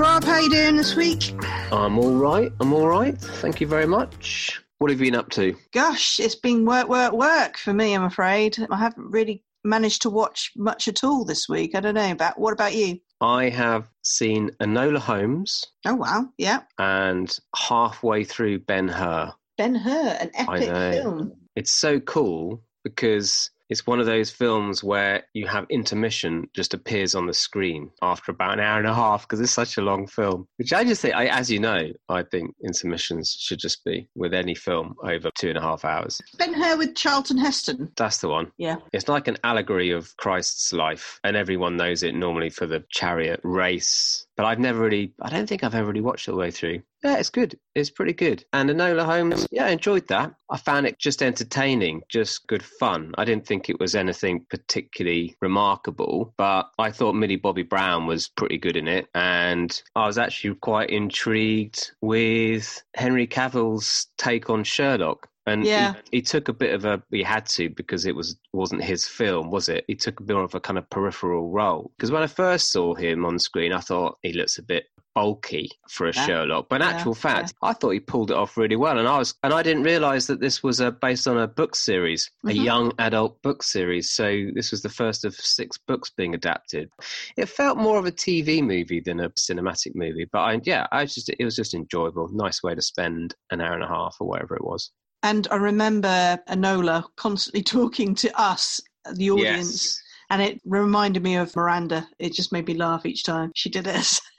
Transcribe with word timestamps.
Rob. 0.00 0.24
How 0.24 0.38
you 0.38 0.48
doing 0.48 0.78
this 0.78 0.96
week? 0.96 1.34
I'm 1.70 1.98
all 1.98 2.14
right. 2.14 2.50
I'm 2.60 2.72
all 2.72 2.88
right. 2.88 3.18
Thank 3.18 3.60
you 3.60 3.66
very 3.66 3.86
much. 3.86 4.58
What 4.78 4.90
have 4.90 4.98
you 4.98 5.10
been 5.10 5.18
up 5.18 5.28
to? 5.32 5.54
Gosh, 5.74 6.18
it's 6.18 6.34
been 6.34 6.64
work, 6.64 6.88
work, 6.88 7.12
work 7.12 7.58
for 7.58 7.74
me. 7.74 7.92
I'm 7.92 8.04
afraid 8.04 8.56
I 8.70 8.78
haven't 8.78 9.10
really 9.10 9.44
managed 9.62 10.00
to 10.02 10.10
watch 10.10 10.52
much 10.56 10.88
at 10.88 11.04
all 11.04 11.26
this 11.26 11.50
week. 11.50 11.74
I 11.74 11.80
don't 11.80 11.96
know 11.96 12.12
about. 12.12 12.40
What 12.40 12.54
about 12.54 12.74
you? 12.74 12.98
I 13.20 13.50
have 13.50 13.90
seen 14.02 14.50
Enola 14.62 15.00
Holmes. 15.00 15.66
Oh 15.84 15.96
wow, 15.96 16.30
yeah. 16.38 16.60
And 16.78 17.38
halfway 17.54 18.24
through 18.24 18.60
Ben 18.60 18.88
Hur. 18.88 19.34
Ben 19.58 19.74
Hur, 19.74 20.16
an 20.18 20.30
epic 20.32 20.70
film. 20.94 21.32
It's 21.56 21.72
so 21.72 22.00
cool 22.00 22.62
because 22.84 23.50
it's 23.70 23.86
one 23.86 24.00
of 24.00 24.06
those 24.06 24.30
films 24.30 24.82
where 24.82 25.22
you 25.32 25.46
have 25.46 25.64
intermission 25.70 26.48
just 26.54 26.74
appears 26.74 27.14
on 27.14 27.26
the 27.26 27.32
screen 27.32 27.90
after 28.02 28.32
about 28.32 28.54
an 28.54 28.60
hour 28.60 28.78
and 28.78 28.88
a 28.88 28.94
half 28.94 29.22
because 29.22 29.40
it's 29.40 29.52
such 29.52 29.78
a 29.78 29.82
long 29.82 30.06
film. 30.06 30.48
Which 30.56 30.72
I 30.72 30.84
just 30.84 31.00
think, 31.00 31.14
I, 31.14 31.26
as 31.26 31.50
you 31.50 31.60
know, 31.60 31.88
I 32.08 32.24
think 32.24 32.54
intermissions 32.64 33.36
should 33.38 33.60
just 33.60 33.84
be 33.84 34.08
with 34.16 34.34
any 34.34 34.54
film 34.56 34.96
over 35.04 35.30
two 35.38 35.48
and 35.48 35.58
a 35.58 35.62
half 35.62 35.84
hours. 35.84 36.20
Ben 36.36 36.52
Hur 36.52 36.76
with 36.76 36.96
Charlton 36.96 37.38
Heston. 37.38 37.92
That's 37.96 38.18
the 38.18 38.28
one. 38.28 38.50
Yeah. 38.58 38.76
It's 38.92 39.08
like 39.08 39.28
an 39.28 39.38
allegory 39.44 39.90
of 39.90 40.16
Christ's 40.16 40.72
life, 40.72 41.20
and 41.22 41.36
everyone 41.36 41.76
knows 41.76 42.02
it 42.02 42.14
normally 42.14 42.50
for 42.50 42.66
the 42.66 42.84
chariot 42.90 43.40
race. 43.44 44.26
But 44.40 44.46
I've 44.46 44.58
never 44.58 44.80
really, 44.80 45.12
I 45.20 45.28
don't 45.28 45.46
think 45.46 45.62
I've 45.62 45.74
ever 45.74 45.88
really 45.88 46.00
watched 46.00 46.26
it 46.26 46.30
all 46.30 46.38
the 46.38 46.40
way 46.40 46.50
through. 46.50 46.80
Yeah, 47.04 47.18
it's 47.18 47.28
good. 47.28 47.58
It's 47.74 47.90
pretty 47.90 48.14
good. 48.14 48.42
And 48.54 48.70
Enola 48.70 49.04
Holmes, 49.04 49.46
yeah, 49.50 49.66
I 49.66 49.68
enjoyed 49.68 50.08
that. 50.08 50.34
I 50.50 50.56
found 50.56 50.86
it 50.86 50.98
just 50.98 51.22
entertaining, 51.22 52.00
just 52.08 52.46
good 52.46 52.62
fun. 52.62 53.12
I 53.18 53.26
didn't 53.26 53.46
think 53.46 53.68
it 53.68 53.78
was 53.78 53.94
anything 53.94 54.46
particularly 54.48 55.36
remarkable, 55.42 56.32
but 56.38 56.70
I 56.78 56.90
thought 56.90 57.16
Millie 57.16 57.36
Bobby 57.36 57.64
Brown 57.64 58.06
was 58.06 58.28
pretty 58.28 58.56
good 58.56 58.78
in 58.78 58.88
it. 58.88 59.08
And 59.14 59.78
I 59.94 60.06
was 60.06 60.16
actually 60.16 60.54
quite 60.54 60.88
intrigued 60.88 61.90
with 62.00 62.82
Henry 62.94 63.26
Cavill's 63.26 64.06
take 64.16 64.48
on 64.48 64.64
Sherlock. 64.64 65.28
And 65.46 65.64
yeah. 65.64 65.94
he, 66.10 66.18
he, 66.18 66.22
took 66.22 66.48
a 66.48 66.52
bit 66.52 66.74
of 66.74 66.84
a 66.84 67.02
he 67.10 67.22
had 67.22 67.46
to 67.46 67.70
because 67.70 68.04
it 68.06 68.14
was 68.14 68.36
wasn't 68.52 68.84
his 68.84 69.08
film, 69.08 69.50
was 69.50 69.68
it? 69.68 69.84
He 69.88 69.94
took 69.94 70.20
a 70.20 70.22
bit 70.22 70.36
of 70.36 70.54
a 70.54 70.60
kind 70.60 70.78
of 70.78 70.88
peripheral 70.90 71.50
role. 71.50 71.92
Because 71.96 72.10
when 72.10 72.22
I 72.22 72.26
first 72.26 72.70
saw 72.70 72.94
him 72.94 73.24
on 73.24 73.38
screen, 73.38 73.72
I 73.72 73.80
thought 73.80 74.18
he 74.22 74.32
looks 74.32 74.58
a 74.58 74.62
bit 74.62 74.84
bulky 75.14 75.70
for 75.88 76.06
a 76.08 76.14
Yeah. 76.14 76.26
Sherlock. 76.26 76.68
But 76.68 76.76
in 76.76 76.88
Yeah, 76.88 76.94
actual 76.94 77.14
fact, 77.14 77.54
I 77.62 77.72
thought 77.72 77.90
he 77.90 78.00
pulled 78.00 78.30
it 78.30 78.36
off 78.36 78.56
really 78.56 78.76
well. 78.76 78.98
And 78.98 79.08
I 79.08 79.18
was 79.18 79.34
and 79.42 79.52
I 79.52 79.62
didn't 79.62 79.82
realise 79.82 80.26
that 80.26 80.40
this 80.40 80.62
was 80.62 80.80
a, 80.80 80.92
based 80.92 81.26
on 81.26 81.38
a 81.38 81.48
book 81.48 81.74
series, 81.74 82.30
a 82.44 82.50
Mhm. 82.50 82.64
young 82.64 82.92
adult 82.98 83.40
book 83.42 83.62
series. 83.62 84.12
So 84.12 84.46
this 84.54 84.70
was 84.70 84.82
the 84.82 84.88
first 84.88 85.24
of 85.24 85.34
six 85.34 85.78
books 85.78 86.10
being 86.16 86.34
adapted. 86.34 86.90
It 87.36 87.48
felt 87.48 87.78
more 87.78 87.98
of 87.98 88.06
a 88.06 88.12
TV 88.12 88.62
movie 88.62 89.00
than 89.00 89.20
a 89.20 89.30
cinematic 89.30 89.94
movie. 89.94 90.26
But 90.30 90.40
I, 90.40 90.60
yeah, 90.64 90.86
I 90.92 91.06
just 91.06 91.28
it 91.28 91.44
was 91.44 91.56
just 91.56 91.74
enjoyable. 91.74 92.28
Nice 92.28 92.62
way 92.62 92.74
to 92.74 92.82
spend 92.82 93.34
an 93.50 93.60
hour 93.60 93.74
and 93.74 93.82
a 93.84 93.88
half 93.88 94.16
or 94.20 94.28
whatever 94.28 94.54
it 94.54 94.64
was. 94.64 94.90
And 95.22 95.46
I 95.50 95.56
remember 95.56 96.38
Enola 96.48 97.04
constantly 97.16 97.62
talking 97.78 98.14
to 98.16 98.40
us, 98.40 98.80
the 99.14 99.30
audience. 99.30 99.70
Yes. 99.72 100.02
And 100.32 100.40
it 100.42 100.60
reminded 100.64 101.24
me 101.24 101.34
of 101.36 101.54
Miranda. 101.56 102.06
It 102.20 102.32
just 102.34 102.52
made 102.52 102.66
me 102.68 102.74
laugh 102.74 103.04
each 103.04 103.24
time 103.24 103.50
she 103.56 103.68
did 103.68 103.88
it. 103.88 104.20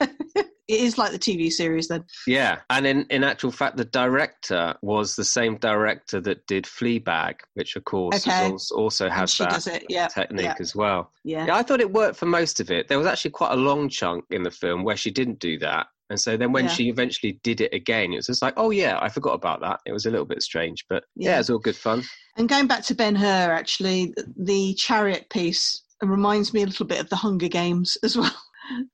it 0.72 0.80
is 0.80 0.96
like 0.96 1.12
the 1.12 1.18
TV 1.18 1.52
series 1.52 1.88
then. 1.88 2.04
Yeah, 2.26 2.60
and 2.70 2.86
in, 2.86 3.04
in 3.10 3.22
actual 3.24 3.50
fact, 3.52 3.76
the 3.76 3.84
director 3.84 4.74
was 4.80 5.16
the 5.16 5.24
same 5.24 5.58
director 5.58 6.18
that 6.22 6.46
did 6.46 6.64
Fleabag, 6.64 7.34
which 7.54 7.76
of 7.76 7.84
course 7.84 8.26
Okay. 8.26 8.50
also, 8.50 8.74
also 8.74 9.08
has 9.10 9.36
that 9.36 9.66
it. 9.66 9.84
Yeah. 9.90 10.08
technique 10.08 10.46
Yeah. 10.46 10.54
as 10.60 10.74
well. 10.74 11.12
Yeah. 11.24 11.44
Yeah, 11.46 11.56
I 11.56 11.62
thought 11.62 11.82
it 11.82 11.92
worked 11.92 12.16
for 12.16 12.26
most 12.26 12.58
of 12.58 12.70
it. 12.70 12.88
There 12.88 12.98
was 12.98 13.06
actually 13.06 13.32
quite 13.32 13.52
a 13.52 13.56
long 13.56 13.90
chunk 13.90 14.24
in 14.30 14.44
the 14.44 14.50
film 14.50 14.84
where 14.84 14.96
she 14.96 15.10
didn't 15.10 15.40
do 15.40 15.58
that. 15.58 15.88
And 16.10 16.20
so 16.20 16.36
then 16.36 16.52
when 16.52 16.64
Yeah. 16.64 16.70
she 16.70 16.88
eventually 16.88 17.40
did 17.42 17.60
it 17.60 17.72
again, 17.72 18.12
it 18.12 18.16
was 18.16 18.26
just 18.26 18.42
like, 18.42 18.54
oh 18.56 18.70
yeah, 18.70 18.98
I 19.00 19.08
forgot 19.08 19.32
about 19.34 19.60
that. 19.60 19.80
It 19.86 19.92
was 19.92 20.06
a 20.06 20.10
little 20.10 20.26
bit 20.26 20.42
strange, 20.42 20.84
but 20.88 21.04
yeah, 21.16 21.30
Yeah. 21.30 21.34
it 21.36 21.38
was 21.38 21.50
all 21.50 21.58
good 21.58 21.76
fun. 21.76 22.02
And 22.36 22.48
going 22.48 22.66
back 22.66 22.82
to 22.84 22.94
Ben 22.94 23.14
Hur, 23.14 23.52
actually, 23.52 24.12
the 24.36 24.74
chariot 24.74 25.28
piece 25.30 25.82
reminds 26.02 26.52
me 26.52 26.62
a 26.62 26.66
little 26.66 26.86
bit 26.86 27.00
of 27.00 27.08
the 27.08 27.16
Hunger 27.16 27.48
Games 27.48 27.96
as 28.02 28.16
well. 28.18 28.34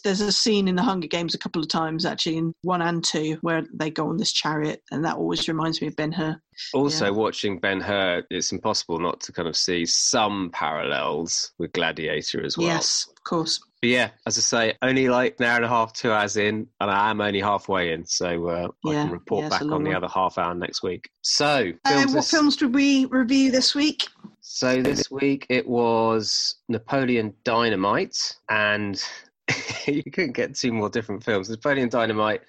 There's 0.03 0.23
a 0.23 0.33
scene 0.33 0.67
in 0.67 0.77
the 0.77 0.83
Hunger 0.83 1.07
Games 1.09 1.35
a 1.35 1.39
couple 1.39 1.61
of 1.63 1.69
times, 1.69 2.05
actually, 2.07 2.39
in 2.39 2.55
one 2.63 2.81
and 2.83 3.05
two, 3.05 3.37
where 3.43 3.65
they 3.75 3.91
go 3.91 4.09
on 4.09 4.17
this 4.17 4.33
chariot, 4.33 4.83
and 4.91 5.05
that 5.05 5.17
always 5.17 5.47
reminds 5.47 5.81
me 5.83 5.89
of 5.89 5.95
Ben 5.97 6.11
Hur. 6.11 6.41
Also, 6.73 7.05
Yeah. 7.07 7.11
watching 7.11 7.59
Ben 7.61 7.81
Hur, 7.81 8.23
it's 8.31 8.51
impossible 8.51 8.99
not 8.99 9.21
to 9.21 9.33
kind 9.33 9.47
of 9.47 9.57
see 9.57 9.85
some 9.87 10.51
parallels 10.53 11.53
with 11.59 11.73
Gladiator 11.73 12.45
as 12.45 12.57
well. 12.57 12.67
Yes, 12.67 13.07
of 13.11 13.23
course. 13.25 13.61
But 13.81 13.91
yeah, 13.91 14.11
as 14.27 14.37
I 14.39 14.41
say, 14.41 14.75
only 14.83 15.09
like 15.09 15.37
an 15.39 15.47
hour 15.47 15.57
and 15.57 15.65
a 15.65 15.69
half, 15.69 15.93
two 15.93 16.11
hours 16.11 16.37
in, 16.37 16.67
and 16.81 16.91
I 16.91 17.11
am 17.11 17.21
only 17.21 17.41
halfway 17.41 17.93
in, 17.93 18.05
so 18.05 18.49
uh, 18.49 18.69
I 18.85 18.93
can 18.93 19.11
report 19.11 19.45
yeah, 19.45 19.49
back 19.51 19.63
on 19.63 19.69
long 19.69 19.85
the 19.85 19.95
other 19.95 20.09
half 20.09 20.37
hour 20.37 20.53
next 20.55 20.83
week. 20.83 21.09
So, 21.23 21.73
Uh, 21.85 22.05
what 22.07 22.13
this, 22.13 22.31
films 22.31 22.57
did 22.57 22.75
we 22.75 23.05
review 23.05 23.51
this 23.53 23.75
week? 23.75 24.09
so 24.41 24.83
this 24.83 25.11
week 25.11 25.47
it 25.49 25.69
was 25.69 26.57
Napoleon 26.69 27.35
Dynamite, 27.45 28.37
and 28.49 29.01
you 29.87 30.03
couldn't 30.03 30.33
get 30.33 30.57
two 30.57 30.73
more 30.73 30.89
different 30.91 31.23
films. 31.23 31.49
Napoleon 31.49 31.89
Dynamite 31.89 32.43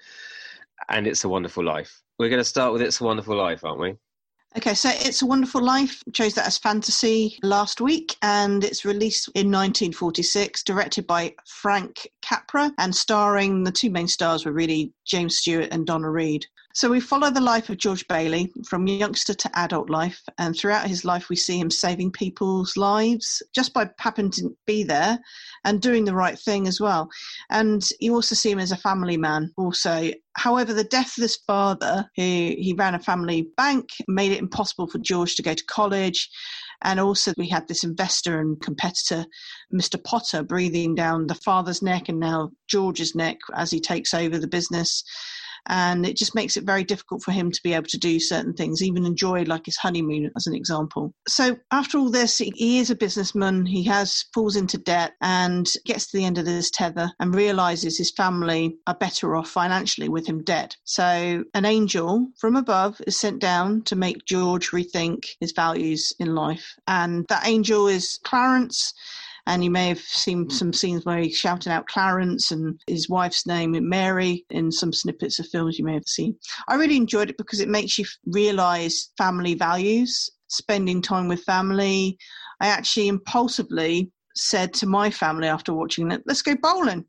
and 0.88 1.06
It's 1.06 1.22
a 1.24 1.28
Wonderful 1.28 1.64
Life. 1.64 2.02
We're 2.18 2.28
going 2.28 2.40
to 2.40 2.44
start 2.44 2.72
with 2.72 2.82
It's 2.82 3.00
a 3.00 3.04
Wonderful 3.04 3.36
Life, 3.36 3.64
aren't 3.64 3.80
we? 3.80 3.94
Okay, 4.56 4.74
so 4.74 4.90
It's 4.92 5.22
a 5.22 5.26
Wonderful 5.26 5.62
Life 5.62 6.02
chose 6.12 6.34
that 6.34 6.46
as 6.48 6.58
fantasy 6.58 7.38
last 7.44 7.80
week, 7.80 8.16
and 8.20 8.64
it's 8.64 8.84
released 8.84 9.28
in 9.36 9.46
1946, 9.46 10.64
directed 10.64 11.06
by 11.06 11.36
Frank 11.46 12.10
Capra, 12.20 12.72
and 12.78 12.92
starring 12.92 13.62
the 13.62 13.70
two 13.70 13.90
main 13.90 14.08
stars 14.08 14.44
were 14.44 14.50
really 14.50 14.92
James 15.06 15.36
Stewart 15.38 15.68
and 15.70 15.86
Donna 15.86 16.10
Reed. 16.10 16.44
So 16.74 16.88
we 16.88 16.98
follow 16.98 17.30
the 17.30 17.40
life 17.40 17.68
of 17.68 17.78
George 17.78 18.06
Bailey 18.08 18.52
from 18.66 18.88
youngster 18.88 19.34
to 19.34 19.58
adult 19.58 19.88
life, 19.88 20.20
and 20.38 20.56
throughout 20.56 20.88
his 20.88 21.04
life, 21.04 21.28
we 21.28 21.36
see 21.36 21.60
him 21.60 21.70
saving 21.70 22.10
people's 22.10 22.76
lives 22.76 23.44
just 23.54 23.72
by 23.72 23.88
happening 24.00 24.32
to 24.32 24.56
be 24.66 24.82
there 24.82 25.20
and 25.64 25.80
doing 25.80 26.04
the 26.04 26.14
right 26.14 26.38
thing 26.38 26.66
as 26.66 26.80
well. 26.80 27.08
And 27.50 27.86
you 28.00 28.14
also 28.14 28.34
see 28.34 28.50
him 28.50 28.58
as 28.58 28.72
a 28.72 28.76
family 28.76 29.16
man, 29.16 29.52
also. 29.56 30.10
However, 30.36 30.72
the 30.72 30.84
death 30.84 31.18
of 31.18 31.22
his 31.22 31.36
father, 31.46 32.08
who 32.16 32.22
he 32.22 32.74
ran 32.76 32.94
a 32.94 33.00
family 33.00 33.48
bank, 33.56 33.88
made 34.08 34.32
it 34.32 34.38
impossible 34.38 34.86
for 34.86 34.98
George 34.98 35.34
to 35.36 35.42
go 35.42 35.54
to 35.54 35.64
college. 35.64 36.30
And 36.82 36.98
also, 36.98 37.34
we 37.36 37.48
had 37.48 37.68
this 37.68 37.84
investor 37.84 38.40
and 38.40 38.60
competitor, 38.62 39.26
Mr. 39.74 40.02
Potter, 40.02 40.42
breathing 40.42 40.94
down 40.94 41.26
the 41.26 41.34
father's 41.34 41.82
neck 41.82 42.08
and 42.08 42.18
now 42.18 42.50
George's 42.68 43.14
neck 43.14 43.36
as 43.54 43.70
he 43.70 43.80
takes 43.80 44.14
over 44.14 44.38
the 44.38 44.48
business. 44.48 45.04
And 45.68 46.06
it 46.06 46.16
just 46.16 46.34
makes 46.34 46.56
it 46.56 46.64
very 46.64 46.84
difficult 46.84 47.22
for 47.22 47.32
him 47.32 47.50
to 47.50 47.60
be 47.62 47.74
able 47.74 47.86
to 47.88 47.98
do 47.98 48.18
certain 48.18 48.54
things, 48.54 48.82
even 48.82 49.04
enjoy 49.04 49.42
like 49.44 49.66
his 49.66 49.76
honeymoon, 49.76 50.30
as 50.36 50.46
an 50.46 50.54
example. 50.54 51.12
So, 51.28 51.56
after 51.72 51.98
all 51.98 52.10
this, 52.10 52.38
he, 52.38 52.78
is 52.80 52.90
a 52.90 52.94
businessman. 52.94 53.66
He 53.66 53.84
has 53.84 54.24
falls 54.32 54.56
into 54.56 54.78
debt 54.78 55.12
and 55.20 55.70
gets 55.84 56.10
to 56.10 56.16
the 56.16 56.24
end 56.24 56.38
of 56.38 56.44
this 56.44 56.70
tether 56.70 57.10
and 57.20 57.34
realizes 57.34 57.98
his 57.98 58.10
family 58.10 58.76
are 58.86 58.94
better 58.94 59.36
off 59.36 59.48
financially 59.48 60.08
with 60.08 60.26
him 60.26 60.42
dead. 60.42 60.74
So, 60.84 61.44
an 61.54 61.64
angel 61.64 62.28
from 62.38 62.56
above 62.56 63.00
is 63.06 63.16
sent 63.16 63.40
down 63.40 63.82
to 63.82 63.96
make 63.96 64.24
George 64.24 64.70
rethink 64.70 65.24
his 65.40 65.52
values 65.52 66.12
in 66.18 66.34
life. 66.34 66.74
And 66.86 67.26
that 67.28 67.46
angel 67.46 67.88
is 67.88 68.18
Clarence. 68.24 68.92
And 69.46 69.64
you 69.64 69.70
may 69.70 69.88
have 69.88 70.00
seen 70.00 70.50
some 70.50 70.72
scenes 70.72 71.04
where 71.04 71.18
he's 71.18 71.36
shouting 71.36 71.72
out 71.72 71.86
Clarence 71.86 72.50
and 72.50 72.80
his 72.86 73.08
wife's 73.08 73.46
name, 73.46 73.76
Mary, 73.88 74.44
in 74.50 74.70
some 74.70 74.92
snippets 74.92 75.38
of 75.38 75.48
films 75.48 75.78
you 75.78 75.84
may 75.84 75.94
have 75.94 76.06
seen. 76.06 76.36
I 76.68 76.74
really 76.74 76.96
enjoyed 76.96 77.30
it 77.30 77.38
because 77.38 77.60
it 77.60 77.68
makes 77.68 77.98
you 77.98 78.04
realize 78.26 79.10
family 79.16 79.54
values, 79.54 80.30
spending 80.48 81.02
time 81.02 81.28
with 81.28 81.42
family. 81.44 82.18
I 82.60 82.68
actually 82.68 83.08
impulsively 83.08 84.10
said 84.34 84.72
to 84.74 84.86
my 84.86 85.10
family 85.10 85.48
after 85.48 85.72
watching 85.72 86.10
it, 86.10 86.22
let's 86.26 86.42
go 86.42 86.54
bowling. 86.60 87.04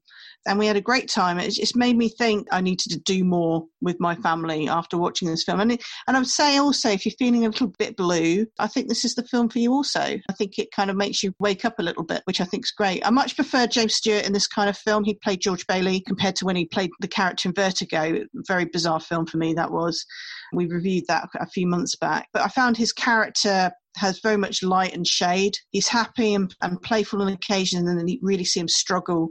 And 0.47 0.57
we 0.57 0.65
had 0.65 0.75
a 0.75 0.81
great 0.81 1.07
time. 1.07 1.39
It 1.39 1.51
just 1.51 1.75
made 1.75 1.95
me 1.95 2.09
think 2.09 2.47
I 2.51 2.61
needed 2.61 2.89
to 2.91 2.99
do 2.99 3.23
more 3.23 3.67
with 3.79 3.99
my 3.99 4.15
family 4.15 4.67
after 4.67 4.97
watching 4.97 5.27
this 5.27 5.43
film. 5.43 5.59
And, 5.59 5.73
it, 5.73 5.83
and 6.07 6.17
I 6.17 6.19
would 6.19 6.27
say 6.27 6.57
also, 6.57 6.89
if 6.89 7.05
you're 7.05 7.13
feeling 7.19 7.45
a 7.45 7.49
little 7.49 7.67
bit 7.77 7.95
blue, 7.95 8.47
I 8.57 8.65
think 8.65 8.87
this 8.87 9.05
is 9.05 9.13
the 9.13 9.23
film 9.23 9.49
for 9.49 9.59
you 9.59 9.71
also. 9.71 9.99
I 10.01 10.33
think 10.35 10.57
it 10.57 10.71
kind 10.71 10.89
of 10.89 10.95
makes 10.95 11.21
you 11.21 11.31
wake 11.39 11.63
up 11.63 11.77
a 11.77 11.83
little 11.83 12.03
bit, 12.03 12.23
which 12.25 12.41
I 12.41 12.45
think 12.45 12.65
is 12.65 12.71
great. 12.71 13.05
I 13.05 13.11
much 13.11 13.35
prefer 13.35 13.67
James 13.67 13.93
Stewart 13.93 14.25
in 14.25 14.33
this 14.33 14.47
kind 14.47 14.67
of 14.67 14.77
film. 14.77 15.03
He 15.03 15.13
played 15.13 15.41
George 15.41 15.67
Bailey 15.67 15.99
compared 16.07 16.35
to 16.37 16.45
when 16.45 16.55
he 16.55 16.65
played 16.65 16.89
the 17.01 17.07
character 17.07 17.47
in 17.47 17.53
Vertigo. 17.53 18.23
Very 18.47 18.65
bizarre 18.65 18.99
film 18.99 19.27
for 19.27 19.37
me, 19.37 19.53
that 19.53 19.71
was. 19.71 20.03
We 20.53 20.65
reviewed 20.65 21.05
that 21.07 21.29
a 21.39 21.45
few 21.45 21.67
months 21.67 21.95
back. 21.95 22.29
But 22.33 22.41
I 22.41 22.47
found 22.47 22.77
his 22.77 22.91
character 22.91 23.71
has 23.95 24.19
very 24.19 24.37
much 24.37 24.63
light 24.63 24.93
and 24.93 25.05
shade. 25.05 25.57
He's 25.69 25.87
happy 25.87 26.33
and, 26.33 26.53
and 26.61 26.81
playful 26.81 27.21
on 27.21 27.31
occasion, 27.33 27.87
and 27.87 27.97
then 27.97 28.07
you 28.07 28.19
really 28.21 28.45
see 28.45 28.59
him 28.59 28.67
struggle 28.67 29.29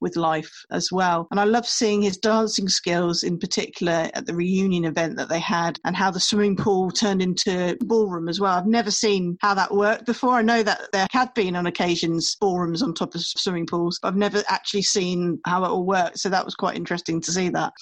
with 0.00 0.16
life 0.16 0.50
as 0.70 0.90
well. 0.92 1.26
And 1.30 1.40
I 1.40 1.44
love 1.44 1.66
seeing 1.66 2.02
his 2.02 2.16
dancing 2.16 2.68
skills 2.68 3.22
in 3.22 3.38
particular 3.38 4.10
at 4.14 4.26
the 4.26 4.34
reunion 4.34 4.84
event 4.84 5.16
that 5.16 5.28
they 5.28 5.40
had 5.40 5.78
and 5.84 5.96
how 5.96 6.10
the 6.10 6.20
swimming 6.20 6.56
pool 6.56 6.90
turned 6.90 7.22
into 7.22 7.76
ballroom 7.80 8.28
as 8.28 8.40
well. 8.40 8.56
I've 8.56 8.66
never 8.66 8.90
seen 8.90 9.36
how 9.40 9.54
that 9.54 9.74
worked 9.74 10.06
before. 10.06 10.34
I 10.34 10.42
know 10.42 10.62
that 10.62 10.80
there 10.92 11.06
had 11.10 11.32
been 11.34 11.56
on 11.56 11.66
occasions 11.66 12.36
ballrooms 12.40 12.82
on 12.82 12.94
top 12.94 13.14
of 13.14 13.20
swimming 13.22 13.66
pools, 13.66 13.98
but 14.00 14.08
I've 14.08 14.16
never 14.16 14.42
actually 14.48 14.82
seen 14.82 15.38
how 15.46 15.64
it 15.64 15.68
all 15.68 15.84
worked. 15.84 16.18
So 16.18 16.28
that 16.28 16.44
was 16.44 16.54
quite 16.54 16.76
interesting 16.76 17.20
to 17.20 17.32
see 17.32 17.48
that. 17.50 17.72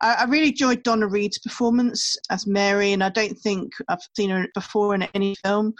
I, 0.00 0.14
I 0.20 0.24
really 0.24 0.48
enjoyed 0.48 0.82
Donna 0.82 1.06
Reed's 1.06 1.38
performance 1.38 2.16
as 2.30 2.46
Mary, 2.46 2.92
and 2.92 3.02
I 3.02 3.08
don't 3.08 3.38
think 3.38 3.72
I've 3.88 3.98
seen 4.16 4.30
her 4.30 4.46
before 4.54 4.94
in 4.94 5.02
any 5.14 5.34
film. 5.44 5.74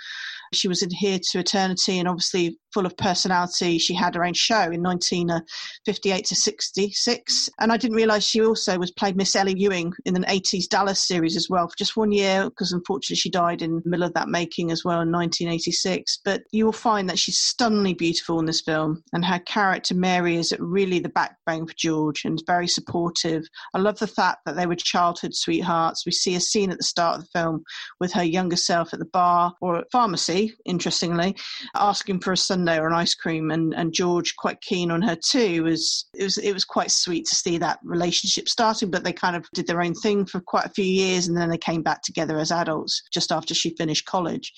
She 0.54 0.68
was 0.68 0.82
in 0.82 0.90
Here 0.90 1.18
to 1.30 1.38
Eternity 1.38 1.98
and 1.98 2.08
obviously 2.08 2.58
full 2.74 2.84
of 2.86 2.96
personality. 2.96 3.78
She 3.78 3.94
had 3.94 4.16
her 4.16 4.24
own 4.24 4.34
show 4.34 4.62
in 4.62 4.82
1958 4.82 6.24
to 6.26 6.34
66. 6.34 7.48
And 7.60 7.72
I 7.72 7.76
didn't 7.76 7.96
realise 7.96 8.24
she 8.24 8.44
also 8.44 8.78
was 8.78 8.90
played 8.90 9.16
Miss 9.16 9.36
Ellie 9.36 9.54
Ewing 9.56 9.92
in 10.04 10.16
an 10.16 10.24
80s 10.24 10.68
Dallas 10.68 11.06
series 11.06 11.36
as 11.36 11.48
well 11.48 11.68
for 11.68 11.76
just 11.78 11.96
one 11.96 12.10
year 12.10 12.44
because 12.50 12.72
unfortunately 12.72 13.16
she 13.16 13.30
died 13.30 13.62
in 13.62 13.76
the 13.76 13.88
middle 13.88 14.04
of 14.04 14.14
that 14.14 14.28
making 14.28 14.72
as 14.72 14.84
well 14.84 15.00
in 15.00 15.12
1986. 15.12 16.20
But 16.24 16.42
you 16.50 16.64
will 16.64 16.72
find 16.72 17.08
that 17.08 17.18
she's 17.18 17.38
stunningly 17.38 17.94
beautiful 17.94 18.40
in 18.40 18.46
this 18.46 18.60
film 18.60 19.02
and 19.12 19.24
her 19.24 19.38
character 19.40 19.94
Mary 19.94 20.36
is 20.36 20.52
really 20.58 20.98
the 20.98 21.08
backbone 21.08 21.66
for 21.66 21.74
George 21.76 22.24
and 22.24 22.42
very 22.46 22.66
supportive. 22.66 23.44
I 23.72 23.78
love 23.78 23.98
the 23.98 24.06
fact 24.06 24.40
that 24.44 24.56
they 24.56 24.66
were 24.66 24.74
childhood 24.74 25.34
sweethearts. 25.34 26.04
We 26.04 26.12
see 26.12 26.34
a 26.34 26.40
scene 26.40 26.70
at 26.70 26.78
the 26.78 26.84
start 26.84 27.18
of 27.18 27.24
the 27.24 27.38
film 27.38 27.62
with 28.00 28.12
her 28.12 28.24
younger 28.24 28.56
self 28.56 28.92
at 28.92 28.98
the 28.98 29.04
bar 29.06 29.54
or 29.60 29.84
pharmacy, 29.92 30.43
interestingly, 30.64 31.36
asking 31.74 32.20
for 32.20 32.32
a 32.32 32.36
sundae 32.36 32.78
or 32.78 32.86
an 32.88 32.94
ice 32.94 33.14
cream, 33.14 33.50
and, 33.50 33.74
and 33.74 33.92
George 33.92 34.34
quite 34.36 34.60
keen 34.60 34.90
on 34.90 35.02
her 35.02 35.16
too. 35.16 35.64
Was 35.64 36.06
it 36.14 36.24
was 36.24 36.38
it 36.38 36.52
was 36.52 36.64
quite 36.64 36.90
sweet 36.90 37.26
to 37.26 37.34
see 37.34 37.58
that 37.58 37.78
relationship 37.84 38.48
starting, 38.48 38.90
but 38.90 39.04
they 39.04 39.12
kind 39.12 39.36
of 39.36 39.46
did 39.54 39.66
their 39.66 39.82
own 39.82 39.94
thing 39.94 40.26
for 40.26 40.40
quite 40.40 40.66
a 40.66 40.70
few 40.70 40.84
years, 40.84 41.28
and 41.28 41.36
then 41.36 41.50
they 41.50 41.58
came 41.58 41.82
back 41.82 42.02
together 42.02 42.38
as 42.38 42.50
adults 42.50 43.02
just 43.12 43.32
after 43.32 43.54
she 43.54 43.76
finished 43.76 44.06
college. 44.06 44.52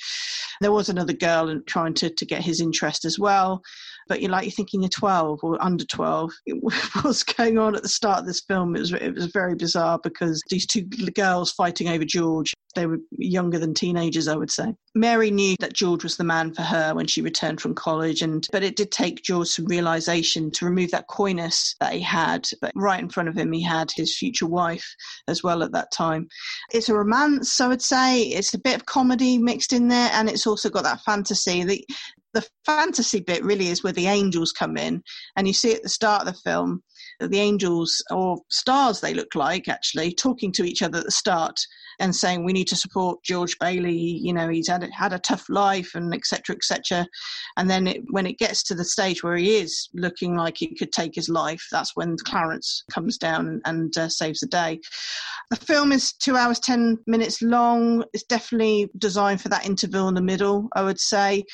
There 0.60 0.72
was 0.72 0.88
another 0.88 1.12
girl 1.12 1.60
trying 1.66 1.94
to 1.94 2.10
to 2.10 2.24
get 2.24 2.42
his 2.42 2.60
interest 2.60 3.04
as 3.04 3.18
well 3.18 3.62
but 4.08 4.20
you're 4.20 4.30
like 4.30 4.44
you're 4.44 4.52
thinking 4.52 4.82
you're 4.82 4.88
12 4.88 5.40
or 5.42 5.62
under 5.62 5.84
12 5.84 6.32
what's 7.02 7.22
going 7.22 7.58
on 7.58 7.74
at 7.74 7.82
the 7.82 7.88
start 7.88 8.20
of 8.20 8.26
this 8.26 8.40
film. 8.40 8.76
It 8.76 8.80
was, 8.80 8.92
it 8.92 9.14
was 9.14 9.26
very 9.26 9.54
bizarre 9.54 9.98
because 10.02 10.42
these 10.48 10.66
two 10.66 10.82
girls 11.14 11.52
fighting 11.52 11.88
over 11.88 12.04
george 12.04 12.54
they 12.74 12.86
were 12.86 12.98
younger 13.16 13.58
than 13.58 13.74
teenagers 13.74 14.28
i 14.28 14.36
would 14.36 14.50
say. 14.50 14.74
Mary 14.94 15.30
knew 15.30 15.56
that 15.60 15.72
george 15.72 16.02
was 16.02 16.16
the 16.16 16.24
man 16.24 16.52
for 16.54 16.62
her 16.62 16.94
when 16.94 17.06
she 17.06 17.22
returned 17.22 17.60
from 17.60 17.74
college 17.74 18.22
and 18.22 18.46
but 18.52 18.62
it 18.62 18.76
did 18.76 18.90
take 18.90 19.22
george 19.22 19.48
some 19.48 19.66
realization 19.66 20.50
to 20.50 20.64
remove 20.64 20.90
that 20.90 21.08
coyness 21.08 21.74
that 21.80 21.92
he 21.92 22.00
had 22.00 22.46
but 22.60 22.72
right 22.74 23.00
in 23.00 23.08
front 23.08 23.28
of 23.28 23.36
him 23.36 23.52
he 23.52 23.62
had 23.62 23.90
his 23.90 24.16
future 24.16 24.46
wife 24.46 24.94
as 25.28 25.42
well 25.42 25.62
at 25.62 25.72
that 25.72 25.90
time. 25.92 26.28
It's 26.72 26.88
a 26.88 26.94
romance 26.94 27.60
i 27.60 27.68
would 27.68 27.82
say. 27.82 28.22
It's 28.22 28.54
a 28.54 28.58
bit 28.58 28.76
of 28.76 28.86
comedy 28.86 29.38
mixed 29.38 29.72
in 29.72 29.88
there 29.88 30.10
and 30.12 30.28
it's 30.28 30.46
also 30.46 30.70
got 30.70 30.84
that 30.84 31.00
fantasy 31.02 31.64
the 31.64 31.86
the 32.36 32.46
fantasy 32.66 33.20
bit 33.20 33.42
really 33.42 33.68
is 33.68 33.82
where 33.82 33.94
the 33.94 34.08
angels 34.08 34.52
come 34.52 34.76
in, 34.76 35.02
and 35.36 35.46
you 35.46 35.54
see 35.54 35.72
at 35.72 35.82
the 35.82 35.88
start 35.88 36.20
of 36.20 36.34
the 36.34 36.40
film 36.40 36.82
that 37.18 37.30
the 37.30 37.40
angels 37.40 38.04
or 38.10 38.38
stars 38.50 39.00
they 39.00 39.14
look 39.14 39.34
like 39.34 39.68
actually 39.68 40.12
talking 40.12 40.52
to 40.52 40.64
each 40.64 40.82
other 40.82 40.98
at 40.98 41.04
the 41.06 41.10
start 41.10 41.58
and 41.98 42.14
saying 42.14 42.44
we 42.44 42.52
need 42.52 42.66
to 42.68 42.76
support 42.76 43.22
George 43.24 43.58
Bailey. 43.58 43.96
You 43.96 44.34
know, 44.34 44.50
he's 44.50 44.68
had 44.68 44.86
had 44.92 45.14
a 45.14 45.18
tough 45.18 45.46
life 45.48 45.94
and 45.94 46.14
etc. 46.14 46.54
etc. 46.54 47.06
And 47.56 47.70
then 47.70 47.86
it, 47.86 48.02
when 48.10 48.26
it 48.26 48.38
gets 48.38 48.62
to 48.64 48.74
the 48.74 48.84
stage 48.84 49.22
where 49.22 49.36
he 49.36 49.56
is 49.56 49.88
looking 49.94 50.36
like 50.36 50.58
he 50.58 50.74
could 50.74 50.92
take 50.92 51.14
his 51.14 51.30
life, 51.30 51.66
that's 51.72 51.96
when 51.96 52.16
Clarence 52.26 52.84
comes 52.90 53.16
down 53.16 53.62
and 53.64 53.96
uh, 53.96 54.10
saves 54.10 54.40
the 54.40 54.46
day. 54.46 54.78
The 55.48 55.56
film 55.56 55.90
is 55.90 56.12
two 56.12 56.36
hours 56.36 56.60
ten 56.60 56.98
minutes 57.06 57.40
long. 57.40 58.04
It's 58.12 58.24
definitely 58.24 58.90
designed 58.98 59.40
for 59.40 59.48
that 59.48 59.64
interval 59.64 60.08
in 60.08 60.14
the 60.14 60.20
middle. 60.20 60.68
I 60.74 60.82
would 60.82 61.00
say. 61.00 61.44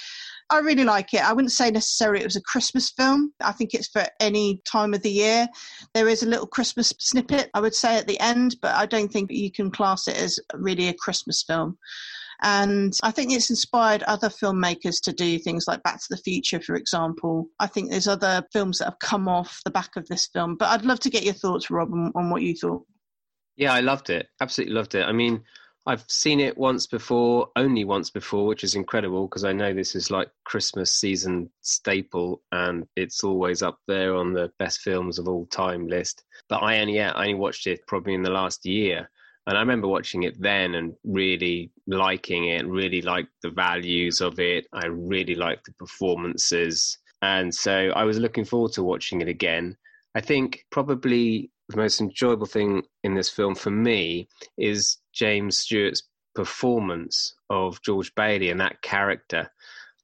I 0.51 0.59
really 0.59 0.85
like 0.85 1.15
it. 1.15 1.23
I 1.23 1.33
wouldn't 1.33 1.53
say 1.53 1.71
necessarily 1.71 2.21
it 2.21 2.27
was 2.27 2.37
a 2.37 2.43
Christmas 2.43 2.91
film. 2.91 3.33
I 3.41 3.53
think 3.53 3.75
it's 3.75 3.89
for 3.89 4.05
any 4.21 4.61
time 4.71 4.95
of 4.95 5.03
the 5.03 5.11
year. 5.11 5.49
There 5.95 6.09
is 6.09 6.23
a 6.23 6.29
little 6.29 6.47
Christmas 6.47 6.93
snippet, 6.99 7.51
I 7.55 7.61
would 7.61 7.75
say, 7.75 7.97
at 7.97 8.07
the 8.07 8.21
end, 8.21 8.57
but 8.61 8.75
I 8.75 8.87
don't 8.87 9.11
think 9.11 9.31
you 9.31 9.51
can 9.51 9.71
class 9.71 10.09
it 10.09 10.17
as 10.17 10.39
really 10.55 10.89
a 10.89 10.95
Christmas 10.95 11.43
film. 11.47 11.79
And 12.43 12.93
I 13.05 13.13
think 13.13 13.33
it's 13.33 13.51
inspired 13.51 14.03
other 14.03 14.29
filmmakers 14.29 15.01
to 15.05 15.13
do 15.13 15.39
things 15.39 15.67
like 15.69 15.83
Back 15.85 16.01
to 16.01 16.07
the 16.11 16.17
Future, 16.17 16.61
for 16.61 16.75
example. 16.75 17.47
I 17.61 17.69
think 17.69 17.91
there's 17.91 18.09
other 18.09 18.43
films 18.53 18.79
that 18.79 18.87
have 18.87 18.99
come 18.99 19.29
off 19.29 19.61
the 19.65 19.71
back 19.71 19.91
of 19.97 20.09
this 20.09 20.29
film. 20.33 20.57
But 20.57 20.71
I'd 20.71 20.85
love 20.85 20.99
to 21.01 21.11
get 21.11 21.23
your 21.23 21.35
thoughts, 21.35 21.71
Rob, 21.71 21.93
on, 21.93 22.11
on 22.17 22.31
what 22.31 22.43
you 22.43 22.57
thought. 22.57 22.85
Yeah, 23.57 23.73
I 23.73 23.81
loved 23.81 24.11
it. 24.11 24.27
Absolutely 24.41 24.75
loved 24.75 24.97
it. 24.97 25.05
I 25.05 25.13
mean, 25.13 25.45
I've 25.85 26.05
seen 26.09 26.39
it 26.39 26.57
once 26.57 26.87
before, 26.87 27.49
only 27.57 27.85
once 27.85 28.09
before, 28.09 28.47
which 28.47 28.63
is 28.63 28.77
incredible 28.77 29.27
because 29.27 29.45
I 29.45 29.53
know 29.53 29.75
this 29.75 29.97
is 29.97 30.13
like 30.13 30.31
Christmas 30.45 30.93
season 30.93 31.51
staple 31.61 32.43
and 32.53 32.87
it's 32.95 33.25
always 33.25 33.63
up 33.63 33.79
there 33.89 34.15
on 34.15 34.33
the 34.33 34.53
best 34.61 34.81
films 34.81 35.19
of 35.19 35.27
all 35.27 35.47
time 35.47 35.89
list. 35.89 36.23
But 36.49 36.63
I 36.63 36.79
only, 36.81 36.95
yeah, 36.95 37.13
I 37.17 37.23
only 37.23 37.35
watched 37.35 37.67
it 37.67 37.85
probably 37.89 38.15
in 38.15 38.23
the 38.23 38.31
last 38.31 38.65
year. 38.65 39.11
And 39.49 39.57
I 39.57 39.61
remember 39.61 39.89
watching 39.89 40.23
it 40.23 40.41
then 40.41 40.77
and 40.77 40.95
really 41.03 41.73
liking 41.89 42.45
it, 42.51 42.65
really 42.67 43.03
liked 43.03 43.33
the 43.43 43.51
values 43.51 44.21
of 44.21 44.39
it. 44.39 44.67
I 44.73 44.87
really 44.87 45.35
liked 45.35 45.65
the 45.67 45.73
performances. 45.73 46.99
And 47.23 47.53
so 47.53 47.91
I 47.97 48.05
was 48.05 48.19
looking 48.19 48.45
forward 48.45 48.73
to 48.75 48.85
watching 48.85 49.21
it 49.21 49.29
again. 49.29 49.77
I 50.15 50.21
think 50.21 50.65
probably 50.71 51.51
the 51.69 51.77
most 51.77 52.01
enjoyable 52.01 52.47
thing 52.47 52.83
in 53.03 53.15
this 53.15 53.31
film 53.31 53.55
for 53.55 53.71
me 53.71 54.29
is 54.59 54.99
James 55.13 55.59
Stewart's 55.59 56.03
performance 56.35 57.35
of 57.51 57.81
George 57.83 58.15
Bailey 58.15 58.51
and 58.51 58.61
that 58.61 58.83
character. 58.83 59.51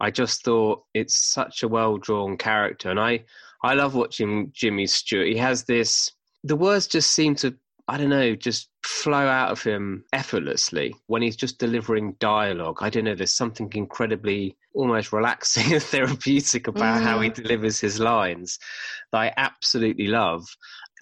I 0.00 0.10
just 0.10 0.44
thought 0.44 0.82
it's 0.94 1.16
such 1.32 1.62
a 1.62 1.68
well 1.68 1.96
drawn 1.96 2.36
character, 2.36 2.90
and 2.90 3.00
I 3.00 3.24
I 3.62 3.74
love 3.74 3.94
watching 3.94 4.52
Jimmy 4.54 4.86
Stewart. 4.86 5.26
He 5.26 5.36
has 5.36 5.64
this. 5.64 6.12
The 6.44 6.56
words 6.56 6.86
just 6.86 7.10
seem 7.10 7.34
to 7.36 7.56
I 7.88 7.96
don't 7.96 8.10
know, 8.10 8.34
just 8.34 8.68
flow 8.88 9.26
out 9.26 9.50
of 9.50 9.62
him 9.62 10.02
effortlessly 10.14 10.96
when 11.08 11.20
he's 11.20 11.36
just 11.36 11.58
delivering 11.58 12.16
dialogue. 12.20 12.78
I 12.80 12.88
don't 12.88 13.04
know, 13.04 13.14
there's 13.14 13.32
something 13.32 13.70
incredibly 13.74 14.56
almost 14.72 15.12
relaxing 15.12 15.72
and 15.74 15.82
therapeutic 15.82 16.68
about 16.68 17.02
mm. 17.02 17.04
how 17.04 17.20
he 17.20 17.28
mm. 17.28 17.34
delivers 17.34 17.78
his 17.78 18.00
lines 18.00 18.58
that 19.12 19.18
I 19.18 19.34
absolutely 19.36 20.06
love. 20.06 20.46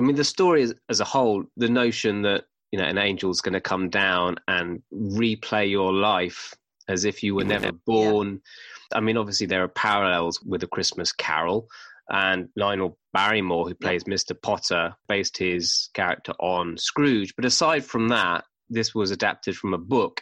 I 0.00 0.02
mean, 0.02 0.16
the 0.16 0.24
story 0.24 0.62
as, 0.62 0.74
as 0.88 0.98
a 0.98 1.04
whole, 1.04 1.44
the 1.56 1.68
notion 1.68 2.22
that 2.22 2.46
you 2.72 2.78
know 2.80 2.84
an 2.84 2.98
angel's 2.98 3.40
going 3.40 3.52
to 3.52 3.60
come 3.60 3.88
down 3.88 4.36
and 4.48 4.82
replay 4.92 5.70
your 5.70 5.92
life 5.92 6.54
as 6.88 7.04
if 7.04 7.22
you 7.22 7.36
were 7.36 7.44
never 7.44 7.70
born. 7.70 8.40
Yeah. 8.90 8.99
I 8.99 9.00
mean, 9.00 9.16
obviously 9.16 9.46
there 9.46 9.62
are 9.62 9.68
parallels 9.68 10.42
with 10.42 10.64
a 10.64 10.68
Christmas 10.68 11.12
Carol, 11.12 11.68
and 12.08 12.48
Lionel 12.56 12.98
Barrymore, 13.12 13.68
who 13.68 13.75
plays 13.75 14.04
Mr. 14.04 14.40
Potter, 14.40 14.94
based 15.08 15.38
his 15.38 15.90
character 15.94 16.32
on 16.38 16.76
Scrooge. 16.78 17.34
But 17.36 17.44
aside 17.44 17.84
from 17.84 18.08
that, 18.08 18.44
this 18.68 18.94
was 18.94 19.10
adapted 19.10 19.56
from 19.56 19.75
a 19.75 19.78
book 19.78 20.20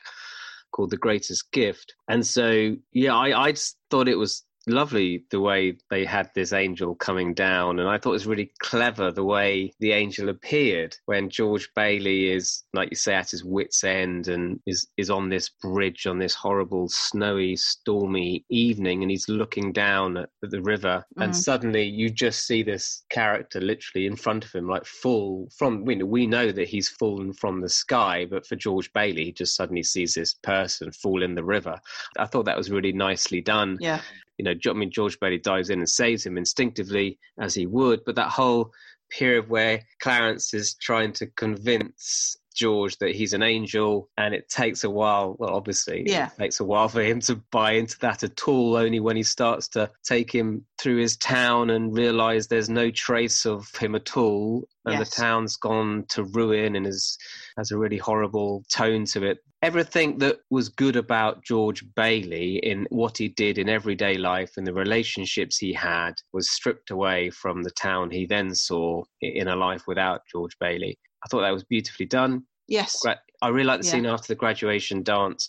called 0.72 0.90
The 0.90 0.96
Greatest 0.96 1.50
Gift. 1.52 1.94
And 2.08 2.26
so, 2.26 2.76
yeah, 2.92 3.14
I, 3.14 3.46
I 3.46 3.52
just 3.52 3.76
thought 3.90 4.08
it 4.08 4.18
was 4.18 4.44
lovely 4.66 5.24
the 5.30 5.40
way 5.40 5.76
they 5.90 6.04
had 6.04 6.30
this 6.34 6.52
angel 6.52 6.94
coming 6.94 7.34
down 7.34 7.78
and 7.78 7.88
i 7.88 7.98
thought 7.98 8.10
it 8.10 8.12
was 8.12 8.26
really 8.26 8.50
clever 8.60 9.10
the 9.10 9.24
way 9.24 9.72
the 9.80 9.92
angel 9.92 10.28
appeared 10.28 10.96
when 11.06 11.28
george 11.28 11.68
bailey 11.74 12.30
is 12.30 12.64
like 12.72 12.90
you 12.90 12.96
say 12.96 13.14
at 13.14 13.30
his 13.30 13.44
wits 13.44 13.84
end 13.84 14.28
and 14.28 14.60
is 14.66 14.86
is 14.96 15.10
on 15.10 15.28
this 15.28 15.50
bridge 15.62 16.06
on 16.06 16.18
this 16.18 16.34
horrible 16.34 16.88
snowy 16.88 17.56
stormy 17.56 18.44
evening 18.48 19.02
and 19.02 19.10
he's 19.10 19.28
looking 19.28 19.72
down 19.72 20.16
at 20.16 20.28
the 20.42 20.62
river 20.62 21.04
mm. 21.18 21.24
and 21.24 21.36
suddenly 21.36 21.84
you 21.84 22.10
just 22.10 22.46
see 22.46 22.62
this 22.62 23.04
character 23.10 23.60
literally 23.60 24.06
in 24.06 24.16
front 24.16 24.44
of 24.44 24.52
him 24.52 24.68
like 24.68 24.84
fall 24.84 25.48
from 25.56 25.84
we 25.84 25.94
know, 25.94 26.06
we 26.06 26.26
know 26.26 26.50
that 26.50 26.68
he's 26.68 26.88
fallen 26.88 27.32
from 27.32 27.60
the 27.60 27.68
sky 27.68 28.26
but 28.30 28.46
for 28.46 28.56
george 28.56 28.92
bailey 28.92 29.24
he 29.24 29.32
just 29.32 29.56
suddenly 29.56 29.82
sees 29.82 30.14
this 30.14 30.34
person 30.42 30.90
fall 30.92 31.22
in 31.22 31.34
the 31.34 31.44
river. 31.44 31.78
I 32.18 32.26
thought 32.26 32.44
that 32.44 32.56
was 32.56 32.70
really 32.70 32.92
nicely 32.92 33.40
done. 33.40 33.78
Yeah 33.80 34.00
you 34.38 34.44
know, 34.44 34.54
I 34.68 34.72
mean, 34.72 34.90
George 34.90 35.18
Bailey 35.20 35.38
dives 35.38 35.70
in 35.70 35.78
and 35.78 35.88
saves 35.88 36.24
him 36.24 36.36
instinctively 36.36 37.18
as 37.38 37.54
he 37.54 37.66
would, 37.66 38.04
but 38.04 38.16
that 38.16 38.30
whole 38.30 38.72
period 39.10 39.48
where 39.48 39.82
Clarence 40.00 40.54
is 40.54 40.74
trying 40.74 41.12
to 41.12 41.26
convince 41.26 42.36
George 42.54 42.96
that 42.98 43.14
he's 43.14 43.32
an 43.32 43.42
angel, 43.42 44.08
and 44.16 44.32
it 44.32 44.48
takes 44.48 44.84
a 44.84 44.90
while. 44.90 45.34
Well, 45.38 45.54
obviously, 45.54 46.04
yeah. 46.06 46.26
it 46.26 46.38
takes 46.38 46.60
a 46.60 46.64
while 46.64 46.88
for 46.88 47.02
him 47.02 47.20
to 47.22 47.36
buy 47.50 47.72
into 47.72 47.98
that 47.98 48.22
at 48.22 48.46
all. 48.48 48.76
Only 48.76 49.00
when 49.00 49.16
he 49.16 49.24
starts 49.24 49.68
to 49.68 49.90
take 50.04 50.32
him 50.32 50.64
through 50.78 50.98
his 50.98 51.16
town 51.16 51.70
and 51.70 51.96
realize 51.96 52.46
there's 52.46 52.68
no 52.70 52.90
trace 52.90 53.44
of 53.44 53.68
him 53.76 53.94
at 53.94 54.16
all, 54.16 54.68
and 54.84 54.98
yes. 54.98 55.10
the 55.10 55.16
town's 55.16 55.56
gone 55.56 56.04
to 56.10 56.22
ruin 56.24 56.76
and 56.76 56.86
is 56.86 57.18
has 57.56 57.70
a 57.70 57.78
really 57.78 57.98
horrible 57.98 58.64
tone 58.70 59.04
to 59.06 59.24
it. 59.24 59.38
Everything 59.62 60.18
that 60.18 60.40
was 60.50 60.68
good 60.68 60.96
about 60.96 61.42
George 61.44 61.84
Bailey 61.94 62.56
in 62.58 62.86
what 62.90 63.16
he 63.16 63.28
did 63.28 63.58
in 63.58 63.68
everyday 63.68 64.16
life 64.16 64.52
and 64.56 64.66
the 64.66 64.74
relationships 64.74 65.56
he 65.58 65.72
had 65.72 66.14
was 66.32 66.50
stripped 66.50 66.90
away 66.90 67.30
from 67.30 67.62
the 67.62 67.70
town 67.70 68.10
he 68.10 68.26
then 68.26 68.54
saw 68.54 69.02
in 69.20 69.48
a 69.48 69.56
life 69.56 69.84
without 69.86 70.22
George 70.30 70.56
Bailey. 70.58 70.98
I 71.24 71.28
thought 71.28 71.42
that 71.42 71.50
was 71.50 71.64
beautifully 71.64 72.06
done. 72.06 72.44
Yes. 72.68 73.02
I 73.42 73.48
really 73.48 73.64
like 73.64 73.80
the 73.80 73.86
yeah. 73.86 73.92
scene 73.92 74.06
after 74.06 74.28
the 74.28 74.36
graduation 74.36 75.02
dance 75.02 75.48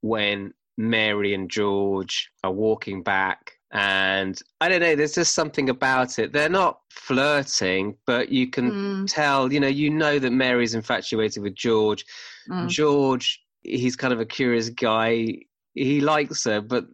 when 0.00 0.52
Mary 0.78 1.34
and 1.34 1.50
George 1.50 2.30
are 2.44 2.52
walking 2.52 3.02
back 3.02 3.52
and 3.76 4.40
I 4.62 4.70
don't 4.70 4.80
know, 4.80 4.96
there's 4.96 5.14
just 5.14 5.34
something 5.34 5.68
about 5.68 6.18
it. 6.18 6.32
They're 6.32 6.48
not 6.48 6.80
flirting, 6.90 7.94
but 8.06 8.30
you 8.30 8.48
can 8.48 8.70
mm. 8.70 9.12
tell, 9.12 9.52
you 9.52 9.60
know, 9.60 9.66
you 9.66 9.90
know 9.90 10.18
that 10.18 10.30
Mary's 10.30 10.74
infatuated 10.74 11.42
with 11.42 11.54
George. 11.54 12.02
Mm. 12.48 12.68
George, 12.68 13.38
he's 13.64 13.94
kind 13.94 14.14
of 14.14 14.20
a 14.20 14.24
curious 14.24 14.70
guy. 14.70 15.40
He 15.74 16.00
likes 16.00 16.44
her, 16.44 16.62
but 16.62 16.86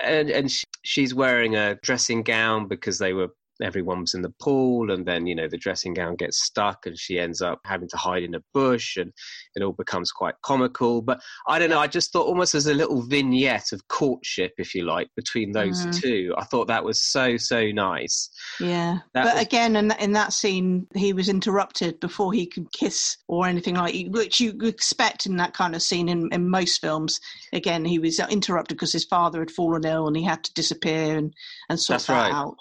and 0.00 0.30
and 0.30 0.48
she's 0.84 1.12
wearing 1.12 1.56
a 1.56 1.74
dressing 1.82 2.22
gown 2.22 2.68
because 2.68 2.98
they 2.98 3.14
were 3.14 3.30
everyone 3.62 4.00
was 4.00 4.14
in 4.14 4.22
the 4.22 4.32
pool 4.40 4.90
and 4.90 5.06
then 5.06 5.26
you 5.26 5.34
know 5.34 5.48
the 5.48 5.56
dressing 5.56 5.94
gown 5.94 6.16
gets 6.16 6.42
stuck 6.42 6.86
and 6.86 6.98
she 6.98 7.18
ends 7.18 7.42
up 7.42 7.60
having 7.64 7.88
to 7.88 7.96
hide 7.96 8.22
in 8.22 8.34
a 8.34 8.42
bush 8.54 8.96
and 8.96 9.12
it 9.54 9.62
all 9.62 9.72
becomes 9.72 10.10
quite 10.10 10.34
comical. 10.42 11.02
But 11.02 11.20
i 11.46 11.58
don't 11.58 11.70
know 11.70 11.78
i 11.78 11.86
just 11.86 12.12
thought 12.12 12.26
almost 12.26 12.54
as 12.54 12.66
a 12.66 12.74
little 12.74 13.02
vignette 13.02 13.72
of 13.72 13.86
courtship 13.88 14.52
if 14.58 14.74
you 14.74 14.84
like 14.84 15.08
between 15.16 15.52
those 15.52 15.86
mm. 15.86 16.00
two. 16.00 16.34
I 16.36 16.44
thought 16.44 16.68
that 16.68 16.84
was 16.84 17.02
so 17.02 17.36
so 17.36 17.70
nice. 17.70 18.30
Yeah. 18.60 18.98
That 19.14 19.24
but 19.24 19.34
was... 19.34 19.42
again 19.42 19.76
in 19.76 19.88
that, 19.88 20.00
in 20.00 20.12
that 20.12 20.32
scene 20.32 20.86
he 20.94 21.12
was 21.12 21.28
interrupted 21.28 22.00
before 22.00 22.32
he 22.32 22.46
could 22.46 22.70
kiss 22.72 23.16
or 23.28 23.46
anything 23.46 23.74
like 23.74 23.94
which 24.10 24.40
you 24.40 24.56
expect 24.62 25.26
in 25.26 25.36
that 25.36 25.54
kind 25.54 25.74
of 25.74 25.82
scene 25.82 26.08
in, 26.08 26.28
in 26.32 26.48
most 26.48 26.80
films. 26.80 27.20
Again 27.52 27.84
he 27.84 27.98
was 27.98 28.18
interrupted 28.20 28.76
because 28.76 28.92
his 28.92 29.04
father 29.04 29.40
had 29.40 29.50
fallen 29.50 29.84
ill 29.84 30.06
and 30.06 30.16
he 30.16 30.22
had 30.22 30.44
to 30.44 30.54
disappear 30.54 31.16
and 31.16 31.34
and 31.68 31.80
sort 31.80 31.94
That's 31.94 32.06
that 32.06 32.14
right. 32.14 32.32
out 32.32 32.56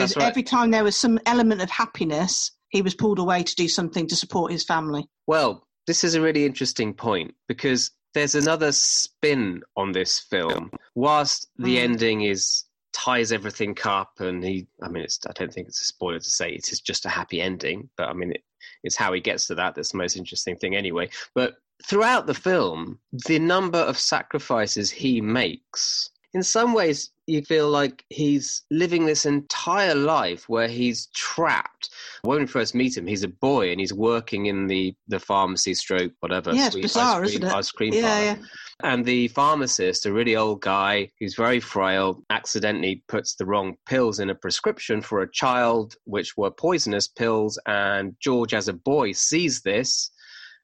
so 0.00 0.20
right. 0.20 0.28
every 0.28 0.42
time 0.42 0.70
there 0.70 0.84
was 0.84 0.96
some 0.96 1.18
element 1.26 1.62
of 1.62 1.70
happiness, 1.70 2.50
he 2.68 2.82
was 2.82 2.94
pulled 2.94 3.18
away 3.18 3.42
to 3.42 3.54
do 3.54 3.68
something 3.68 4.06
to 4.08 4.16
support 4.16 4.52
his 4.52 4.64
family. 4.64 5.06
Well, 5.26 5.66
this 5.86 6.04
is 6.04 6.14
a 6.14 6.20
really 6.20 6.46
interesting 6.46 6.94
point 6.94 7.34
because 7.48 7.90
there's 8.14 8.34
another 8.34 8.72
spin 8.72 9.62
on 9.76 9.92
this 9.92 10.18
film. 10.20 10.70
Whilst 10.94 11.48
the 11.58 11.76
mm. 11.76 11.82
ending 11.82 12.22
is 12.22 12.64
ties 12.92 13.32
everything 13.32 13.76
up, 13.84 14.12
and 14.18 14.44
he, 14.44 14.66
I 14.82 14.88
mean, 14.88 15.02
it's, 15.02 15.18
I 15.26 15.32
don't 15.32 15.52
think 15.52 15.68
it's 15.68 15.80
a 15.80 15.86
spoiler 15.86 16.18
to 16.18 16.30
say 16.30 16.50
it 16.50 16.70
is 16.70 16.80
just 16.80 17.06
a 17.06 17.08
happy 17.08 17.40
ending, 17.40 17.88
but 17.96 18.08
I 18.08 18.12
mean, 18.12 18.32
it, 18.32 18.42
it's 18.84 18.96
how 18.96 19.12
he 19.12 19.20
gets 19.20 19.46
to 19.46 19.54
that 19.56 19.74
that's 19.74 19.92
the 19.92 19.98
most 19.98 20.16
interesting 20.16 20.56
thing 20.56 20.76
anyway. 20.76 21.08
But 21.34 21.54
throughout 21.84 22.26
the 22.26 22.34
film, 22.34 22.98
the 23.26 23.38
number 23.38 23.78
of 23.78 23.98
sacrifices 23.98 24.90
he 24.90 25.20
makes 25.20 26.10
in 26.34 26.42
some 26.42 26.72
ways 26.74 27.10
you 27.26 27.42
feel 27.42 27.68
like 27.68 28.04
he's 28.08 28.62
living 28.70 29.06
this 29.06 29.26
entire 29.26 29.94
life 29.94 30.48
where 30.48 30.68
he's 30.68 31.06
trapped. 31.14 31.90
When 32.22 32.40
we 32.40 32.46
first 32.46 32.74
meet 32.74 32.96
him, 32.96 33.06
he's 33.06 33.22
a 33.22 33.28
boy 33.28 33.70
and 33.70 33.78
he's 33.78 33.92
working 33.92 34.46
in 34.46 34.66
the, 34.66 34.94
the 35.08 35.20
pharmacy 35.20 35.74
stroke, 35.74 36.12
whatever. 36.20 36.52
Yeah, 36.52 36.66
it's 36.66 36.76
bizarre, 36.76 37.22
ice 37.22 37.30
cream, 37.30 37.42
isn't 37.42 37.44
it? 37.44 37.52
Ice 37.54 37.70
cream 37.70 37.94
yeah, 37.94 38.20
yeah. 38.20 38.36
And 38.82 39.04
the 39.04 39.28
pharmacist, 39.28 40.06
a 40.06 40.12
really 40.12 40.34
old 40.34 40.60
guy 40.62 41.10
who's 41.20 41.36
very 41.36 41.60
frail, 41.60 42.22
accidentally 42.30 43.04
puts 43.06 43.34
the 43.34 43.46
wrong 43.46 43.76
pills 43.86 44.18
in 44.18 44.30
a 44.30 44.34
prescription 44.34 45.00
for 45.00 45.22
a 45.22 45.30
child, 45.30 45.94
which 46.04 46.36
were 46.36 46.50
poisonous 46.50 47.06
pills. 47.06 47.58
And 47.66 48.16
George, 48.20 48.54
as 48.54 48.68
a 48.68 48.72
boy, 48.72 49.12
sees 49.12 49.62
this 49.62 50.10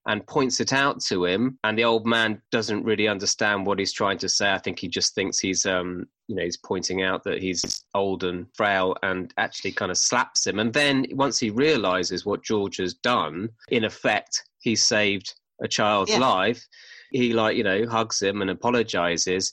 and 0.08 0.26
points 0.26 0.58
it 0.58 0.72
out 0.72 1.00
to 1.00 1.24
him 1.24 1.58
and 1.62 1.78
the 1.78 1.84
old 1.84 2.06
man 2.06 2.42
doesn't 2.50 2.82
really 2.82 3.06
understand 3.06 3.66
what 3.66 3.78
he's 3.78 3.92
trying 3.92 4.18
to 4.18 4.28
say. 4.28 4.50
I 4.50 4.58
think 4.58 4.78
he 4.78 4.88
just 4.88 5.14
thinks 5.14 5.38
he's 5.38 5.64
um 5.66 6.06
you 6.26 6.34
know 6.34 6.42
he's 6.42 6.56
pointing 6.56 7.02
out 7.02 7.22
that 7.24 7.40
he's 7.40 7.84
old 7.94 8.24
and 8.24 8.46
frail 8.54 8.96
and 9.02 9.32
actually 9.36 9.72
kind 9.72 9.90
of 9.90 9.98
slaps 9.98 10.46
him. 10.46 10.58
And 10.58 10.72
then 10.72 11.06
once 11.12 11.38
he 11.38 11.50
realizes 11.50 12.26
what 12.26 12.42
george 12.42 12.78
has 12.78 12.94
done 12.94 13.50
in 13.68 13.84
effect 13.84 14.42
he 14.60 14.74
saved 14.74 15.34
a 15.62 15.68
child's 15.68 16.10
yeah. 16.10 16.18
life. 16.18 16.66
He 17.10 17.32
like 17.32 17.56
you 17.56 17.64
know 17.64 17.86
hugs 17.86 18.20
him 18.20 18.42
and 18.42 18.50
apologizes. 18.50 19.52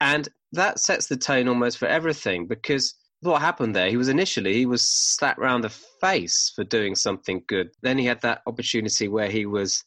And 0.00 0.28
that 0.52 0.80
sets 0.80 1.06
the 1.06 1.16
tone 1.16 1.48
almost 1.48 1.78
for 1.78 1.86
everything 1.86 2.46
because 2.46 2.94
what 3.20 3.40
happened 3.40 3.76
there. 3.76 3.88
He 3.88 3.96
was 3.96 4.08
initially 4.08 4.54
he 4.54 4.66
was 4.66 4.86
slapped 4.86 5.38
round 5.38 5.64
the 5.64 5.70
face 6.00 6.52
for 6.54 6.64
doing 6.64 6.94
something 6.94 7.42
good. 7.46 7.70
Then 7.82 7.98
he 7.98 8.06
had 8.06 8.22
that 8.22 8.42
opportunity 8.46 9.08
where 9.08 9.30
he 9.30 9.46
was 9.46 9.84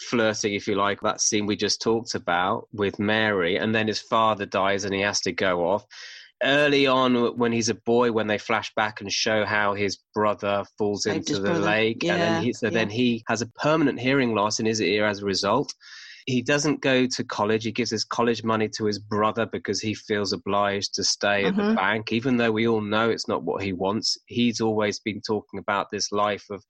flirting, 0.00 0.54
if 0.54 0.66
you 0.66 0.74
like, 0.74 1.00
that 1.00 1.20
scene 1.20 1.46
we 1.46 1.56
just 1.56 1.80
talked 1.80 2.14
about 2.14 2.68
with 2.72 2.98
Mary, 2.98 3.56
and 3.56 3.74
then 3.74 3.86
his 3.86 4.00
father 4.00 4.46
dies 4.46 4.84
and 4.84 4.94
he 4.94 5.00
has 5.00 5.20
to 5.22 5.32
go 5.32 5.68
off. 5.68 5.84
Early 6.42 6.88
on, 6.88 7.38
when 7.38 7.52
he's 7.52 7.68
a 7.68 7.74
boy, 7.74 8.10
when 8.10 8.26
they 8.26 8.38
flash 8.38 8.74
back 8.74 9.00
and 9.00 9.12
show 9.12 9.44
how 9.44 9.74
his 9.74 9.98
brother 10.12 10.64
falls 10.76 11.06
into 11.06 11.34
the 11.34 11.50
brother. 11.50 11.60
lake, 11.60 12.02
yeah, 12.02 12.14
and 12.14 12.20
then 12.20 12.42
he, 12.42 12.52
so 12.52 12.66
yeah. 12.66 12.72
then 12.72 12.90
he 12.90 13.22
has 13.28 13.42
a 13.42 13.46
permanent 13.46 14.00
hearing 14.00 14.34
loss 14.34 14.58
in 14.58 14.66
his 14.66 14.80
ear 14.80 15.06
as 15.06 15.20
a 15.20 15.24
result. 15.24 15.72
He 16.26 16.42
doesn't 16.42 16.80
go 16.80 17.06
to 17.06 17.24
college. 17.24 17.64
He 17.64 17.72
gives 17.72 17.90
his 17.90 18.04
college 18.04 18.44
money 18.44 18.68
to 18.76 18.84
his 18.84 18.98
brother 18.98 19.46
because 19.46 19.80
he 19.80 19.94
feels 19.94 20.32
obliged 20.32 20.94
to 20.94 21.04
stay 21.04 21.44
at 21.44 21.54
mm-hmm. 21.54 21.70
the 21.70 21.74
bank, 21.74 22.12
even 22.12 22.36
though 22.36 22.52
we 22.52 22.68
all 22.68 22.80
know 22.80 23.10
it's 23.10 23.28
not 23.28 23.42
what 23.42 23.62
he 23.62 23.72
wants. 23.72 24.18
He's 24.26 24.60
always 24.60 25.00
been 25.00 25.20
talking 25.20 25.58
about 25.58 25.88
this 25.90 26.12
life 26.12 26.44
of 26.50 26.64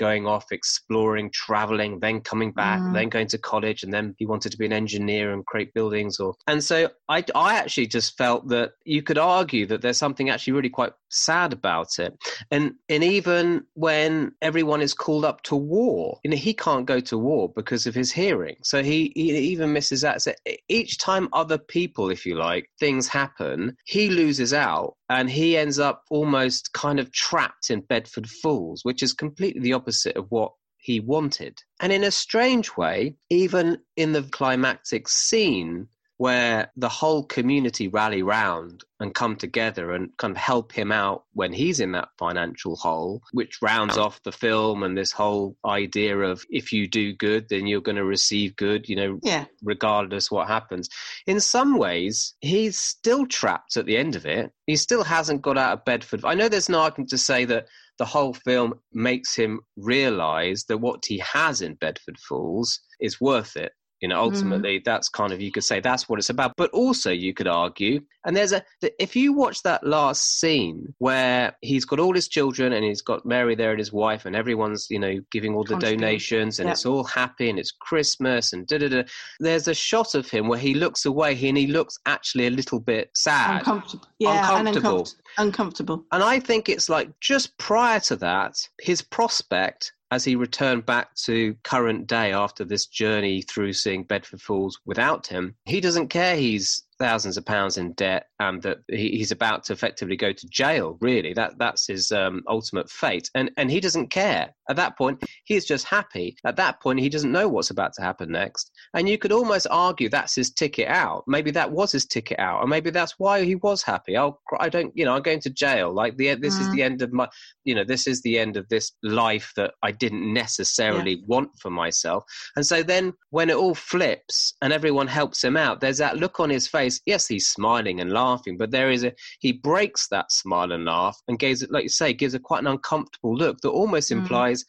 going 0.00 0.26
off, 0.26 0.46
exploring, 0.50 1.30
traveling, 1.30 2.00
then 2.00 2.22
coming 2.22 2.52
back, 2.52 2.80
mm. 2.80 2.94
then 2.94 3.10
going 3.10 3.28
to 3.28 3.38
college, 3.38 3.82
and 3.82 3.92
then 3.92 4.14
he 4.18 4.24
wanted 4.24 4.50
to 4.50 4.56
be 4.56 4.64
an 4.64 4.72
engineer 4.72 5.32
and 5.32 5.44
create 5.44 5.74
buildings. 5.74 6.18
Or 6.18 6.34
and 6.46 6.64
so 6.64 6.88
I, 7.08 7.22
I 7.34 7.58
actually 7.58 7.86
just 7.86 8.16
felt 8.16 8.48
that 8.48 8.72
you 8.84 9.02
could 9.02 9.18
argue 9.18 9.66
that 9.66 9.82
there's 9.82 9.98
something 9.98 10.30
actually 10.30 10.54
really 10.54 10.70
quite 10.70 10.94
sad 11.10 11.52
about 11.52 11.98
it. 11.98 12.16
And 12.50 12.72
and 12.88 13.04
even 13.04 13.64
when 13.74 14.32
everyone 14.40 14.80
is 14.80 14.94
called 14.94 15.26
up 15.26 15.42
to 15.44 15.56
war, 15.56 16.18
you 16.24 16.30
know, 16.30 16.36
he 16.36 16.54
can't 16.54 16.86
go 16.86 16.98
to 17.00 17.18
war 17.18 17.52
because 17.54 17.86
of 17.86 17.94
his 17.94 18.10
hearing. 18.10 18.56
So 18.62 18.82
he, 18.82 19.12
he 19.14 19.36
even 19.36 19.72
misses 19.74 20.00
that. 20.00 20.22
So 20.22 20.32
each 20.68 20.98
time 20.98 21.28
other 21.34 21.58
people, 21.58 22.10
if 22.10 22.24
you 22.24 22.36
like, 22.36 22.70
things 22.78 23.06
happen, 23.06 23.76
he 23.84 24.08
loses 24.08 24.54
out 24.54 24.94
and 25.10 25.28
he 25.28 25.56
ends 25.56 25.80
up 25.80 26.04
almost 26.08 26.72
kind 26.72 27.00
of 27.00 27.10
trapped 27.10 27.68
in 27.68 27.80
Bedford 27.80 28.30
Falls, 28.30 28.84
which 28.84 29.02
is 29.02 29.12
completely 29.12 29.60
the 29.60 29.72
opposite 29.72 30.16
of 30.16 30.30
what 30.30 30.52
he 30.78 31.00
wanted. 31.00 31.58
And 31.80 31.92
in 31.92 32.04
a 32.04 32.12
strange 32.12 32.76
way, 32.76 33.16
even 33.28 33.78
in 33.96 34.12
the 34.12 34.22
climactic 34.22 35.08
scene, 35.08 35.88
where 36.20 36.70
the 36.76 36.90
whole 36.90 37.24
community 37.24 37.88
rally 37.88 38.22
round 38.22 38.84
and 39.00 39.14
come 39.14 39.36
together 39.36 39.92
and 39.92 40.14
kind 40.18 40.32
of 40.32 40.36
help 40.36 40.70
him 40.70 40.92
out 40.92 41.24
when 41.32 41.50
he's 41.50 41.80
in 41.80 41.92
that 41.92 42.10
financial 42.18 42.76
hole, 42.76 43.22
which 43.32 43.62
rounds 43.62 43.96
off 43.96 44.22
the 44.22 44.30
film 44.30 44.82
and 44.82 44.98
this 44.98 45.12
whole 45.12 45.56
idea 45.64 46.18
of 46.18 46.44
if 46.50 46.72
you 46.72 46.86
do 46.86 47.14
good, 47.14 47.48
then 47.48 47.66
you're 47.66 47.80
going 47.80 47.96
to 47.96 48.04
receive 48.04 48.54
good, 48.56 48.86
you 48.86 48.96
know, 48.96 49.18
yeah. 49.22 49.46
regardless 49.62 50.30
what 50.30 50.46
happens. 50.46 50.90
In 51.26 51.40
some 51.40 51.78
ways, 51.78 52.34
he's 52.42 52.78
still 52.78 53.26
trapped 53.26 53.78
at 53.78 53.86
the 53.86 53.96
end 53.96 54.14
of 54.14 54.26
it. 54.26 54.52
He 54.66 54.76
still 54.76 55.04
hasn't 55.04 55.40
got 55.40 55.56
out 55.56 55.72
of 55.72 55.86
Bedford. 55.86 56.22
I 56.26 56.34
know 56.34 56.50
there's 56.50 56.68
an 56.68 56.74
argument 56.74 57.08
to 57.10 57.18
say 57.18 57.46
that 57.46 57.68
the 57.96 58.04
whole 58.04 58.34
film 58.34 58.74
makes 58.92 59.34
him 59.34 59.60
realize 59.74 60.64
that 60.68 60.78
what 60.82 61.06
he 61.06 61.16
has 61.20 61.62
in 61.62 61.76
Bedford 61.76 62.18
Falls 62.18 62.78
is 63.00 63.22
worth 63.22 63.56
it 63.56 63.72
you 64.00 64.08
know, 64.08 64.16
mm-hmm. 64.16 64.34
ultimately, 64.34 64.80
mm. 64.80 64.84
that's 64.84 65.08
kind 65.08 65.32
of 65.32 65.40
you 65.40 65.52
could 65.52 65.64
say 65.64 65.80
that's 65.80 66.08
what 66.08 66.18
it's 66.18 66.30
about. 66.30 66.54
But 66.56 66.70
also, 66.70 67.10
you 67.10 67.34
could 67.34 67.46
argue, 67.46 68.00
and 68.24 68.36
there's 68.36 68.52
a 68.52 68.62
if 68.98 69.14
you 69.14 69.32
watch 69.32 69.62
that 69.62 69.86
last 69.86 70.40
scene 70.40 70.94
where 70.98 71.54
he's 71.60 71.84
got 71.84 72.00
all 72.00 72.14
his 72.14 72.28
children 72.28 72.72
and 72.72 72.84
he's 72.84 73.02
got 73.02 73.26
Mary 73.26 73.54
there 73.54 73.70
and 73.70 73.78
his 73.78 73.92
wife, 73.92 74.24
and 74.24 74.34
everyone's 74.34 74.86
you 74.90 74.98
know 74.98 75.20
giving 75.30 75.54
all 75.54 75.64
the 75.64 75.76
donations, 75.76 76.60
and 76.60 76.68
it's 76.70 76.86
all 76.86 77.04
happy 77.04 77.50
and 77.50 77.58
it's 77.58 77.72
Christmas 77.72 78.52
and 78.52 78.66
da 78.66 78.78
da 78.78 78.88
da. 78.88 79.02
There's 79.38 79.68
a 79.68 79.74
shot 79.74 80.14
of 80.14 80.28
him 80.28 80.48
where 80.48 80.58
he 80.58 80.74
looks 80.74 81.04
away 81.04 81.32
and 81.46 81.58
he 81.58 81.66
looks 81.66 81.98
actually 82.06 82.46
a 82.46 82.50
little 82.50 82.80
bit 82.80 83.10
sad, 83.14 83.58
uncomfortable, 83.58 84.08
yeah, 84.18 84.58
uncomfortable. 84.58 85.08
And 85.38 85.48
uncomfortable. 85.48 86.04
And 86.12 86.22
I 86.22 86.40
think 86.40 86.68
it's 86.68 86.88
like 86.88 87.08
just 87.20 87.56
prior 87.58 88.00
to 88.00 88.16
that, 88.16 88.56
his 88.80 89.02
prospect 89.02 89.92
as 90.10 90.24
he 90.24 90.36
returned 90.36 90.86
back 90.86 91.14
to 91.14 91.54
current 91.62 92.06
day 92.06 92.32
after 92.32 92.64
this 92.64 92.86
journey 92.86 93.42
through 93.42 93.72
seeing 93.72 94.04
Bedford 94.04 94.40
Falls 94.40 94.78
without 94.84 95.26
him, 95.26 95.54
he 95.64 95.80
doesn't 95.80 96.08
care. 96.08 96.36
He's 96.36 96.82
thousands 96.98 97.36
of 97.36 97.46
pounds 97.46 97.78
in 97.78 97.92
debt 97.94 98.26
and 98.38 98.60
that 98.62 98.78
he's 98.88 99.32
about 99.32 99.64
to 99.64 99.72
effectively 99.72 100.16
go 100.16 100.32
to 100.32 100.48
jail. 100.48 100.98
Really, 101.00 101.32
that 101.34 101.58
that's 101.58 101.86
his 101.86 102.12
um, 102.12 102.42
ultimate 102.48 102.90
fate, 102.90 103.30
and 103.34 103.50
and 103.56 103.70
he 103.70 103.80
doesn't 103.80 104.08
care 104.08 104.54
At 104.70 104.76
that 104.76 104.96
point, 104.96 105.22
he's 105.44 105.64
just 105.64 105.84
happy. 105.84 106.36
At 106.44 106.54
that 106.56 106.80
point, 106.80 107.00
he 107.00 107.08
doesn't 107.08 107.32
know 107.32 107.48
what's 107.48 107.70
about 107.70 107.92
to 107.94 108.02
happen 108.02 108.30
next. 108.30 108.70
And 108.94 109.08
you 109.08 109.18
could 109.18 109.32
almost 109.32 109.66
argue 109.68 110.08
that's 110.08 110.36
his 110.36 110.52
ticket 110.52 110.86
out. 110.86 111.24
Maybe 111.26 111.50
that 111.50 111.72
was 111.72 111.90
his 111.90 112.06
ticket 112.06 112.38
out, 112.38 112.62
or 112.62 112.68
maybe 112.68 112.90
that's 112.90 113.18
why 113.18 113.44
he 113.44 113.56
was 113.56 113.82
happy. 113.82 114.16
I'll, 114.16 114.40
I 114.60 114.68
don't, 114.68 114.92
you 114.96 115.04
know, 115.04 115.14
I'm 115.14 115.22
going 115.22 115.40
to 115.40 115.50
jail. 115.50 115.92
Like 115.92 116.16
the 116.16 116.36
this 116.36 116.56
mm. 116.56 116.60
is 116.60 116.70
the 116.70 116.84
end 116.84 117.02
of 117.02 117.12
my, 117.12 117.28
you 117.64 117.74
know, 117.74 117.82
this 117.82 118.06
is 118.06 118.22
the 118.22 118.38
end 118.38 118.56
of 118.56 118.68
this 118.68 118.92
life 119.02 119.52
that 119.56 119.74
I 119.82 119.90
didn't 119.90 120.32
necessarily 120.32 121.16
yeah. 121.16 121.26
want 121.26 121.50
for 121.60 121.70
myself. 121.70 122.22
And 122.54 122.64
so 122.64 122.84
then 122.84 123.12
when 123.30 123.50
it 123.50 123.56
all 123.56 123.74
flips 123.74 124.54
and 124.62 124.72
everyone 124.72 125.08
helps 125.08 125.42
him 125.42 125.56
out, 125.56 125.80
there's 125.80 125.98
that 125.98 126.18
look 126.18 126.38
on 126.38 126.50
his 126.50 126.68
face. 126.68 127.00
Yes, 127.06 127.26
he's 127.26 127.48
smiling 127.48 128.00
and 128.00 128.12
laughing, 128.12 128.56
but 128.56 128.70
there 128.70 128.90
is 128.90 129.02
a 129.02 129.12
he 129.40 129.52
breaks 129.52 130.06
that 130.08 130.30
smile 130.30 130.70
and 130.70 130.84
laugh 130.84 131.20
and 131.26 131.40
gives, 131.40 131.66
like 131.70 131.82
you 131.82 131.88
say, 131.88 132.12
gives 132.12 132.34
a 132.34 132.38
quite 132.38 132.60
an 132.60 132.68
uncomfortable 132.68 133.36
look 133.36 133.60
that 133.62 133.70
almost 133.70 134.10
mm. 134.10 134.18
implies, 134.18 134.59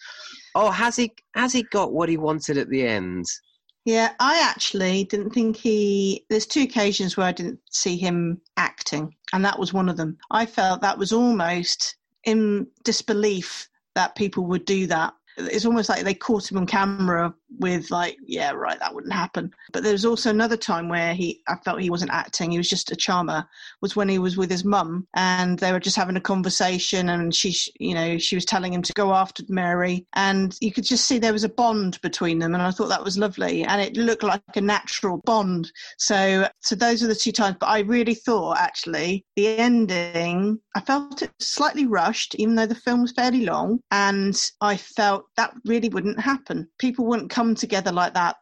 oh, 0.55 0.71
has 0.71 0.95
he 0.95 1.13
has 1.35 1.53
he 1.53 1.63
got 1.63 1.93
what 1.93 2.09
he 2.09 2.17
wanted 2.17 2.57
at 2.57 2.69
the 2.69 2.85
end? 2.85 3.25
Yeah, 3.85 4.13
I 4.19 4.39
actually 4.47 5.05
didn't 5.05 5.31
think 5.31 5.57
he. 5.57 6.25
There's 6.29 6.45
two 6.45 6.63
occasions 6.63 7.17
where 7.17 7.27
I 7.27 7.31
didn't 7.31 7.59
see 7.71 7.97
him 7.97 8.41
acting, 8.57 9.15
and 9.33 9.43
that 9.43 9.57
was 9.57 9.73
one 9.73 9.89
of 9.89 9.97
them. 9.97 10.17
I 10.29 10.45
felt 10.45 10.81
that 10.81 10.97
was 10.97 11.11
almost 11.11 11.95
in 12.25 12.67
disbelief 12.83 13.67
that 13.95 14.15
people 14.15 14.45
would 14.45 14.65
do 14.65 14.87
that 14.87 15.13
it's 15.37 15.65
almost 15.65 15.89
like 15.89 16.03
they 16.03 16.13
caught 16.13 16.51
him 16.51 16.57
on 16.57 16.65
camera 16.65 17.33
with 17.59 17.91
like 17.91 18.17
yeah 18.25 18.51
right 18.51 18.79
that 18.79 18.93
wouldn't 18.93 19.13
happen 19.13 19.51
but 19.71 19.83
there 19.83 19.91
was 19.91 20.05
also 20.05 20.29
another 20.29 20.57
time 20.57 20.87
where 20.89 21.13
he 21.13 21.41
i 21.47 21.55
felt 21.63 21.81
he 21.81 21.89
wasn't 21.89 22.11
acting 22.11 22.51
he 22.51 22.57
was 22.57 22.69
just 22.69 22.91
a 22.91 22.95
charmer 22.95 23.45
was 23.81 23.95
when 23.95 24.09
he 24.09 24.19
was 24.19 24.37
with 24.37 24.49
his 24.49 24.63
mum 24.63 25.07
and 25.15 25.59
they 25.59 25.71
were 25.71 25.79
just 25.79 25.95
having 25.95 26.15
a 26.15 26.21
conversation 26.21 27.09
and 27.09 27.35
she 27.35 27.53
you 27.79 27.93
know 27.93 28.17
she 28.17 28.35
was 28.35 28.45
telling 28.45 28.73
him 28.73 28.81
to 28.81 28.93
go 28.93 29.13
after 29.13 29.43
mary 29.49 30.05
and 30.13 30.57
you 30.61 30.71
could 30.71 30.83
just 30.83 31.05
see 31.05 31.19
there 31.19 31.33
was 31.33 31.43
a 31.43 31.49
bond 31.49 31.99
between 32.01 32.39
them 32.39 32.53
and 32.53 32.63
i 32.63 32.71
thought 32.71 32.89
that 32.89 33.03
was 33.03 33.17
lovely 33.17 33.63
and 33.63 33.81
it 33.81 33.97
looked 33.97 34.23
like 34.23 34.41
a 34.55 34.61
natural 34.61 35.21
bond 35.25 35.71
so 35.97 36.47
so 36.61 36.75
those 36.75 37.03
are 37.03 37.07
the 37.07 37.15
two 37.15 37.31
times 37.31 37.57
but 37.59 37.67
i 37.67 37.79
really 37.79 38.15
thought 38.15 38.57
actually 38.57 39.25
the 39.35 39.47
ending 39.57 40.59
i 40.75 40.79
felt 40.79 41.21
it 41.21 41.31
slightly 41.39 41.85
rushed 41.85 42.35
even 42.35 42.55
though 42.55 42.65
the 42.65 42.75
film 42.75 43.01
was 43.01 43.11
fairly 43.11 43.45
long 43.45 43.79
and 43.91 44.51
i 44.61 44.77
felt 44.77 45.25
that 45.37 45.53
really 45.65 45.89
wouldn't 45.89 46.19
happen. 46.19 46.67
People 46.77 47.05
wouldn't 47.05 47.29
come 47.29 47.40
together 47.55 47.91
like 47.91 48.13
that. 48.13 48.37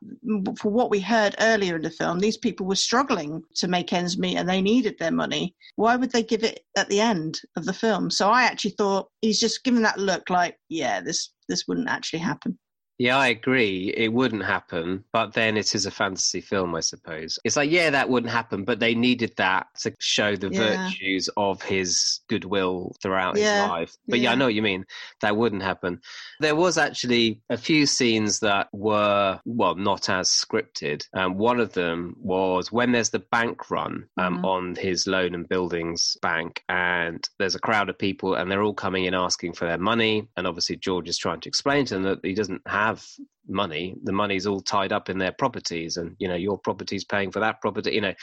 For 0.57 0.71
what 0.71 0.89
we 0.89 0.99
heard 0.99 1.35
earlier 1.39 1.75
in 1.75 1.81
the 1.81 1.89
film, 1.89 2.19
these 2.19 2.37
people 2.37 2.65
were 2.65 2.75
struggling 2.75 3.41
to 3.55 3.67
make 3.67 3.93
ends 3.93 4.17
meet 4.17 4.37
and 4.37 4.47
they 4.47 4.61
needed 4.61 4.95
their 4.99 5.11
money. 5.11 5.55
Why 5.75 5.95
would 5.95 6.11
they 6.11 6.23
give 6.23 6.43
it 6.43 6.61
at 6.77 6.89
the 6.89 6.99
end 6.99 7.39
of 7.55 7.65
the 7.65 7.73
film? 7.73 8.09
So 8.11 8.29
I 8.29 8.43
actually 8.43 8.75
thought 8.77 9.09
he's 9.21 9.39
just 9.39 9.63
given 9.63 9.81
that 9.83 9.99
look 9.99 10.29
like, 10.29 10.57
yeah, 10.69 11.01
this 11.01 11.31
this 11.47 11.65
wouldn't 11.67 11.89
actually 11.89 12.19
happen. 12.19 12.57
Yeah, 12.99 13.17
I 13.17 13.29
agree. 13.29 13.93
It 13.95 14.11
wouldn't 14.11 14.43
happen, 14.43 15.05
but 15.13 15.33
then 15.33 15.55
it 15.55 15.73
is 15.73 15.85
a 15.85 15.91
fantasy 15.91 16.41
film, 16.41 16.75
I 16.75 16.81
suppose. 16.81 17.39
It's 17.45 17.55
like, 17.55 17.71
yeah, 17.71 17.89
that 17.91 18.09
wouldn't 18.09 18.31
happen, 18.31 18.65
but 18.65 18.81
they 18.81 18.93
needed 18.93 19.31
that 19.37 19.67
to 19.83 19.93
show 19.99 20.35
the 20.35 20.49
yeah. 20.49 20.89
virtues 20.89 21.29
of 21.37 21.61
his 21.61 22.19
goodwill 22.27 22.93
throughout 23.01 23.37
yeah. 23.37 23.61
his 23.61 23.69
life. 23.69 23.97
But 24.05 24.19
yeah. 24.19 24.23
yeah. 24.23 24.31
I 24.33 24.35
know 24.35 24.45
what 24.45 24.53
you 24.53 24.61
mean. 24.61 24.85
That 25.21 25.37
wouldn't 25.37 25.61
happen. 25.61 26.01
There 26.41 26.57
was 26.57 26.77
actually 26.77 27.39
a 27.49 27.55
few 27.55 27.85
scenes 27.85 28.39
that 28.39 28.67
were, 28.73 29.39
well, 29.45 29.75
not 29.75 30.09
as 30.09 30.27
scripted. 30.27 31.05
Um, 31.13 31.37
one 31.37 31.61
of 31.61 31.71
them 31.71 32.17
was 32.19 32.69
when 32.69 32.91
there's 32.91 33.11
the 33.11 33.19
bank 33.19 33.71
run 33.71 34.09
um, 34.17 34.35
mm-hmm. 34.35 34.45
on 34.45 34.75
his 34.75 35.07
loan 35.07 35.35
and 35.35 35.47
buildings 35.47 36.17
bank, 36.21 36.63
and 36.67 37.25
there's 37.37 37.55
a 37.55 37.59
crowd 37.59 37.87
of 37.87 37.97
people, 37.97 38.35
and 38.35 38.51
they're 38.51 38.61
all 38.61 38.73
coming 38.73 39.05
in 39.05 39.13
asking 39.13 39.53
for 39.53 39.63
their 39.65 39.77
money. 39.77 40.27
And 40.35 40.45
obviously, 40.45 40.75
George 40.75 41.07
is 41.07 41.17
trying 41.17 41.39
to 41.39 41.47
explain 41.47 41.85
to 41.85 41.93
them 41.93 42.03
that 42.03 42.19
he 42.23 42.33
doesn't 42.33 42.61
have 42.67 42.88
have 42.89 43.05
money 43.47 43.95
the 44.03 44.11
money's 44.11 44.45
all 44.45 44.61
tied 44.61 44.91
up 44.91 45.09
in 45.09 45.17
their 45.17 45.31
properties 45.31 45.97
and 45.97 46.15
you 46.19 46.27
know 46.27 46.35
your 46.35 46.57
property's 46.57 47.03
paying 47.03 47.31
for 47.31 47.39
that 47.39 47.59
property 47.61 47.91
you 47.91 48.01
know 48.01 48.13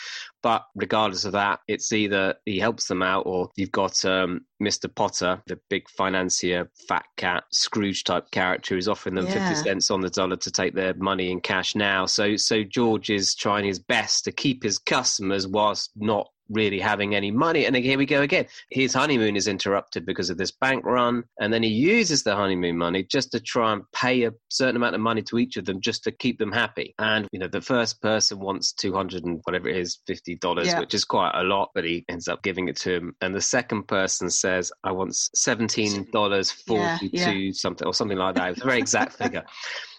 but 0.42 0.62
regardless 0.76 1.24
of 1.24 1.32
that 1.32 1.58
it's 1.66 1.92
either 1.92 2.34
he 2.44 2.58
helps 2.58 2.86
them 2.86 3.02
out 3.02 3.24
or 3.26 3.48
you've 3.56 3.72
got 3.72 4.04
um, 4.04 4.40
mr 4.62 4.92
potter 4.94 5.42
the 5.46 5.58
big 5.68 5.88
financier 5.90 6.70
fat 6.88 7.04
cat 7.16 7.42
scrooge 7.50 8.04
type 8.04 8.30
character 8.30 8.74
who's 8.74 8.88
offering 8.88 9.16
them 9.16 9.26
yeah. 9.26 9.48
50 9.48 9.64
cents 9.64 9.90
on 9.90 10.00
the 10.00 10.10
dollar 10.10 10.36
to 10.36 10.50
take 10.50 10.74
their 10.74 10.94
money 10.94 11.30
in 11.32 11.40
cash 11.40 11.74
now 11.74 12.06
so 12.06 12.36
so 12.36 12.62
george 12.62 13.10
is 13.10 13.34
trying 13.34 13.64
his 13.64 13.80
best 13.80 14.24
to 14.24 14.32
keep 14.32 14.62
his 14.62 14.78
customers 14.78 15.46
whilst 15.46 15.90
not 15.96 16.28
really 16.48 16.78
having 16.78 17.14
any 17.14 17.30
money. 17.30 17.66
And 17.66 17.76
here 17.76 17.98
we 17.98 18.06
go 18.06 18.22
again. 18.22 18.46
His 18.70 18.94
honeymoon 18.94 19.36
is 19.36 19.48
interrupted 19.48 20.06
because 20.06 20.30
of 20.30 20.38
this 20.38 20.50
bank 20.50 20.84
run. 20.84 21.24
And 21.40 21.52
then 21.52 21.62
he 21.62 21.68
uses 21.68 22.22
the 22.22 22.36
honeymoon 22.36 22.78
money 22.78 23.02
just 23.04 23.32
to 23.32 23.40
try 23.40 23.72
and 23.72 23.82
pay 23.92 24.24
a 24.24 24.32
certain 24.48 24.76
amount 24.76 24.94
of 24.94 25.00
money 25.00 25.22
to 25.22 25.38
each 25.38 25.56
of 25.56 25.64
them 25.64 25.80
just 25.80 26.04
to 26.04 26.12
keep 26.12 26.38
them 26.38 26.52
happy. 26.52 26.94
And, 26.98 27.26
you 27.32 27.38
know, 27.38 27.48
the 27.48 27.60
first 27.60 28.00
person 28.00 28.38
wants 28.38 28.72
200 28.72 29.24
and 29.24 29.40
whatever 29.44 29.68
it 29.68 29.76
is, 29.76 29.98
$50, 30.08 30.64
yeah. 30.64 30.80
which 30.80 30.94
is 30.94 31.04
quite 31.04 31.32
a 31.34 31.42
lot, 31.42 31.70
but 31.74 31.84
he 31.84 32.04
ends 32.08 32.28
up 32.28 32.42
giving 32.42 32.68
it 32.68 32.76
to 32.76 32.94
him. 32.94 33.16
And 33.20 33.34
the 33.34 33.40
second 33.40 33.88
person 33.88 34.30
says, 34.30 34.72
I 34.84 34.92
want 34.92 35.12
$17.42 35.12 37.10
yeah, 37.12 37.30
yeah. 37.30 37.50
something 37.52 37.86
or 37.86 37.94
something 37.94 38.18
like 38.18 38.36
that. 38.36 38.50
It's 38.50 38.62
a 38.62 38.64
very 38.64 38.78
exact 38.78 39.14
figure. 39.14 39.44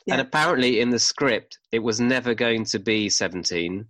And 0.10 0.22
apparently 0.22 0.80
in 0.80 0.90
the 0.90 1.00
script, 1.00 1.60
it 1.72 1.80
was 1.80 2.00
never 2.00 2.34
going 2.34 2.64
to 2.66 2.80
be 2.80 3.10
17 3.10 3.86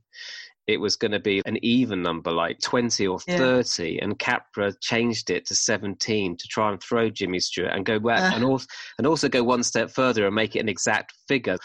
it 0.68 0.80
was 0.80 0.98
going 0.98 1.12
to 1.12 1.20
be 1.20 1.42
an 1.46 1.58
even 1.64 2.02
number 2.02 2.32
like 2.32 2.60
20 2.60 3.08
or 3.08 3.20
30 3.20 3.90
yeah. 3.90 4.04
and 4.04 4.20
capra 4.20 4.74
changed 4.82 5.30
it 5.30 5.46
to 5.46 5.56
17 5.56 6.38
to 6.38 6.48
try 6.48 6.72
and 6.72 6.82
throw 6.82 7.10
jimmy 7.10 7.40
stewart 7.40 7.72
and 7.74 7.86
go 7.86 8.00
back 8.00 8.34
uh. 8.34 8.36
and 8.36 8.44
also 8.44 8.68
and 8.98 9.08
also 9.08 9.30
go 9.30 9.44
one 9.44 9.64
step 9.64 9.90
further 9.90 10.26
and 10.26 10.36
make 10.36 10.56
it 10.56 10.60
an 10.60 10.70
exact 10.70 11.14
figure 11.28 11.58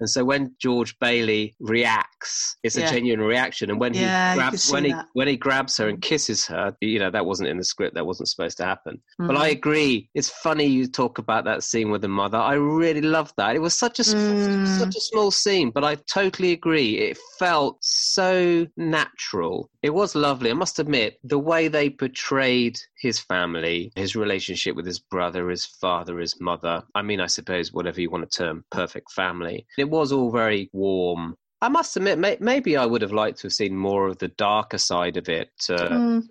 and 0.00 0.08
so 0.08 0.24
when 0.24 0.54
George 0.60 0.98
Bailey 0.98 1.54
reacts, 1.60 2.56
it's 2.62 2.76
a 2.76 2.80
yeah. 2.80 2.90
genuine 2.90 3.20
reaction. 3.20 3.70
And 3.70 3.80
when 3.80 3.94
yeah, 3.94 4.32
he 4.32 4.38
grabs 4.38 4.70
when 4.70 4.84
he 4.84 4.92
that. 4.92 5.06
when 5.14 5.28
he 5.28 5.36
grabs 5.36 5.76
her 5.78 5.88
and 5.88 6.00
kisses 6.00 6.46
her, 6.46 6.76
you 6.80 6.98
know 6.98 7.10
that 7.10 7.26
wasn't 7.26 7.48
in 7.48 7.58
the 7.58 7.64
script. 7.64 7.94
That 7.94 8.06
wasn't 8.06 8.28
supposed 8.28 8.56
to 8.58 8.64
happen. 8.64 8.96
Mm-hmm. 9.20 9.26
But 9.26 9.36
I 9.36 9.48
agree. 9.48 10.08
It's 10.14 10.30
funny 10.30 10.64
you 10.64 10.86
talk 10.86 11.18
about 11.18 11.44
that 11.44 11.62
scene 11.62 11.90
with 11.90 12.02
the 12.02 12.08
mother. 12.08 12.38
I 12.38 12.54
really 12.54 13.00
loved 13.00 13.34
that. 13.36 13.56
It 13.56 13.60
was 13.60 13.74
such 13.74 13.98
a 13.98 14.02
mm. 14.02 14.78
such 14.78 14.96
a 14.96 15.00
small 15.00 15.30
scene, 15.30 15.70
but 15.70 15.84
I 15.84 15.96
totally 16.12 16.52
agree. 16.52 16.98
It 16.98 17.18
felt 17.38 17.78
so 17.80 18.66
natural. 18.76 19.70
It 19.82 19.90
was 19.90 20.14
lovely. 20.14 20.50
I 20.50 20.54
must 20.54 20.78
admit 20.78 21.18
the 21.24 21.38
way 21.38 21.68
they 21.68 21.90
portrayed 21.90 22.78
his 23.00 23.18
family, 23.18 23.92
his 23.94 24.16
relationship 24.16 24.74
with 24.76 24.86
his 24.86 24.98
brother, 24.98 25.48
his 25.48 25.64
father, 25.64 26.18
his 26.18 26.40
mother. 26.40 26.82
I 26.94 27.02
mean, 27.02 27.20
I 27.20 27.26
suppose 27.26 27.72
whatever 27.72 28.00
you 28.00 28.10
want 28.10 28.30
to 28.30 28.38
term 28.38 28.64
perfect 28.70 29.12
family. 29.12 29.66
It 29.76 29.88
was 29.88 30.12
all 30.12 30.30
very 30.30 30.70
warm. 30.72 31.36
I 31.60 31.68
must 31.68 31.96
admit, 31.96 32.18
may- 32.18 32.36
maybe 32.40 32.76
I 32.76 32.86
would 32.86 33.02
have 33.02 33.12
liked 33.12 33.38
to 33.40 33.46
have 33.46 33.52
seen 33.52 33.76
more 33.76 34.06
of 34.06 34.18
the 34.18 34.28
darker 34.28 34.78
side 34.78 35.16
of 35.16 35.28
it. 35.28 35.50
Uh, 35.68 35.88
mm. 35.88 36.28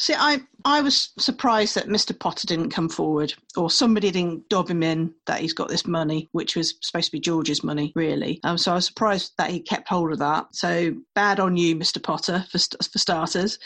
See, 0.00 0.14
I 0.16 0.40
I 0.64 0.80
was 0.80 1.10
surprised 1.18 1.74
that 1.74 1.88
Mr. 1.88 2.16
Potter 2.16 2.46
didn't 2.46 2.70
come 2.70 2.88
forward, 2.88 3.34
or 3.56 3.68
somebody 3.68 4.12
didn't 4.12 4.48
dob 4.48 4.68
him 4.68 4.84
in 4.84 5.12
that 5.26 5.40
he's 5.40 5.52
got 5.52 5.68
this 5.68 5.86
money, 5.86 6.28
which 6.30 6.54
was 6.54 6.74
supposed 6.80 7.06
to 7.06 7.12
be 7.12 7.20
George's 7.20 7.64
money, 7.64 7.92
really. 7.96 8.38
Um, 8.44 8.56
so 8.56 8.70
I 8.70 8.76
was 8.76 8.86
surprised 8.86 9.32
that 9.38 9.50
he 9.50 9.58
kept 9.58 9.88
hold 9.88 10.12
of 10.12 10.20
that. 10.20 10.54
So 10.54 10.94
bad 11.16 11.40
on 11.40 11.56
you, 11.56 11.74
Mr. 11.74 12.00
Potter, 12.00 12.44
for 12.50 12.58
for 12.58 12.98
starters. 12.98 13.58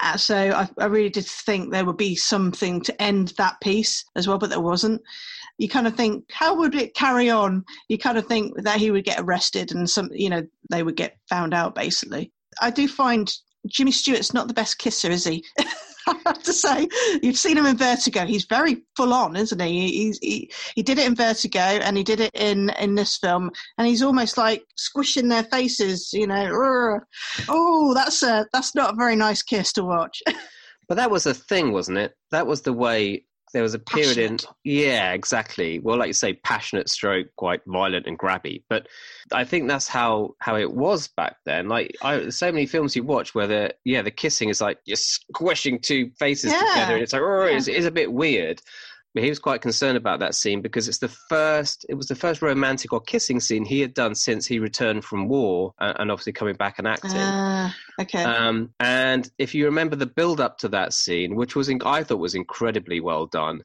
Uh, 0.00 0.16
so 0.16 0.36
I, 0.36 0.68
I 0.78 0.86
really 0.86 1.10
did 1.10 1.26
think 1.26 1.70
there 1.70 1.84
would 1.84 1.98
be 1.98 2.14
something 2.14 2.80
to 2.82 3.02
end 3.02 3.34
that 3.36 3.60
piece 3.60 4.06
as 4.16 4.26
well, 4.26 4.38
but 4.38 4.48
there 4.48 4.60
wasn't 4.60 5.02
you 5.58 5.68
kind 5.68 5.86
of 5.86 5.94
think, 5.94 6.24
how 6.32 6.56
would 6.56 6.74
it 6.74 6.94
carry 6.94 7.30
on? 7.30 7.64
You 7.88 7.98
kind 7.98 8.18
of 8.18 8.26
think 8.26 8.52
that 8.62 8.78
he 8.78 8.90
would 8.90 9.04
get 9.04 9.20
arrested 9.20 9.72
and 9.72 9.88
some, 9.88 10.08
you 10.12 10.28
know, 10.28 10.42
they 10.70 10.82
would 10.82 10.96
get 10.96 11.16
found 11.28 11.54
out 11.54 11.74
basically. 11.74 12.32
I 12.60 12.70
do 12.70 12.88
find 12.88 13.32
Jimmy 13.68 13.92
Stewart's 13.92 14.34
not 14.34 14.48
the 14.48 14.54
best 14.54 14.78
kisser, 14.78 15.10
is 15.10 15.24
he? 15.24 15.44
I 16.06 16.16
have 16.26 16.42
to 16.42 16.52
say, 16.52 16.86
you've 17.22 17.38
seen 17.38 17.56
him 17.56 17.66
in 17.66 17.78
Vertigo. 17.78 18.26
He's 18.26 18.44
very 18.44 18.82
full 18.96 19.14
on, 19.14 19.36
isn't 19.36 19.60
he? 19.62 19.88
He's, 19.88 20.18
he 20.18 20.50
he 20.74 20.82
did 20.82 20.98
it 20.98 21.06
in 21.06 21.14
Vertigo, 21.14 21.58
and 21.58 21.96
he 21.96 22.04
did 22.04 22.20
it 22.20 22.30
in 22.34 22.68
in 22.78 22.94
this 22.94 23.16
film, 23.16 23.50
and 23.78 23.86
he's 23.88 24.02
almost 24.02 24.36
like 24.36 24.62
squishing 24.76 25.28
their 25.28 25.44
faces. 25.44 26.10
You 26.12 26.26
know, 26.26 27.00
oh, 27.48 27.94
that's 27.94 28.22
a 28.22 28.46
that's 28.52 28.74
not 28.74 28.92
a 28.92 28.96
very 28.96 29.16
nice 29.16 29.42
kiss 29.42 29.72
to 29.74 29.84
watch. 29.84 30.22
But 30.86 30.96
that 30.96 31.10
was 31.10 31.24
a 31.24 31.32
thing, 31.32 31.72
wasn't 31.72 31.96
it? 31.96 32.12
That 32.30 32.46
was 32.46 32.60
the 32.60 32.74
way 32.74 33.24
there 33.54 33.62
was 33.62 33.72
a 33.72 33.78
period 33.78 34.16
passionate. 34.16 34.44
in 34.44 34.48
yeah 34.64 35.12
exactly 35.12 35.78
well 35.78 35.96
like 35.96 36.08
you 36.08 36.12
say 36.12 36.34
passionate 36.34 36.90
stroke 36.90 37.28
quite 37.36 37.62
violent 37.66 38.06
and 38.06 38.18
grabby 38.18 38.62
but 38.68 38.86
i 39.32 39.44
think 39.44 39.68
that's 39.68 39.88
how 39.88 40.34
how 40.40 40.56
it 40.56 40.70
was 40.70 41.08
back 41.08 41.36
then 41.46 41.68
like 41.68 41.96
I, 42.02 42.28
so 42.28 42.52
many 42.52 42.66
films 42.66 42.94
you 42.94 43.04
watch 43.04 43.34
where 43.34 43.46
the 43.46 43.74
yeah 43.84 44.02
the 44.02 44.10
kissing 44.10 44.50
is 44.50 44.60
like 44.60 44.78
you're 44.84 44.96
squishing 44.96 45.78
two 45.78 46.10
faces 46.18 46.52
yeah. 46.52 46.58
together 46.58 46.94
and 46.94 47.02
it's 47.02 47.12
like 47.12 47.22
oh, 47.22 47.46
yeah. 47.46 47.56
it's, 47.56 47.68
it's 47.68 47.86
a 47.86 47.90
bit 47.90 48.12
weird 48.12 48.60
he 49.22 49.28
was 49.28 49.38
quite 49.38 49.60
concerned 49.60 49.96
about 49.96 50.18
that 50.20 50.34
scene 50.34 50.60
because 50.60 50.88
it's 50.88 50.98
the 50.98 51.08
first 51.08 51.86
it 51.88 51.94
was 51.94 52.06
the 52.06 52.16
first 52.16 52.42
romantic 52.42 52.92
or 52.92 53.00
kissing 53.00 53.38
scene 53.38 53.64
he 53.64 53.80
had 53.80 53.94
done 53.94 54.14
since 54.14 54.46
he 54.46 54.58
returned 54.58 55.04
from 55.04 55.28
war 55.28 55.72
and, 55.78 56.10
obviously 56.10 56.32
coming 56.32 56.56
back 56.56 56.78
and 56.78 56.88
acting. 56.88 57.12
Uh, 57.12 57.70
okay. 58.00 58.24
Um, 58.24 58.70
and 58.80 59.30
if 59.38 59.54
you 59.54 59.66
remember 59.66 59.94
the 59.96 60.06
build 60.06 60.40
up 60.40 60.58
to 60.58 60.68
that 60.70 60.92
scene 60.92 61.36
which 61.36 61.54
was 61.54 61.68
in, 61.68 61.80
i 61.84 62.02
thought 62.02 62.18
was 62.18 62.34
incredibly 62.34 63.00
well 63.00 63.26
done 63.26 63.62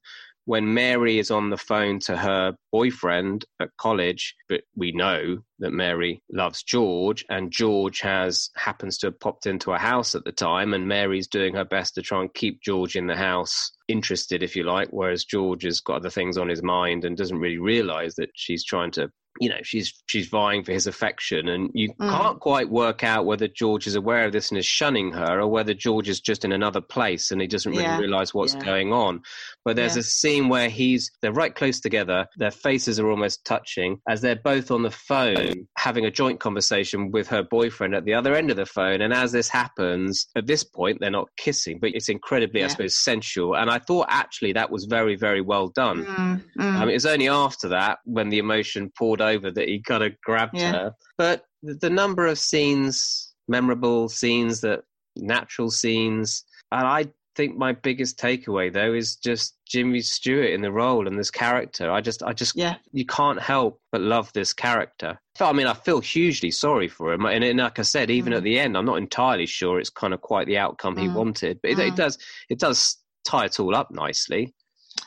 when 0.50 0.74
Mary 0.74 1.20
is 1.20 1.30
on 1.30 1.52
the 1.52 1.58
phone 1.58 2.00
to 2.00 2.18
her 2.18 2.56
boyfriend 2.72 3.46
at 3.60 3.70
college, 3.78 4.36
but 4.48 4.62
we 4.76 4.92
know 4.92 5.38
that 5.60 5.70
Mary 5.70 6.24
loves 6.32 6.64
George, 6.64 7.24
and 7.30 7.52
George 7.52 8.00
has 8.00 8.50
happens 8.56 8.98
to 8.98 9.06
have 9.06 9.20
popped 9.20 9.46
into 9.46 9.74
a 9.74 9.78
house 9.78 10.16
at 10.16 10.24
the 10.24 10.32
time, 10.32 10.74
and 10.74 10.88
Mary's 10.88 11.28
doing 11.28 11.54
her 11.54 11.66
best 11.66 11.94
to 11.94 12.02
try 12.02 12.22
and 12.22 12.34
keep 12.34 12.64
George 12.64 12.96
in 12.96 13.06
the 13.06 13.16
house 13.16 13.72
interested, 13.90 14.42
if 14.42 14.56
you 14.56 14.64
like, 14.64 14.88
whereas 14.90 15.24
George 15.24 15.62
has 15.66 15.82
got 15.82 15.98
other 15.98 16.10
things 16.10 16.36
on 16.36 16.50
his 16.50 16.64
mind 16.64 17.06
and 17.06 17.16
doesn't 17.16 17.38
really 17.38 17.60
realize 17.60 18.16
that 18.16 18.32
she's 18.34 18.66
trying 18.66 18.90
to 18.90 19.08
you 19.40 19.50
know 19.50 19.60
she's 19.64 19.94
she's 20.08 20.28
vying 20.28 20.64
for 20.64 20.72
his 20.72 20.88
affection 20.88 21.48
and 21.48 21.70
you 21.74 21.94
mm. 21.94 22.10
can't 22.10 22.40
quite 22.40 22.70
work 22.70 23.04
out 23.04 23.26
whether 23.26 23.48
george 23.48 23.88
is 23.88 23.96
aware 23.96 24.26
of 24.26 24.32
this 24.32 24.50
and 24.50 24.58
is 24.58 24.66
shunning 24.66 25.12
her 25.12 25.40
or 25.40 25.48
whether 25.48 25.74
george 25.74 26.10
is 26.10 26.20
just 26.20 26.44
in 26.44 26.52
another 26.52 26.82
place 26.82 27.32
and 27.32 27.42
he 27.42 27.48
doesn't 27.48 27.72
really 27.72 27.84
yeah. 27.84 27.98
realize 27.98 28.34
what's 28.34 28.54
yeah. 28.56 28.64
going 28.64 28.92
on 28.92 29.22
but 29.64 29.76
there's 29.76 29.96
yeah. 29.96 30.02
a 30.02 30.04
scene 30.04 30.50
where 30.50 30.70
he's 30.70 31.12
they're 31.22 31.32
right 31.32 31.56
close 31.56 31.80
together 31.80 32.26
their 32.38 32.52
faces 32.52 33.00
are 33.00 33.10
almost 33.10 33.44
touching 33.46 34.00
as 34.10 34.22
they're 34.22 34.36
both 34.36 34.72
on 34.72 34.84
the 34.84 34.92
phone 34.92 35.68
having 35.78 36.06
a 36.06 36.12
joint 36.12 36.40
conversation 36.40 37.12
with 37.12 37.28
her 37.28 37.44
boyfriend 37.44 37.94
at 37.94 38.06
the 38.06 38.14
other 38.14 38.36
end 38.36 38.50
of 38.50 38.58
the 38.58 38.66
phone 38.66 39.02
and 39.02 39.14
as 39.14 39.32
this 39.32 39.50
happens 39.50 40.28
at 40.36 40.48
this 40.48 40.64
point 40.64 40.98
they're 41.00 41.12
not 41.12 41.30
kissing 41.38 41.78
but 41.80 41.92
it's 41.94 42.10
incredibly 42.10 42.64
i 42.64 42.68
suppose 42.68 42.96
sensual 42.96 43.56
and 43.56 43.70
i 43.70 43.80
thought 43.80 44.06
actually 44.10 44.54
that 44.54 44.72
was 44.72 44.86
very 44.86 45.16
very 45.16 45.42
well 45.42 45.70
done 45.70 46.06
mm. 46.06 46.44
Mm. 46.58 46.76
I 46.76 46.80
mean, 46.82 46.90
it 46.90 46.94
was 46.94 47.06
only 47.06 47.30
after 47.30 47.70
that 47.70 48.00
when 48.06 48.30
the 48.30 48.40
emotion 48.40 48.92
poured 48.98 49.19
over 49.22 49.52
that 49.52 49.68
he 49.68 49.82
kind 49.82 50.04
of 50.04 50.20
grabbed 50.22 50.58
yeah. 50.58 50.72
her. 50.72 50.96
But 51.18 51.46
the 51.64 51.90
number 51.90 52.28
of 52.28 52.40
scenes, 52.40 53.34
memorable 53.48 54.10
scenes, 54.10 54.62
that 54.62 54.84
natural 55.16 55.70
scenes, 55.72 56.44
and 56.72 56.88
I 56.88 57.08
think 57.36 57.58
my 57.58 57.72
biggest 57.72 58.20
takeaway 58.20 58.72
though 58.72 58.94
is 58.94 59.16
just 59.16 59.58
Jimmy 59.66 60.02
Stewart 60.02 60.50
in 60.50 60.62
the 60.62 60.72
role 60.72 61.08
and 61.08 61.18
this 61.18 61.32
character. 61.32 61.90
I 61.90 62.02
just, 62.02 62.22
I 62.24 62.34
just, 62.34 62.56
yeah, 62.56 62.76
you 62.92 63.06
can't 63.06 63.42
help 63.42 63.80
but 63.92 64.02
love 64.02 64.32
this 64.34 64.54
character. 64.54 65.20
I 65.40 65.54
mean, 65.54 65.68
I 65.68 65.74
feel 65.74 66.02
hugely 66.02 66.52
sorry 66.52 66.90
for 66.90 67.14
him, 67.14 67.26
and, 67.26 67.44
and 67.44 67.60
like 67.60 67.80
I 67.80 67.84
said, 67.84 68.10
even 68.10 68.34
mm. 68.34 68.38
at 68.38 68.44
the 68.44 68.60
end, 68.60 68.76
I'm 68.76 68.86
not 68.86 68.98
entirely 68.98 69.46
sure 69.46 69.80
it's 69.80 69.90
kind 69.90 70.14
of 70.14 70.22
quite 70.22 70.48
the 70.48 70.58
outcome 70.58 70.96
mm. 70.96 71.02
he 71.02 71.08
wanted, 71.08 71.60
but 71.62 71.72
it, 71.72 71.78
mm. 71.78 71.88
it 71.88 71.96
does, 71.96 72.18
it 72.50 72.60
does 72.60 72.98
tie 73.26 73.46
it 73.46 73.60
all 73.60 73.76
up 73.76 73.90
nicely. 73.92 74.54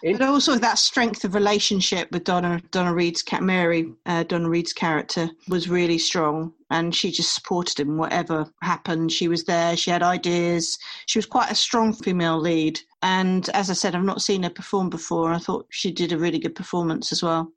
But 0.03 0.23
also 0.23 0.57
that 0.57 0.79
strength 0.79 1.25
of 1.25 1.35
relationship 1.35 2.11
with 2.11 2.25
Donna 2.25 2.61
Donna 2.73 2.93
Reed's 2.93 3.23
cat 3.23 3.43
Mary 3.43 3.93
uh, 4.07 4.25
Donna 4.25 4.49
Reed's 4.49 4.73
character 4.73 5.31
was 5.49 5.69
really 5.69 5.99
strong, 5.99 6.53
and 6.71 6.93
she 6.93 7.13
just 7.13 7.35
supported 7.35 7.79
him 7.79 7.97
whatever 7.97 8.47
happened. 8.63 9.13
She 9.13 9.29
was 9.29 9.45
there. 9.45 9.77
She 9.77 9.91
had 9.91 10.03
ideas. 10.03 10.79
She 11.07 11.19
was 11.19 11.27
quite 11.27 11.53
a 11.53 11.55
strong 11.55 11.93
female 11.93 12.39
lead. 12.39 12.81
And 13.03 13.49
as 13.51 13.71
I 13.71 13.75
said, 13.75 13.95
I've 13.95 14.03
not 14.03 14.23
seen 14.23 14.43
her 14.43 14.51
perform 14.51 14.91
before. 14.91 15.33
I 15.33 15.39
thought 15.39 15.67
she 15.71 15.93
did 15.93 16.13
a 16.13 16.19
really 16.19 16.39
good 16.39 16.57
performance 16.57 17.13
as 17.13 17.23
well. 17.23 17.53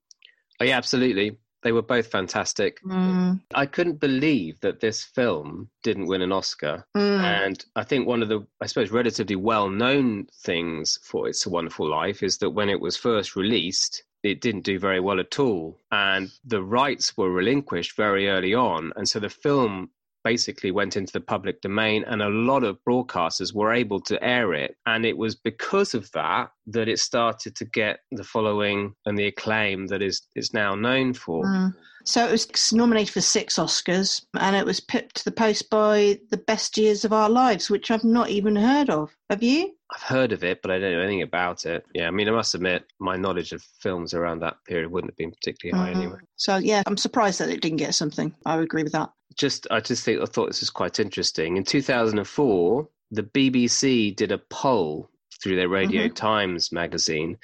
Oh, 0.59 0.65
yeah, 0.65 0.77
absolutely. 0.77 1.37
They 1.65 1.71
were 1.71 1.81
both 1.81 2.05
fantastic. 2.05 2.79
Mm. 2.83 3.41
I 3.55 3.65
couldn't 3.65 3.99
believe 3.99 4.59
that 4.59 4.81
this 4.81 5.03
film 5.03 5.67
didn't 5.81 6.05
win 6.05 6.21
an 6.21 6.31
Oscar. 6.31 6.85
Mm. 6.95 7.19
And 7.23 7.65
I 7.75 7.83
think 7.83 8.05
one 8.05 8.21
of 8.21 8.29
the, 8.29 8.45
I 8.61 8.67
suppose, 8.67 8.91
relatively 8.91 9.35
well 9.35 9.67
known 9.67 10.27
things 10.43 10.99
for 11.01 11.27
It's 11.27 11.47
a 11.47 11.49
Wonderful 11.49 11.89
Life 11.89 12.21
is 12.21 12.37
that 12.37 12.51
when 12.51 12.69
it 12.69 12.79
was 12.79 12.97
first 12.97 13.35
released, 13.35 14.03
it 14.21 14.41
didn't 14.41 14.61
do 14.61 14.77
very 14.77 14.99
well 14.99 15.19
at 15.19 15.39
all. 15.39 15.79
And 15.91 16.31
the 16.43 16.61
rights 16.61 17.17
were 17.17 17.31
relinquished 17.31 17.97
very 17.97 18.29
early 18.29 18.53
on. 18.53 18.93
And 18.95 19.09
so 19.09 19.19
the 19.19 19.29
film 19.31 19.89
basically 20.25 20.71
went 20.71 20.97
into 20.97 21.13
the 21.13 21.21
public 21.21 21.61
domain 21.61 22.03
and 22.07 22.21
a 22.23 22.29
lot 22.29 22.63
of 22.63 22.79
broadcasters 22.89 23.53
were 23.53 23.71
able 23.71 24.01
to 24.01 24.21
air 24.23 24.55
it 24.55 24.75
and 24.87 25.05
it 25.05 25.15
was 25.15 25.35
because 25.35 25.93
of 25.93 26.11
that 26.13 26.49
that 26.65 26.89
it 26.89 26.97
started 26.97 27.55
to 27.55 27.63
get 27.65 27.99
the 28.11 28.23
following 28.23 28.91
and 29.05 29.17
the 29.17 29.27
acclaim 29.27 29.85
that 29.85 30.01
is 30.01 30.23
is 30.35 30.51
now 30.51 30.73
known 30.73 31.13
for 31.13 31.45
mm. 31.45 31.71
So 32.05 32.25
it 32.25 32.31
was 32.31 32.73
nominated 32.73 33.13
for 33.13 33.21
six 33.21 33.55
oscars 33.55 34.25
and 34.39 34.55
it 34.55 34.65
was 34.65 34.79
pipped 34.79 35.15
to 35.15 35.25
the 35.25 35.31
post 35.31 35.69
by 35.69 36.19
the 36.29 36.37
best 36.37 36.77
years 36.77 37.05
of 37.05 37.13
our 37.13 37.29
lives 37.29 37.69
which 37.69 37.91
i've 37.91 38.03
not 38.03 38.29
even 38.29 38.55
heard 38.55 38.89
of 38.89 39.15
have 39.29 39.43
you 39.43 39.71
I've 39.93 40.01
heard 40.01 40.31
of 40.31 40.43
it, 40.43 40.63
but 40.63 40.71
I 40.71 40.79
don't 40.79 40.93
know 40.93 41.01
anything 41.01 41.21
about 41.21 41.67
it. 41.67 41.85
Yeah, 41.93 42.07
I 42.07 42.11
mean, 42.11 42.27
I 42.27 42.31
must 42.31 42.55
admit, 42.55 42.85
my 42.99 43.15
knowledge 43.15 43.51
of 43.51 43.61
films 43.61 44.15
around 44.15 44.39
that 44.39 44.57
period 44.67 44.89
wouldn't 44.89 45.11
have 45.11 45.15
been 45.15 45.29
particularly 45.29 45.79
high 45.79 45.91
mm-hmm. 45.91 46.01
anyway. 46.01 46.19
So, 46.37 46.57
yeah, 46.57 46.81
I'm 46.87 46.97
surprised 46.97 47.39
that 47.39 47.51
it 47.51 47.61
didn't 47.61 47.77
get 47.77 47.93
something. 47.93 48.33
I 48.47 48.55
would 48.55 48.63
agree 48.63 48.81
with 48.81 48.93
that 48.93 49.11
just 49.35 49.67
I 49.69 49.79
just 49.79 50.03
think 50.03 50.21
I 50.21 50.25
thought 50.25 50.47
this 50.47 50.61
was 50.61 50.69
quite 50.69 50.99
interesting. 50.99 51.57
In 51.57 51.63
2004, 51.63 52.87
the 53.11 53.23
BBC 53.23 54.15
did 54.15 54.31
a 54.31 54.37
poll 54.37 55.09
through 55.41 55.57
their 55.57 55.69
Radio 55.69 56.05
mm-hmm. 56.05 56.13
Times 56.13 56.71
magazine 56.71 57.37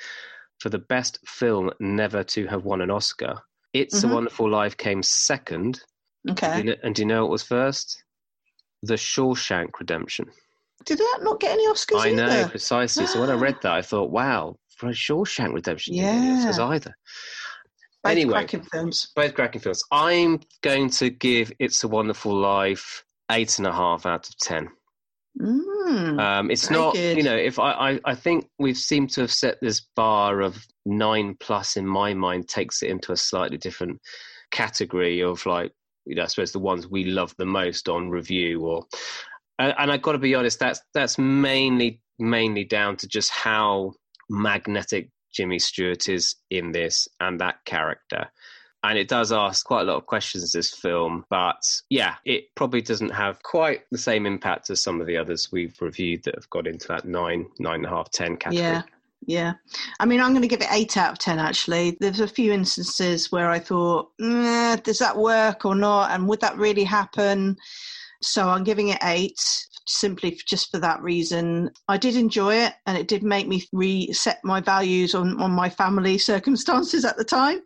for 0.60 0.70
the 0.70 0.80
best 0.80 1.20
film 1.26 1.72
never 1.80 2.24
to 2.24 2.48
have 2.48 2.66
won 2.66 2.82
an 2.82 2.92
Oscar. 2.92 3.42
It's 3.74 4.02
mm-hmm. 4.02 4.12
a 4.12 4.14
Wonderful 4.14 4.50
Life 4.50 4.78
came 4.78 5.04
second. 5.04 5.82
Okay. 6.30 6.48
And 6.48 6.64
do, 6.64 6.70
you 6.70 6.76
know, 6.76 6.82
and 6.84 6.96
do 6.96 7.02
you 7.02 7.06
know 7.08 7.22
what 7.22 7.32
was 7.32 7.44
first? 7.44 8.04
The 8.84 8.96
Shawshank 8.96 9.70
Redemption. 9.80 10.26
Did 10.86 10.98
that 10.98 11.20
not 11.22 11.40
get 11.40 11.52
any 11.52 11.68
Oscars? 11.68 12.00
I 12.00 12.10
either? 12.10 12.16
know 12.16 12.48
precisely. 12.48 13.06
so 13.06 13.22
when 13.22 13.30
I 13.30 13.36
read 13.36 13.58
that, 13.62 13.72
I 13.72 13.82
thought, 13.82 14.10
"Wow, 14.10 14.58
for 14.78 14.90
a 14.90 14.94
Shawshank 14.94 15.54
Redemption, 15.54 15.94
yeah, 15.94 16.14
didn't 16.14 16.24
get 16.24 16.32
any 16.32 16.46
Oscars 16.46 16.70
either." 16.74 16.96
Both 18.04 18.12
anyway, 18.12 18.32
cracking 18.32 18.64
films. 18.64 19.12
Both 19.16 19.36
cracking 19.36 19.62
films. 19.62 19.84
I'm 19.92 20.40
going 20.62 20.90
to 20.92 21.12
give 21.12 21.52
It's 21.60 21.84
a 21.84 21.88
Wonderful 21.88 22.36
Life 22.36 23.04
eight 23.30 23.60
and 23.60 23.68
a 23.68 23.72
half 23.72 24.06
out 24.06 24.28
of 24.28 24.38
ten. 24.38 24.70
Mm, 25.40 26.20
um, 26.20 26.52
it's 26.52 26.70
not, 26.70 26.94
good. 26.94 27.18
you 27.18 27.24
know, 27.24 27.36
if 27.36 27.58
I, 27.60 27.72
I, 27.72 28.00
I 28.06 28.16
think 28.16 28.48
we've 28.60 28.78
seemed 28.78 29.12
to 29.12 29.22
have 29.22 29.32
set 29.32 29.58
this 29.62 29.88
bar 29.96 30.42
of 30.42 30.66
nine 30.86 31.36
plus 31.40 31.78
in 31.78 31.88
my 31.88 32.14
mind 32.14 32.48
takes 32.48 32.84
it 32.84 32.90
into 32.90 33.12
a 33.12 33.18
slightly 33.18 33.58
different 33.58 34.00
category 34.52 35.22
of 35.22 35.46
like, 35.46 35.72
you 36.06 36.16
know, 36.16 36.24
I 36.24 36.28
suppose 36.28 36.52
the 36.52 36.60
ones 36.60 36.88
we 36.88 37.06
love 37.06 37.34
the 37.38 37.46
most 37.46 37.88
on 37.88 38.10
review 38.10 38.62
or, 38.62 38.86
and, 39.60 39.74
and 39.78 39.92
I've 39.92 40.02
got 40.02 40.14
to 40.14 40.18
be 40.18 40.36
honest, 40.36 40.60
that's 40.60 40.82
that's 40.94 41.18
mainly 41.18 42.02
mainly 42.20 42.64
down 42.64 42.98
to 42.98 43.08
just 43.08 43.32
how 43.32 43.94
magnetic 44.30 45.10
Jimmy 45.34 45.60
Stewart 45.60 46.10
is 46.10 46.36
in 46.50 46.72
this 46.72 47.08
and 47.20 47.40
that 47.40 47.56
character. 47.66 48.30
And 48.84 48.98
it 48.98 49.08
does 49.08 49.32
ask 49.32 49.66
quite 49.66 49.82
a 49.82 49.86
lot 49.86 49.98
of 49.98 50.08
questions, 50.08 50.52
this 50.52 50.74
film, 50.74 51.24
but 51.30 51.64
yeah, 51.90 52.16
it 52.26 52.54
probably 52.56 52.82
doesn't 52.82 53.12
have 53.12 53.42
quite 53.44 53.82
the 53.92 53.98
same 53.98 54.26
impact 54.26 54.72
as 54.72 54.82
some 54.82 55.00
of 55.00 55.06
the 55.06 55.18
others 55.18 55.52
we've 55.52 55.76
reviewed 55.80 56.24
that 56.24 56.36
have 56.36 56.50
got 56.50 56.66
into 56.66 56.88
that 56.88 57.06
nine, 57.06 57.46
nine 57.60 57.76
and 57.76 57.86
a 57.86 57.90
half, 57.90 58.10
ten 58.10 58.38
category. 58.38 58.66
Yeah. 58.66 58.82
Yeah. 59.28 59.54
I 60.00 60.06
mean, 60.06 60.20
I'm 60.20 60.32
going 60.32 60.42
to 60.42 60.48
give 60.48 60.62
it 60.62 60.72
eight 60.72 60.98
out 60.98 61.12
of 61.12 61.20
10, 61.20 61.38
actually. 61.38 61.96
There's 62.00 62.22
a 62.22 62.28
few 62.28 62.52
instances 62.52 63.32
where 63.32 63.52
I 63.52 63.60
thought, 63.60 64.10
mm, 64.20 64.82
does 64.82 64.98
that 64.98 65.16
work 65.16 65.64
or 65.64 65.76
not? 65.76 66.12
And 66.12 66.28
would 66.28 66.42
that 66.42 66.58
really 66.58 66.84
happen? 66.84 67.56
So 68.22 68.50
I'm 68.50 68.64
giving 68.64 68.90
it 68.90 68.98
eight 69.04 69.68
simply 69.92 70.40
just 70.48 70.72
for 70.72 70.80
that 70.80 71.02
reason. 71.02 71.70
I 71.88 71.98
did 71.98 72.16
enjoy 72.16 72.56
it 72.56 72.74
and 72.86 72.98
it 72.98 73.08
did 73.08 73.24
make 73.24 73.48
me 73.48 73.64
reset 73.72 74.40
my 74.44 74.62
values 74.62 75.16
on, 75.16 75.40
on 75.42 75.52
my 75.52 75.70
family 75.70 76.18
circumstances 76.32 77.06
at 77.06 77.18
the 77.18 77.24
time. 77.24 77.62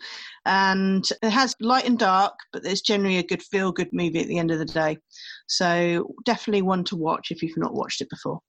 And 0.45 1.03
it 1.23 1.29
has 1.29 1.55
light 1.59 1.87
and 1.87 1.97
dark, 1.97 2.33
but 2.53 2.63
there's 2.63 2.81
generally 2.81 3.17
a 3.17 3.23
good 3.23 3.41
feel 3.41 3.71
good 3.71 3.89
movie 3.91 4.19
at 4.19 4.27
the 4.27 4.37
end 4.37 4.51
of 4.51 4.59
the 4.59 4.65
day. 4.65 4.97
So 5.47 6.13
definitely 6.25 6.61
one 6.61 6.83
to 6.85 6.95
watch 6.95 7.31
if 7.31 7.41
you've 7.41 7.57
not 7.57 7.73
watched 7.73 8.01
it 8.01 8.09
before. 8.09 8.39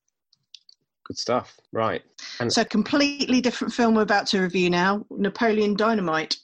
Good 1.06 1.18
stuff. 1.18 1.56
Right. 1.72 2.02
And 2.40 2.52
so 2.52 2.64
completely 2.64 3.40
different 3.40 3.72
film 3.72 3.94
we're 3.94 4.02
about 4.02 4.26
to 4.28 4.40
review 4.40 4.70
now, 4.70 5.04
Napoleon 5.10 5.76
Dynamite. 5.76 6.36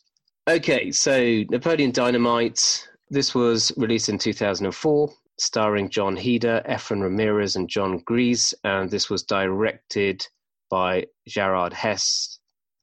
Okay, 0.49 0.91
so 0.91 1.45
Napoleon 1.51 1.91
Dynamite. 1.91 2.89
This 3.11 3.35
was 3.35 3.73
released 3.77 4.09
in 4.09 4.19
2004 4.19 5.13
starring 5.39 5.89
Jon 5.89 6.17
Heder, 6.17 6.63
Efren 6.69 7.03
Ramirez, 7.03 7.57
and 7.57 7.69
Jon 7.69 7.99
Gries. 7.99 8.55
And 8.65 8.91
this 8.91 9.11
was 9.11 9.23
directed 9.23 10.27
by 10.71 11.07
Jared 11.29 11.73
Hess 11.73 12.39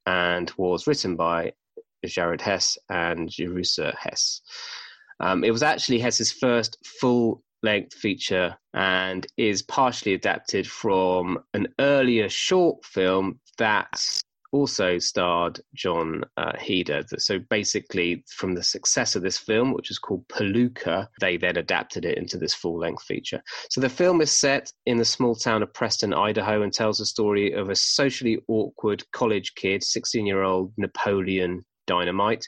and 0.06 0.52
was 0.58 0.88
written 0.88 1.16
by 1.16 1.54
Jared 2.06 2.42
Hess 2.42 2.78
and 2.90 3.30
Jerusha 3.30 3.96
Hess. 3.98 4.42
Um, 5.20 5.44
it 5.44 5.52
was 5.52 5.64
actually 5.64 6.00
Hess's 6.00 6.32
first 6.32 6.78
full 6.86 7.44
length 7.62 7.94
feature 7.94 8.56
and 8.74 9.28
is 9.38 9.62
partially 9.64 10.14
adapted 10.14 10.66
from 10.66 11.40
an 11.54 11.68
earlier 11.80 12.30
short 12.30 12.86
film 12.86 13.40
that 13.58 14.22
also 14.52 14.98
starred 14.98 15.60
Jon 15.74 16.24
uh, 16.38 16.58
Heder. 16.58 17.04
So 17.18 17.40
basically, 17.50 18.24
from 18.28 18.56
the 18.56 18.64
success 18.64 19.16
of 19.16 19.22
this 19.22 19.38
film, 19.38 19.74
which 19.74 19.92
is 19.92 20.00
called 20.00 20.28
Peluca, 20.28 21.08
they 21.20 21.38
then 21.38 21.58
adapted 21.58 22.06
it 22.06 22.18
into 22.18 22.38
this 22.38 22.54
full 22.54 22.80
length 22.80 23.04
feature. 23.04 23.42
So 23.70 23.82
the 23.82 23.90
film 23.90 24.22
is 24.22 24.32
set 24.32 24.72
in 24.86 24.98
the 24.98 25.06
small 25.06 25.36
town 25.36 25.64
of 25.64 25.74
Preston, 25.74 26.14
Idaho, 26.14 26.62
and 26.62 26.74
tells 26.74 26.98
the 26.98 27.06
story 27.06 27.54
of 27.54 27.70
a 27.70 27.76
socially 27.76 28.40
awkward 28.48 29.04
college 29.12 29.54
kid, 29.56 29.84
16 29.84 30.26
year 30.26 30.44
old 30.44 30.74
Napoleon 30.78 31.64
Dynamite. 31.88 32.48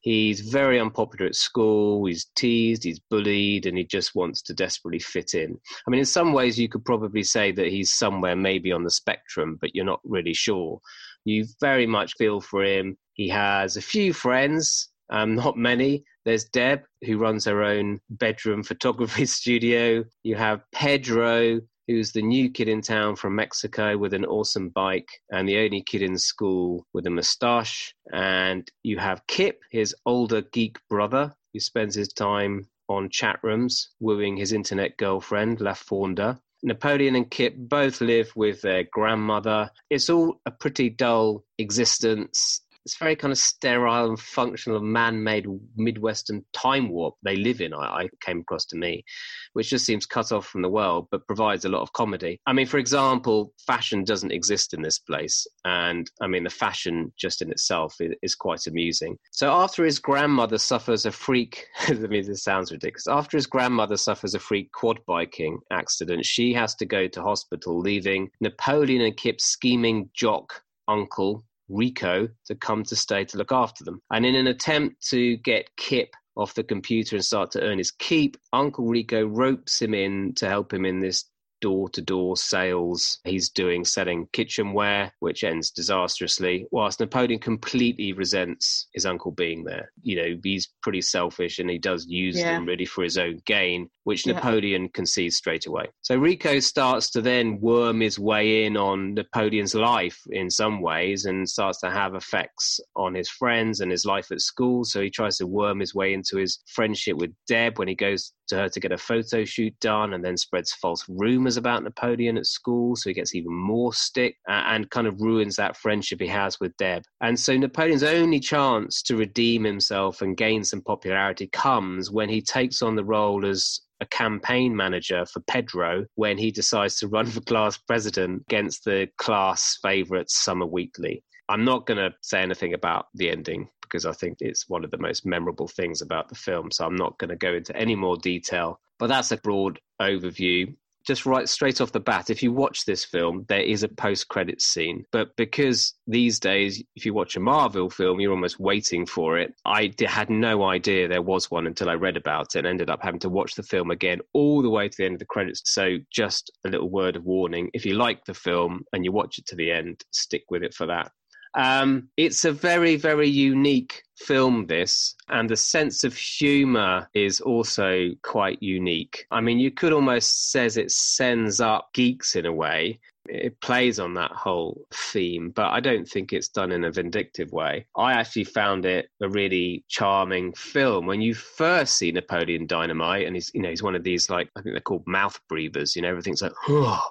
He's 0.00 0.40
very 0.40 0.78
unpopular 0.78 1.26
at 1.26 1.34
school. 1.34 2.06
He's 2.06 2.26
teased, 2.36 2.84
he's 2.84 3.00
bullied, 3.10 3.66
and 3.66 3.76
he 3.76 3.84
just 3.84 4.14
wants 4.14 4.42
to 4.42 4.54
desperately 4.54 5.00
fit 5.00 5.34
in. 5.34 5.58
I 5.86 5.90
mean, 5.90 5.98
in 5.98 6.06
some 6.06 6.32
ways, 6.32 6.58
you 6.58 6.68
could 6.68 6.84
probably 6.84 7.24
say 7.24 7.50
that 7.52 7.66
he's 7.66 7.92
somewhere 7.92 8.36
maybe 8.36 8.70
on 8.70 8.84
the 8.84 8.90
spectrum, 8.90 9.58
but 9.60 9.74
you're 9.74 9.84
not 9.84 10.00
really 10.04 10.34
sure 10.34 10.80
You 11.28 11.44
very 11.60 11.86
much 11.86 12.14
feel 12.16 12.40
for 12.40 12.64
him. 12.64 12.96
He 13.12 13.28
has 13.28 13.76
a 13.76 13.82
few 13.82 14.14
friends, 14.14 14.88
um, 15.10 15.34
not 15.34 15.58
many. 15.58 16.02
There's 16.24 16.44
Deb, 16.44 16.84
who 17.04 17.18
runs 17.18 17.44
her 17.44 17.62
own 17.62 18.00
bedroom 18.08 18.62
photography 18.62 19.26
studio. 19.38 20.04
You 20.22 20.36
have 20.36 20.62
Pedro, 20.72 21.60
who's 21.86 22.12
the 22.12 22.22
new 22.22 22.50
kid 22.50 22.70
in 22.70 22.80
town 22.80 23.14
from 23.16 23.34
Mexico 23.34 23.98
with 23.98 24.14
an 24.14 24.24
awesome 24.24 24.70
bike 24.70 25.10
and 25.30 25.46
the 25.46 25.58
only 25.58 25.82
kid 25.82 26.00
in 26.00 26.16
school 26.16 26.86
with 26.94 27.06
a 27.06 27.10
moustache. 27.10 27.92
And 28.10 28.66
you 28.82 28.96
have 28.96 29.26
Kip, 29.26 29.60
his 29.70 29.94
older 30.06 30.40
geek 30.40 30.78
brother, 30.88 31.34
who 31.52 31.60
spends 31.60 31.94
his 31.94 32.08
time 32.08 32.70
on 32.88 33.10
chat 33.10 33.38
rooms 33.42 33.90
wooing 34.00 34.38
his 34.38 34.54
internet 34.54 34.96
girlfriend, 34.96 35.58
LaFawnduh. 35.58 36.40
Napoleon 36.62 37.14
and 37.14 37.30
Kip 37.30 37.54
both 37.56 38.00
live 38.00 38.32
with 38.34 38.62
their 38.62 38.84
grandmother. 38.84 39.70
It's 39.90 40.10
all 40.10 40.40
a 40.44 40.50
pretty 40.50 40.90
dull 40.90 41.44
existence 41.58 42.60
it's 42.88 42.96
very 42.96 43.16
kind 43.16 43.32
of 43.32 43.36
sterile 43.36 44.08
and 44.08 44.18
functional, 44.18 44.80
man-made 44.80 45.46
Midwestern 45.76 46.42
time 46.54 46.88
warp 46.88 47.16
they 47.22 47.36
live 47.36 47.60
in. 47.60 47.74
I, 47.74 48.04
I, 48.04 48.08
came 48.22 48.40
across 48.40 48.64
to 48.66 48.78
me, 48.78 49.04
which 49.52 49.68
just 49.68 49.84
seems 49.84 50.06
cut 50.06 50.32
off 50.32 50.46
from 50.46 50.62
the 50.62 50.70
world, 50.70 51.06
but 51.10 51.26
provides 51.26 51.66
a 51.66 51.68
lot 51.68 51.82
of 51.82 51.92
comedy. 51.92 52.40
I 52.46 52.54
mean, 52.54 52.66
for 52.66 52.78
example, 52.78 53.52
fashion 53.66 54.04
doesn't 54.04 54.32
exist 54.32 54.72
in 54.72 54.80
this 54.80 54.98
place, 54.98 55.46
and 55.66 56.10
I 56.22 56.28
mean 56.28 56.44
the 56.44 56.50
fashion 56.50 57.12
just 57.18 57.42
in 57.42 57.50
itself 57.50 57.94
is, 58.00 58.14
is 58.22 58.34
quite 58.34 58.66
amusing. 58.66 59.18
So 59.32 59.50
after 59.50 59.84
his 59.84 59.98
grandmother 59.98 60.56
suffers 60.56 61.04
a 61.04 61.12
freak, 61.12 61.66
I 61.88 61.92
mean 61.92 62.26
this 62.26 62.42
sounds 62.42 62.72
ridiculous. 62.72 63.06
After 63.06 63.36
his 63.36 63.46
grandmother 63.46 63.98
suffers 63.98 64.32
a 64.32 64.38
freak 64.38 64.72
quad 64.72 64.98
biking 65.06 65.58
accident, 65.70 66.24
she 66.24 66.54
has 66.54 66.74
to 66.76 66.86
go 66.86 67.06
to 67.06 67.22
hospital, 67.22 67.78
leaving 67.78 68.30
Napoleon 68.40 69.02
and 69.02 69.14
Kip's 69.14 69.44
scheming 69.44 70.08
jock 70.14 70.62
uncle 70.88 71.44
Rico 71.68 72.28
to 72.46 72.54
come 72.54 72.84
to 72.84 72.96
stay 72.96 73.24
to 73.26 73.38
look 73.38 73.52
after 73.52 73.84
them. 73.84 74.00
And 74.10 74.24
in 74.24 74.34
an 74.34 74.46
attempt 74.46 75.08
to 75.08 75.36
get 75.38 75.76
Kip 75.76 76.14
off 76.36 76.54
the 76.54 76.62
computer 76.62 77.16
and 77.16 77.24
start 77.24 77.50
to 77.52 77.62
earn 77.62 77.78
his 77.78 77.90
keep, 77.90 78.36
Uncle 78.52 78.86
Rico 78.86 79.26
ropes 79.26 79.82
him 79.82 79.94
in 79.94 80.34
to 80.36 80.48
help 80.48 80.72
him 80.72 80.84
in 80.84 81.00
this 81.00 81.24
door 81.60 81.88
to 81.90 82.00
door 82.00 82.36
sales 82.36 83.18
he's 83.24 83.50
doing 83.50 83.84
selling 83.84 84.28
kitchenware, 84.32 85.12
which 85.20 85.44
ends 85.44 85.70
disastrously, 85.70 86.66
whilst 86.70 87.00
Napoleon 87.00 87.40
completely 87.40 88.12
resents 88.12 88.86
his 88.94 89.06
uncle 89.06 89.32
being 89.32 89.64
there. 89.64 89.90
You 90.02 90.16
know, 90.16 90.38
he's 90.42 90.68
pretty 90.82 91.00
selfish 91.00 91.58
and 91.58 91.70
he 91.70 91.78
does 91.78 92.06
use 92.06 92.38
yeah. 92.38 92.52
them 92.52 92.66
really 92.66 92.86
for 92.86 93.02
his 93.02 93.18
own 93.18 93.40
gain, 93.44 93.90
which 94.08 94.26
yeah. 94.26 94.32
Napoleon 94.32 94.88
concedes 94.94 95.36
straight 95.36 95.66
away. 95.66 95.84
So 96.00 96.16
Rico 96.16 96.60
starts 96.60 97.10
to 97.10 97.20
then 97.20 97.60
worm 97.60 98.00
his 98.00 98.18
way 98.18 98.64
in 98.64 98.74
on 98.74 99.12
Napoleon's 99.12 99.74
life 99.74 100.18
in 100.30 100.48
some 100.48 100.80
ways 100.80 101.26
and 101.26 101.46
starts 101.46 101.78
to 101.80 101.90
have 101.90 102.14
effects 102.14 102.80
on 102.96 103.14
his 103.14 103.28
friends 103.28 103.80
and 103.80 103.90
his 103.90 104.06
life 104.06 104.32
at 104.32 104.40
school. 104.40 104.84
So 104.84 105.02
he 105.02 105.10
tries 105.10 105.36
to 105.36 105.46
worm 105.46 105.80
his 105.80 105.94
way 105.94 106.14
into 106.14 106.38
his 106.38 106.60
friendship 106.68 107.18
with 107.18 107.34
Deb 107.46 107.78
when 107.78 107.86
he 107.86 107.94
goes 107.94 108.32
to 108.48 108.56
her 108.56 108.70
to 108.70 108.80
get 108.80 108.92
a 108.92 108.96
photo 108.96 109.44
shoot 109.44 109.78
done 109.78 110.14
and 110.14 110.24
then 110.24 110.38
spreads 110.38 110.72
false 110.72 111.04
rumors 111.06 111.58
about 111.58 111.84
Napoleon 111.84 112.38
at 112.38 112.46
school. 112.46 112.96
So 112.96 113.10
he 113.10 113.14
gets 113.14 113.34
even 113.34 113.52
more 113.52 113.92
stick 113.92 114.36
uh, 114.48 114.62
and 114.68 114.88
kind 114.88 115.06
of 115.06 115.20
ruins 115.20 115.56
that 115.56 115.76
friendship 115.76 116.18
he 116.18 116.28
has 116.28 116.58
with 116.60 116.74
Deb. 116.78 117.02
And 117.20 117.38
so 117.38 117.54
Napoleon's 117.58 118.02
only 118.02 118.40
chance 118.40 119.02
to 119.02 119.16
redeem 119.16 119.64
himself 119.64 120.22
and 120.22 120.34
gain 120.34 120.64
some 120.64 120.80
popularity 120.80 121.48
comes 121.48 122.10
when 122.10 122.30
he 122.30 122.40
takes 122.40 122.80
on 122.80 122.96
the 122.96 123.04
role 123.04 123.44
as 123.44 123.82
a 124.00 124.06
campaign 124.06 124.74
manager 124.74 125.26
for 125.26 125.40
Pedro 125.40 126.06
when 126.14 126.38
he 126.38 126.50
decides 126.50 126.96
to 126.98 127.08
run 127.08 127.26
for 127.30 127.40
class 127.40 127.76
president 127.76 128.42
against 128.48 128.84
the 128.84 129.08
class 129.18 129.78
favourites 129.82 130.38
Summer 130.38 130.66
Wheatley. 130.66 131.22
I'm 131.48 131.64
not 131.64 131.86
going 131.86 131.98
to 131.98 132.14
say 132.20 132.42
anything 132.42 132.74
about 132.74 133.06
the 133.14 133.30
ending 133.30 133.68
because 133.82 134.04
I 134.04 134.12
think 134.12 134.38
it's 134.40 134.68
one 134.68 134.84
of 134.84 134.90
the 134.90 134.98
most 134.98 135.24
memorable 135.24 135.66
things 135.66 136.02
about 136.02 136.28
the 136.28 136.34
film. 136.34 136.70
So 136.70 136.84
I'm 136.84 136.96
not 136.96 137.18
going 137.18 137.30
to 137.30 137.36
go 137.36 137.54
into 137.54 137.74
any 137.74 137.94
more 137.94 138.18
detail. 138.18 138.80
But 138.98 139.06
that's 139.06 139.32
a 139.32 139.38
broad 139.38 139.80
overview. 140.00 140.74
Just 141.08 141.24
right 141.24 141.48
straight 141.48 141.80
off 141.80 141.90
the 141.90 142.00
bat, 142.00 142.28
if 142.28 142.42
you 142.42 142.52
watch 142.52 142.84
this 142.84 143.02
film, 143.02 143.46
there 143.48 143.62
is 143.62 143.82
a 143.82 143.88
post 143.88 144.28
credits 144.28 144.66
scene. 144.66 145.06
But 145.10 145.34
because 145.36 145.94
these 146.06 146.38
days, 146.38 146.84
if 146.96 147.06
you 147.06 147.14
watch 147.14 147.34
a 147.34 147.40
Marvel 147.40 147.88
film, 147.88 148.20
you're 148.20 148.34
almost 148.34 148.60
waiting 148.60 149.06
for 149.06 149.38
it. 149.38 149.54
I 149.64 149.90
had 150.06 150.28
no 150.28 150.64
idea 150.64 151.08
there 151.08 151.22
was 151.22 151.50
one 151.50 151.66
until 151.66 151.88
I 151.88 151.94
read 151.94 152.18
about 152.18 152.54
it 152.54 152.58
and 152.58 152.66
ended 152.66 152.90
up 152.90 153.02
having 153.02 153.20
to 153.20 153.30
watch 153.30 153.54
the 153.54 153.62
film 153.62 153.90
again 153.90 154.20
all 154.34 154.60
the 154.60 154.68
way 154.68 154.86
to 154.86 154.96
the 154.98 155.06
end 155.06 155.14
of 155.14 155.20
the 155.20 155.24
credits. 155.24 155.62
So, 155.64 155.96
just 156.12 156.52
a 156.66 156.68
little 156.68 156.90
word 156.90 157.16
of 157.16 157.24
warning 157.24 157.70
if 157.72 157.86
you 157.86 157.94
like 157.94 158.26
the 158.26 158.34
film 158.34 158.82
and 158.92 159.02
you 159.02 159.10
watch 159.10 159.38
it 159.38 159.46
to 159.46 159.56
the 159.56 159.72
end, 159.72 160.04
stick 160.10 160.44
with 160.50 160.62
it 160.62 160.74
for 160.74 160.84
that. 160.88 161.10
Um, 161.54 162.08
it's 162.16 162.44
a 162.44 162.52
very, 162.52 162.96
very 162.96 163.28
unique 163.28 164.02
film, 164.16 164.66
this, 164.66 165.14
and 165.28 165.48
the 165.48 165.56
sense 165.56 166.04
of 166.04 166.14
humor 166.14 167.08
is 167.14 167.40
also 167.40 168.10
quite 168.22 168.62
unique. 168.62 169.26
I 169.30 169.40
mean, 169.40 169.58
you 169.58 169.70
could 169.70 169.92
almost 169.92 170.50
says 170.50 170.76
it 170.76 170.90
sends 170.90 171.60
up 171.60 171.90
geeks 171.94 172.36
in 172.36 172.46
a 172.46 172.52
way. 172.52 173.00
It 173.30 173.60
plays 173.60 174.00
on 174.00 174.14
that 174.14 174.30
whole 174.30 174.86
theme, 174.90 175.50
but 175.50 175.70
I 175.70 175.80
don't 175.80 176.08
think 176.08 176.32
it's 176.32 176.48
done 176.48 176.72
in 176.72 176.84
a 176.84 176.90
vindictive 176.90 177.52
way. 177.52 177.86
I 177.94 178.14
actually 178.14 178.44
found 178.44 178.86
it 178.86 179.10
a 179.20 179.28
really 179.28 179.84
charming 179.86 180.54
film. 180.54 181.04
When 181.04 181.20
you 181.20 181.34
first 181.34 181.98
see 181.98 182.10
Napoleon 182.10 182.66
Dynamite, 182.66 183.26
and 183.26 183.36
he's 183.36 183.50
you 183.52 183.60
know 183.60 183.68
he's 183.68 183.82
one 183.82 183.94
of 183.94 184.02
these 184.02 184.30
like 184.30 184.48
I 184.56 184.62
think 184.62 184.74
they're 184.74 184.80
called 184.80 185.06
mouth 185.06 185.38
breathers. 185.46 185.94
You 185.94 186.02
know 186.02 186.08
everything's 186.08 186.40
like 186.40 186.54
oh 186.68 187.06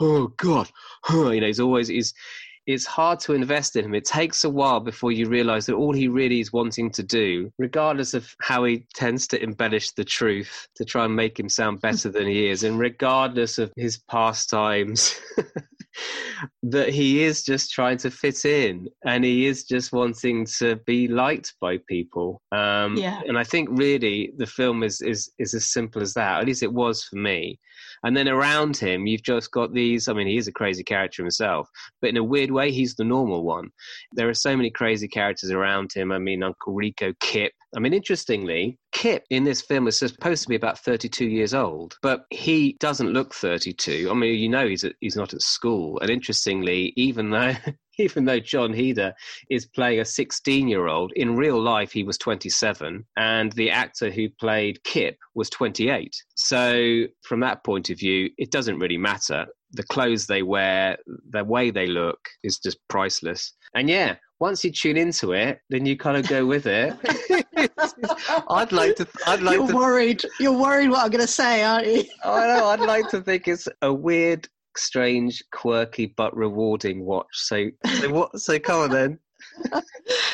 oh 0.00 0.26
god, 0.36 0.70
oh, 1.08 1.30
you 1.30 1.40
know 1.40 1.46
he's 1.46 1.60
always 1.60 1.88
he's 1.88 2.12
it's 2.66 2.86
hard 2.86 3.20
to 3.20 3.34
invest 3.34 3.76
in 3.76 3.84
him. 3.84 3.94
It 3.94 4.04
takes 4.04 4.44
a 4.44 4.50
while 4.50 4.80
before 4.80 5.12
you 5.12 5.28
realize 5.28 5.66
that 5.66 5.74
all 5.74 5.92
he 5.92 6.08
really 6.08 6.40
is 6.40 6.52
wanting 6.52 6.90
to 6.92 7.02
do, 7.02 7.50
regardless 7.58 8.14
of 8.14 8.34
how 8.40 8.64
he 8.64 8.86
tends 8.94 9.26
to 9.28 9.42
embellish 9.42 9.90
the 9.92 10.04
truth 10.04 10.66
to 10.76 10.84
try 10.84 11.04
and 11.04 11.14
make 11.14 11.38
him 11.38 11.48
sound 11.48 11.80
better 11.80 12.10
than 12.10 12.26
he 12.26 12.48
is, 12.48 12.62
and 12.62 12.78
regardless 12.78 13.58
of 13.58 13.72
his 13.76 13.98
pastimes, 14.10 15.20
that 16.62 16.88
he 16.88 17.22
is 17.22 17.44
just 17.44 17.70
trying 17.70 17.98
to 17.98 18.10
fit 18.10 18.44
in 18.44 18.88
and 19.04 19.24
he 19.24 19.46
is 19.46 19.64
just 19.64 19.92
wanting 19.92 20.46
to 20.58 20.76
be 20.86 21.06
liked 21.06 21.54
by 21.60 21.78
people. 21.88 22.40
Um, 22.52 22.96
yeah. 22.96 23.20
And 23.26 23.38
I 23.38 23.44
think 23.44 23.68
really 23.72 24.32
the 24.36 24.46
film 24.46 24.82
is, 24.82 25.00
is, 25.00 25.30
is 25.38 25.54
as 25.54 25.66
simple 25.66 26.02
as 26.02 26.14
that. 26.14 26.40
At 26.40 26.46
least 26.46 26.62
it 26.62 26.72
was 26.72 27.04
for 27.04 27.16
me. 27.16 27.58
And 28.04 28.16
then 28.16 28.28
around 28.28 28.76
him, 28.76 29.06
you've 29.06 29.22
just 29.22 29.50
got 29.50 29.72
these. 29.72 30.08
I 30.08 30.12
mean, 30.12 30.26
he 30.26 30.36
is 30.36 30.46
a 30.46 30.52
crazy 30.52 30.84
character 30.84 31.22
himself, 31.22 31.68
but 32.00 32.10
in 32.10 32.18
a 32.18 32.24
weird 32.24 32.50
way, 32.50 32.70
he's 32.70 32.94
the 32.94 33.04
normal 33.04 33.44
one. 33.44 33.70
There 34.12 34.28
are 34.28 34.34
so 34.34 34.56
many 34.56 34.70
crazy 34.70 35.08
characters 35.08 35.50
around 35.50 35.90
him. 35.92 36.12
I 36.12 36.18
mean, 36.18 36.42
Uncle 36.42 36.74
Rico, 36.74 37.14
Kip. 37.20 37.52
I 37.74 37.80
mean, 37.80 37.94
interestingly, 37.94 38.78
Kip 38.94 39.24
in 39.28 39.42
this 39.44 39.60
film 39.60 39.88
is 39.88 39.98
supposed 39.98 40.44
to 40.44 40.48
be 40.48 40.54
about 40.54 40.78
32 40.78 41.26
years 41.26 41.52
old, 41.52 41.98
but 42.00 42.24
he 42.30 42.76
doesn't 42.78 43.12
look 43.12 43.34
32. 43.34 44.08
I 44.10 44.14
mean, 44.14 44.38
you 44.38 44.48
know, 44.48 44.66
he's 44.66 44.84
at, 44.84 44.94
he's 45.00 45.16
not 45.16 45.34
at 45.34 45.42
school. 45.42 45.98
And 46.00 46.08
interestingly, 46.08 46.94
even 46.96 47.30
though 47.30 47.54
even 47.98 48.24
though 48.24 48.40
Jon 48.40 48.72
Heder 48.72 49.12
is 49.50 49.66
playing 49.66 50.00
a 50.00 50.04
16 50.04 50.68
year 50.68 50.86
old, 50.86 51.12
in 51.16 51.36
real 51.36 51.60
life 51.60 51.92
he 51.92 52.04
was 52.04 52.16
27, 52.18 53.04
and 53.16 53.52
the 53.52 53.70
actor 53.70 54.10
who 54.10 54.28
played 54.28 54.82
Kip 54.84 55.18
was 55.34 55.50
28. 55.50 56.14
So, 56.36 57.04
from 57.22 57.40
that 57.40 57.64
point 57.64 57.90
of 57.90 57.98
view, 57.98 58.30
it 58.38 58.52
doesn't 58.52 58.78
really 58.78 58.98
matter. 58.98 59.46
The 59.72 59.82
clothes 59.82 60.26
they 60.26 60.42
wear, 60.42 60.98
the 61.30 61.44
way 61.44 61.70
they 61.70 61.88
look 61.88 62.28
is 62.44 62.58
just 62.58 62.78
priceless. 62.88 63.52
And 63.74 63.90
yeah, 63.90 64.16
once 64.44 64.62
you 64.62 64.70
tune 64.70 64.98
into 64.98 65.32
it, 65.32 65.60
then 65.70 65.86
you 65.86 65.96
kind 65.96 66.18
of 66.18 66.28
go 66.28 66.44
with 66.44 66.66
it. 66.66 66.92
I'd 68.50 68.72
like 68.72 68.94
to. 68.96 69.08
I'd 69.26 69.40
like. 69.40 69.56
You're 69.56 69.68
to, 69.68 69.74
worried. 69.74 70.22
You're 70.38 70.58
worried 70.58 70.90
what 70.90 71.02
I'm 71.02 71.08
going 71.08 71.22
to 71.22 71.26
say, 71.26 71.62
aren't 71.62 71.86
you? 71.86 72.04
I 72.26 72.48
know. 72.48 72.66
I'd 72.66 72.80
like 72.80 73.08
to 73.08 73.22
think 73.22 73.48
it's 73.48 73.66
a 73.80 73.90
weird 73.90 74.46
strange, 74.76 75.42
quirky 75.50 76.12
but 76.14 76.36
rewarding 76.36 77.06
watch. 77.06 77.26
So, 77.32 77.70
so 77.86 78.12
what? 78.12 78.38
So 78.38 78.58
come 78.58 78.82
on 78.82 78.90
then. 78.90 79.18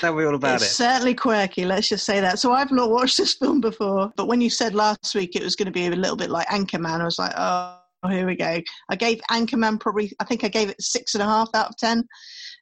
Tell 0.00 0.16
me 0.16 0.24
all 0.24 0.34
about 0.34 0.56
it's 0.56 0.72
it. 0.72 0.74
Certainly 0.74 1.14
quirky. 1.14 1.64
Let's 1.64 1.88
just 1.88 2.04
say 2.04 2.18
that. 2.20 2.40
So 2.40 2.50
I've 2.50 2.72
not 2.72 2.90
watched 2.90 3.16
this 3.16 3.34
film 3.34 3.60
before, 3.60 4.12
but 4.16 4.26
when 4.26 4.40
you 4.40 4.50
said 4.50 4.74
last 4.74 5.14
week 5.14 5.36
it 5.36 5.44
was 5.44 5.54
going 5.54 5.66
to 5.66 5.72
be 5.72 5.86
a 5.86 5.90
little 5.90 6.16
bit 6.16 6.30
like 6.30 6.48
Anchorman, 6.48 7.00
I 7.00 7.04
was 7.04 7.20
like, 7.20 7.32
oh, 7.36 7.78
here 8.08 8.26
we 8.26 8.34
go. 8.34 8.60
I 8.88 8.96
gave 8.96 9.20
Anchorman 9.30 9.78
probably. 9.78 10.12
I 10.18 10.24
think 10.24 10.42
I 10.42 10.48
gave 10.48 10.68
it 10.68 10.82
six 10.82 11.14
and 11.14 11.22
a 11.22 11.26
half 11.26 11.50
out 11.54 11.68
of 11.68 11.76
ten 11.76 12.08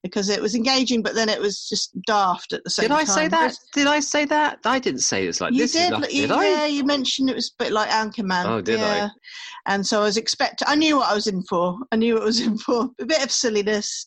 because 0.02 0.28
it 0.28 0.40
was 0.40 0.54
engaging, 0.54 1.02
but 1.02 1.14
then 1.14 1.28
it 1.28 1.40
was 1.40 1.68
just 1.68 1.90
daft 2.06 2.52
at 2.52 2.62
the 2.64 2.70
same 2.70 2.88
time. 2.88 2.98
Did 2.98 3.11
I 3.11 3.14
say 3.14 3.28
that? 3.28 3.54
Did 3.74 3.87
I 3.87 4.00
say 4.00 4.24
that? 4.26 4.58
I 4.64 4.78
didn't 4.78 5.00
say 5.00 5.24
it 5.24 5.26
was 5.26 5.40
like 5.40 5.52
you 5.52 5.61
this. 5.61 5.72
Did, 5.72 5.88
enough, 5.88 6.12
you, 6.12 6.22
did 6.22 6.30
yeah, 6.30 6.58
I? 6.61 6.66
you 6.66 6.84
mentioned 6.84 7.30
it 7.30 7.37
was 7.37 7.52
a 7.58 7.64
bit 7.64 7.72
like 7.72 7.90
Anchorman. 7.90 8.46
Oh, 8.46 8.61
did 8.61 8.78
yeah. 8.78 9.08
I? 9.11 9.72
And 9.72 9.87
so 9.87 10.00
I 10.00 10.04
was 10.04 10.16
expecting. 10.16 10.68
I 10.68 10.76
knew 10.76 10.98
what 10.98 11.11
I 11.11 11.14
was 11.14 11.26
in 11.26 11.42
for. 11.44 11.76
I 11.92 11.96
knew 11.96 12.14
what 12.14 12.22
I 12.22 12.26
was 12.26 12.40
in 12.40 12.58
for. 12.58 12.88
A 13.00 13.06
bit 13.06 13.24
of 13.24 13.30
silliness. 13.30 14.06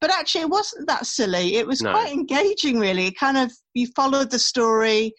But 0.00 0.12
actually, 0.12 0.42
it 0.42 0.50
wasn't 0.50 0.86
that 0.88 1.06
silly. 1.06 1.56
It 1.56 1.66
was 1.66 1.82
no. 1.82 1.90
quite 1.90 2.12
engaging, 2.12 2.78
really. 2.78 3.06
It 3.08 3.18
kind 3.18 3.36
of, 3.36 3.52
you 3.74 3.88
followed 3.96 4.30
the 4.30 4.38
story 4.38 5.12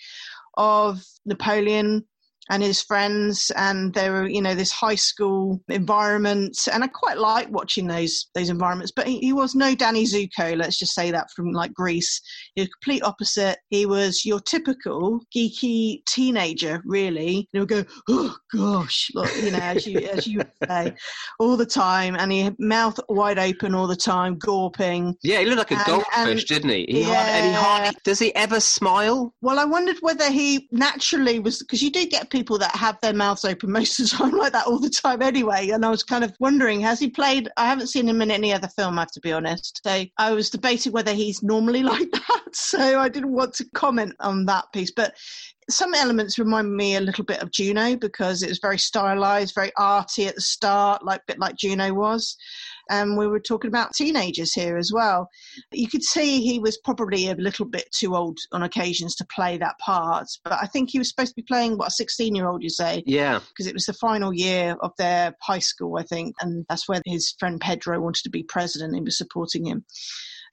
of 0.56 1.04
Napoleon 1.26 2.06
and 2.50 2.64
his 2.64 2.82
friends, 2.82 3.52
and 3.56 3.94
they 3.94 4.10
were, 4.10 4.28
you 4.28 4.42
know, 4.42 4.56
this 4.56 4.72
high 4.72 4.96
school 4.96 5.62
environment. 5.70 6.58
And 6.72 6.84
I 6.84 6.88
quite 6.88 7.18
like 7.18 7.50
watching 7.52 7.88
those 7.88 8.30
those 8.36 8.50
environments. 8.50 8.92
But 8.96 9.08
he, 9.08 9.20
he 9.20 9.34
was 9.34 9.56
no 9.56 9.76
Danny 9.76 10.06
Zuko, 10.06 10.58
let's 10.58 10.78
just 10.80 10.94
say 10.94 11.12
that 11.12 11.28
from 11.36 11.52
like 11.52 11.74
Grease, 11.74 12.22
He 12.56 12.62
was 12.62 12.70
complete 12.70 13.04
opposite. 13.04 13.58
He 13.70 13.86
was 13.86 14.26
your 14.26 14.40
typical 14.40 15.22
geeky 15.36 16.04
teenager, 16.08 16.82
really. 16.86 17.48
He 17.52 17.60
would 17.60 17.70
go, 17.70 17.84
oh 18.10 18.36
gosh, 18.56 19.10
look, 19.14 19.30
you 19.44 19.52
know, 19.52 19.60
as 19.60 19.86
you 19.86 20.00
as 20.00 20.26
you 20.28 20.42
say, 20.68 20.94
all 21.40 21.58
the 21.58 21.66
time, 21.66 22.16
and 22.18 22.32
he 22.32 22.50
mouth 22.60 23.00
wide 23.10 23.40
open 23.40 23.76
all 23.76 23.88
the 23.88 23.96
time, 23.96 24.38
gawping. 24.40 25.16
Yeah, 25.24 25.40
he 25.40 25.46
looked 25.46 25.60
like 25.60 25.72
a 25.72 25.76
And- 25.76 25.86
goldfish, 25.86 26.12
and- 26.42 26.46
didn't 26.46 26.70
he? 26.70 26.86
he, 26.90 27.02
Yeah. 27.02 27.38
and 27.38 27.46
he 27.48 27.54
hardly, 27.54 28.00
does 28.04 28.20
he 28.20 28.34
ever 28.36 28.60
smile? 28.60 29.34
Well, 29.42 29.60
I 29.60 29.66
wondered 29.66 29.98
whether 30.02 30.30
he 30.32 30.68
naturally 30.72 31.40
was 31.40 31.60
because 31.60 31.82
you 31.82 31.92
do 31.92 32.06
get 32.06 32.30
people 32.30 32.38
that 32.43 32.75
have 32.75 32.97
their 33.02 33.13
mouths 33.13 33.45
open 33.45 33.71
most 33.71 33.99
of 33.99 34.10
the 34.10 34.15
time 34.17 34.32
like 34.32 34.54
that 34.54 34.67
all 34.67 34.80
the 34.80 34.89
time 34.89 35.21
anyway. 35.21 35.69
And 35.69 35.86
I 35.86 35.89
was 35.89 36.04
kind 36.04 36.23
of 36.23 36.34
wondering, 36.39 36.80
has 36.82 36.99
he 36.99 37.10
played? 37.10 37.49
I 37.58 37.67
haven't 37.67 37.88
seen 37.88 38.08
him 38.08 38.21
in 38.21 38.32
any 38.32 38.54
other 38.54 38.67
film, 38.67 38.97
I 38.97 39.04
have 39.04 39.12
to 39.12 39.19
be 39.19 39.32
honest. 39.32 39.82
So 39.84 40.04
I 40.17 40.32
was 40.32 40.49
debating 40.49 40.91
whether 40.91 41.13
he's 41.13 41.43
normally 41.43 41.84
like 41.84 42.12
that. 42.12 42.43
So 42.54 42.99
I 42.99 43.10
didn't 43.10 43.32
want 43.32 43.54
to 43.56 43.65
comment 43.73 44.15
on 44.19 44.45
that 44.45 44.65
piece, 44.73 44.91
but. 44.91 45.15
Some 45.71 45.93
elements 45.93 46.39
remind 46.39 46.75
me 46.75 46.95
a 46.95 46.99
little 46.99 47.23
bit 47.23 47.43
of 47.43 47.52
Juno 47.52 47.95
because 47.95 48.41
it 48.41 48.49
was 48.49 48.58
very 48.58 48.80
stylized, 48.80 49.54
very 49.54 49.71
arty 49.78 50.25
at 50.25 50.34
the 50.34 50.41
start, 50.41 51.06
like 51.06 51.19
a 51.19 51.23
bit 51.28 51.38
like 51.38 51.58
Juno 51.58 51.93
was. 51.93 52.36
And 52.89 53.17
we 53.17 53.28
were 53.28 53.39
talking 53.39 53.69
about 53.69 53.93
teenagers 53.93 54.54
here 54.54 54.78
as 54.78 54.91
well 54.93 55.30
you 55.71 55.88
could 55.88 56.04
see 56.04 56.41
he 56.41 56.60
was 56.60 56.78
probably 56.78 57.30
a 57.30 57.36
little 57.36 57.65
bit 57.65 57.89
too 57.91 58.15
old 58.15 58.38
on 58.52 58.63
occasions 58.63 59.15
to 59.15 59.25
play 59.34 59.58
that 59.58 59.78
part 59.80 60.28
but 60.43 60.54
i 60.54 60.65
think 60.65 60.89
he 60.89 60.99
was 60.99 61.10
supposed 61.10 61.30
to 61.32 61.36
be 61.36 61.45
playing 61.47 61.78
what 61.78 61.88
a 61.88 61.91
16 61.91 62.36
year 62.36 62.47
old 62.47 62.63
you 62.63 62.69
say 62.69 63.04
Yeah. 63.06 63.39
because 63.49 63.67
it 63.67 63.73
was 63.73 63.86
the 63.86 63.93
final 63.93 64.34
year 64.34 64.75
of 64.82 64.91
their 64.97 65.34
high 65.41 65.60
school 65.60 65.97
i 65.97 66.04
think 66.04 66.36
and 66.41 66.65
that's 66.69 66.88
where 66.88 67.02
his 67.06 67.36
friend 67.39 67.60
pedro 67.60 67.99
wanted 67.99 68.23
to 68.23 68.30
be 68.30 68.43
president 68.43 68.95
and 68.95 69.06
was 69.06 69.17
supporting 69.17 69.65
him 69.65 69.86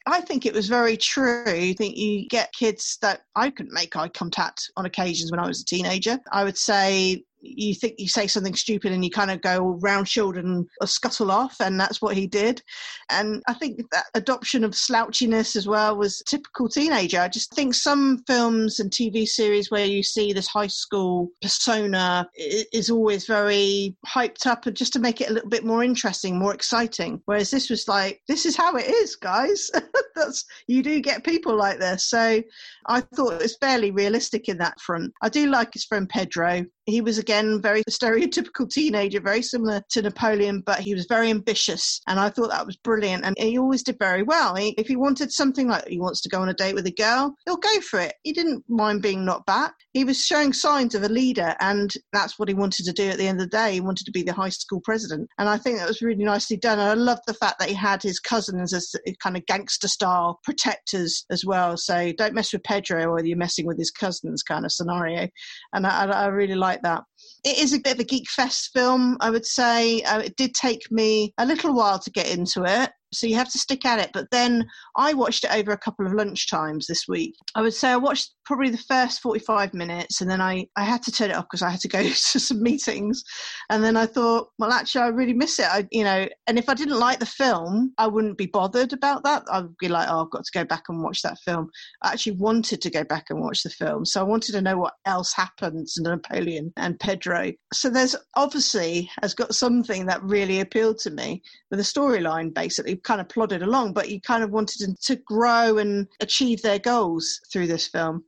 I 0.08 0.20
think 0.20 0.46
it 0.46 0.54
was 0.54 0.68
very 0.68 0.96
true. 0.96 1.42
I 1.48 1.72
think 1.72 1.96
you 1.96 2.28
get 2.28 2.52
kids 2.52 2.96
that 3.02 3.22
I 3.34 3.50
couldn't 3.50 3.74
make 3.74 3.96
eye 3.96 4.06
contact 4.06 4.70
on 4.76 4.86
occasions 4.86 5.32
when 5.32 5.40
I 5.40 5.48
was 5.48 5.60
a 5.62 5.64
teenager. 5.64 6.20
I 6.30 6.44
would 6.44 6.56
say 6.56 7.24
you 7.56 7.74
think 7.74 7.94
you 7.98 8.08
say 8.08 8.26
something 8.26 8.54
stupid 8.54 8.92
and 8.92 9.04
you 9.04 9.10
kind 9.10 9.30
of 9.30 9.40
go 9.40 9.78
round 9.82 10.08
shouldered 10.08 10.44
and 10.44 10.66
scuttle 10.84 11.30
off, 11.30 11.56
and 11.60 11.78
that's 11.78 12.00
what 12.02 12.16
he 12.16 12.26
did. 12.26 12.62
And 13.10 13.42
I 13.48 13.54
think 13.54 13.80
that 13.92 14.06
adoption 14.14 14.64
of 14.64 14.72
slouchiness 14.72 15.56
as 15.56 15.66
well 15.66 15.96
was 15.96 16.22
typical 16.28 16.68
teenager. 16.68 17.20
I 17.20 17.28
just 17.28 17.54
think 17.54 17.74
some 17.74 18.22
films 18.26 18.80
and 18.80 18.90
TV 18.90 19.26
series 19.26 19.70
where 19.70 19.86
you 19.86 20.02
see 20.02 20.32
this 20.32 20.48
high 20.48 20.66
school 20.66 21.28
persona 21.42 22.28
is 22.36 22.90
always 22.90 23.26
very 23.26 23.96
hyped 24.06 24.46
up 24.46 24.66
and 24.66 24.76
just 24.76 24.92
to 24.94 24.98
make 24.98 25.20
it 25.20 25.30
a 25.30 25.32
little 25.32 25.48
bit 25.48 25.64
more 25.64 25.82
interesting, 25.82 26.38
more 26.38 26.54
exciting. 26.54 27.20
Whereas 27.26 27.50
this 27.50 27.70
was 27.70 27.88
like, 27.88 28.20
this 28.28 28.46
is 28.46 28.56
how 28.56 28.76
it 28.76 28.86
is, 28.86 29.16
guys. 29.16 29.70
That's 30.14 30.44
you 30.66 30.82
do 30.82 31.00
get 31.00 31.24
people 31.24 31.56
like 31.56 31.78
this. 31.78 32.08
So 32.08 32.42
I 32.86 33.00
thought 33.00 33.34
it 33.34 33.42
was 33.42 33.56
fairly 33.60 33.90
realistic 33.90 34.48
in 34.48 34.58
that 34.58 34.80
front. 34.80 35.12
I 35.22 35.28
do 35.28 35.46
like 35.46 35.72
his 35.74 35.84
friend 35.84 36.08
Pedro. 36.08 36.64
He 36.86 37.00
was 37.00 37.18
again 37.18 37.60
very 37.60 37.82
stereotypical 37.90 38.70
teenager, 38.70 39.20
very 39.20 39.42
similar 39.42 39.82
to 39.90 40.02
Napoleon, 40.02 40.62
but 40.64 40.78
he 40.78 40.94
was 40.94 41.06
very 41.08 41.30
ambitious, 41.30 42.00
and 42.06 42.18
I 42.18 42.30
thought 42.30 42.50
that 42.50 42.66
was 42.66 42.76
brilliant. 42.76 43.24
And 43.24 43.36
he 43.38 43.58
always 43.58 43.82
did 43.82 43.98
very 43.98 44.22
well. 44.22 44.54
He, 44.54 44.70
if 44.78 44.86
he 44.86 44.96
wanted 44.96 45.32
something 45.32 45.68
like 45.68 45.86
he 45.88 45.98
wants 45.98 46.20
to 46.22 46.28
go 46.28 46.40
on 46.40 46.48
a 46.48 46.54
date 46.54 46.74
with 46.74 46.86
a 46.86 46.92
girl, 46.92 47.34
he'll 47.44 47.56
go 47.56 47.80
for 47.80 48.00
it. 48.00 48.14
He 48.22 48.32
didn't 48.32 48.64
mind 48.68 49.02
being 49.02 49.24
knocked 49.24 49.46
back. 49.46 49.74
He 49.92 50.04
was 50.04 50.24
showing 50.24 50.52
signs 50.52 50.94
of 50.94 51.02
a 51.02 51.08
leader, 51.08 51.54
and 51.60 51.92
that's 52.12 52.38
what 52.38 52.48
he 52.48 52.54
wanted 52.54 52.84
to 52.84 52.92
do 52.92 53.08
at 53.08 53.18
the 53.18 53.26
end 53.26 53.40
of 53.40 53.50
the 53.50 53.56
day. 53.56 53.72
He 53.72 53.80
wanted 53.80 54.04
to 54.04 54.12
be 54.12 54.22
the 54.22 54.32
high 54.32 54.50
school 54.50 54.80
president, 54.84 55.28
and 55.38 55.48
I 55.48 55.58
think 55.58 55.78
that 55.78 55.88
was 55.88 56.02
really 56.02 56.24
nicely 56.24 56.56
done. 56.56 56.78
And 56.78 56.88
I 56.88 56.94
love 56.94 57.18
the 57.26 57.34
fact 57.34 57.58
that 57.58 57.68
he 57.68 57.74
had 57.74 58.02
his 58.02 58.20
cousins 58.20 58.72
as 58.72 58.94
kind 59.22 59.36
of 59.36 59.44
gangster 59.46 59.88
style 59.88 60.38
protectors 60.44 61.24
as 61.30 61.44
well. 61.44 61.76
So 61.76 62.12
don't 62.16 62.34
mess 62.34 62.52
with 62.52 62.62
Pedro, 62.62 63.06
or 63.06 63.24
you're 63.24 63.36
messing 63.36 63.66
with 63.66 63.78
his 63.78 63.90
cousins, 63.90 64.42
kind 64.42 64.64
of 64.64 64.72
scenario. 64.72 65.28
And 65.72 65.86
I, 65.86 66.04
I 66.04 66.26
I 66.26 66.26
really 66.26 66.54
like 66.54 66.75
that. 66.82 67.04
It 67.44 67.58
is 67.58 67.72
a 67.72 67.80
bit 67.80 67.94
of 67.94 68.00
a 68.00 68.04
geek 68.04 68.28
fest 68.28 68.70
film, 68.74 69.16
I 69.20 69.30
would 69.30 69.46
say. 69.46 70.02
Uh, 70.02 70.20
it 70.20 70.36
did 70.36 70.54
take 70.54 70.90
me 70.90 71.32
a 71.38 71.46
little 71.46 71.74
while 71.74 71.98
to 71.98 72.10
get 72.10 72.30
into 72.30 72.64
it. 72.64 72.90
So 73.12 73.26
you 73.26 73.36
have 73.36 73.50
to 73.52 73.58
stick 73.58 73.84
at 73.84 73.98
it. 73.98 74.10
But 74.12 74.30
then 74.30 74.66
I 74.96 75.14
watched 75.14 75.44
it 75.44 75.52
over 75.52 75.72
a 75.72 75.78
couple 75.78 76.06
of 76.06 76.12
lunch 76.12 76.50
times 76.50 76.86
this 76.86 77.06
week. 77.08 77.34
I 77.54 77.62
would 77.62 77.74
say 77.74 77.90
I 77.90 77.96
watched 77.96 78.34
probably 78.44 78.70
the 78.70 78.78
first 78.78 79.20
45 79.20 79.74
minutes 79.74 80.20
and 80.20 80.30
then 80.30 80.40
I, 80.40 80.66
I 80.76 80.84
had 80.84 81.02
to 81.02 81.12
turn 81.12 81.30
it 81.30 81.36
off 81.36 81.46
because 81.50 81.62
I 81.62 81.70
had 81.70 81.80
to 81.80 81.88
go 81.88 82.02
to 82.02 82.40
some 82.40 82.62
meetings. 82.62 83.22
And 83.70 83.82
then 83.82 83.96
I 83.96 84.06
thought, 84.06 84.48
well, 84.58 84.72
actually, 84.72 85.02
I 85.02 85.08
really 85.08 85.32
miss 85.32 85.58
it. 85.58 85.66
I, 85.66 85.86
you 85.90 86.04
know, 86.04 86.28
and 86.46 86.58
if 86.58 86.68
I 86.68 86.74
didn't 86.74 86.98
like 86.98 87.18
the 87.18 87.26
film, 87.26 87.92
I 87.98 88.06
wouldn't 88.06 88.38
be 88.38 88.46
bothered 88.46 88.92
about 88.92 89.24
that. 89.24 89.44
I'd 89.50 89.76
be 89.78 89.88
like, 89.88 90.08
oh, 90.08 90.24
I've 90.24 90.30
got 90.30 90.44
to 90.44 90.58
go 90.58 90.64
back 90.64 90.84
and 90.88 91.02
watch 91.02 91.22
that 91.22 91.38
film. 91.44 91.68
I 92.02 92.12
actually 92.12 92.36
wanted 92.36 92.80
to 92.82 92.90
go 92.90 93.04
back 93.04 93.26
and 93.30 93.40
watch 93.40 93.62
the 93.62 93.70
film. 93.70 94.04
So 94.04 94.20
I 94.20 94.24
wanted 94.24 94.52
to 94.52 94.62
know 94.62 94.78
what 94.78 94.94
else 95.04 95.32
happens 95.32 95.94
to 95.94 96.02
Napoleon 96.02 96.72
and 96.76 96.98
Pedro. 96.98 97.52
So 97.72 97.90
there's 97.90 98.16
obviously 98.36 99.10
has 99.22 99.34
got 99.34 99.54
something 99.54 100.06
that 100.06 100.22
really 100.22 100.60
appealed 100.60 100.98
to 100.98 101.10
me 101.10 101.42
with 101.70 101.78
the 101.78 101.84
storyline 101.84 102.54
basically 102.54 102.96
kind 103.06 103.20
of 103.20 103.28
plodded 103.28 103.62
along, 103.62 103.92
but 103.94 104.10
you 104.10 104.20
kind 104.20 104.42
of 104.42 104.50
wanted 104.50 104.80
them 104.84 104.96
to 105.02 105.16
grow 105.16 105.78
and 105.78 106.06
achieve 106.20 106.60
their 106.60 106.78
goals 106.78 107.40
through 107.50 107.68
this 107.68 107.86
film. 107.86 108.24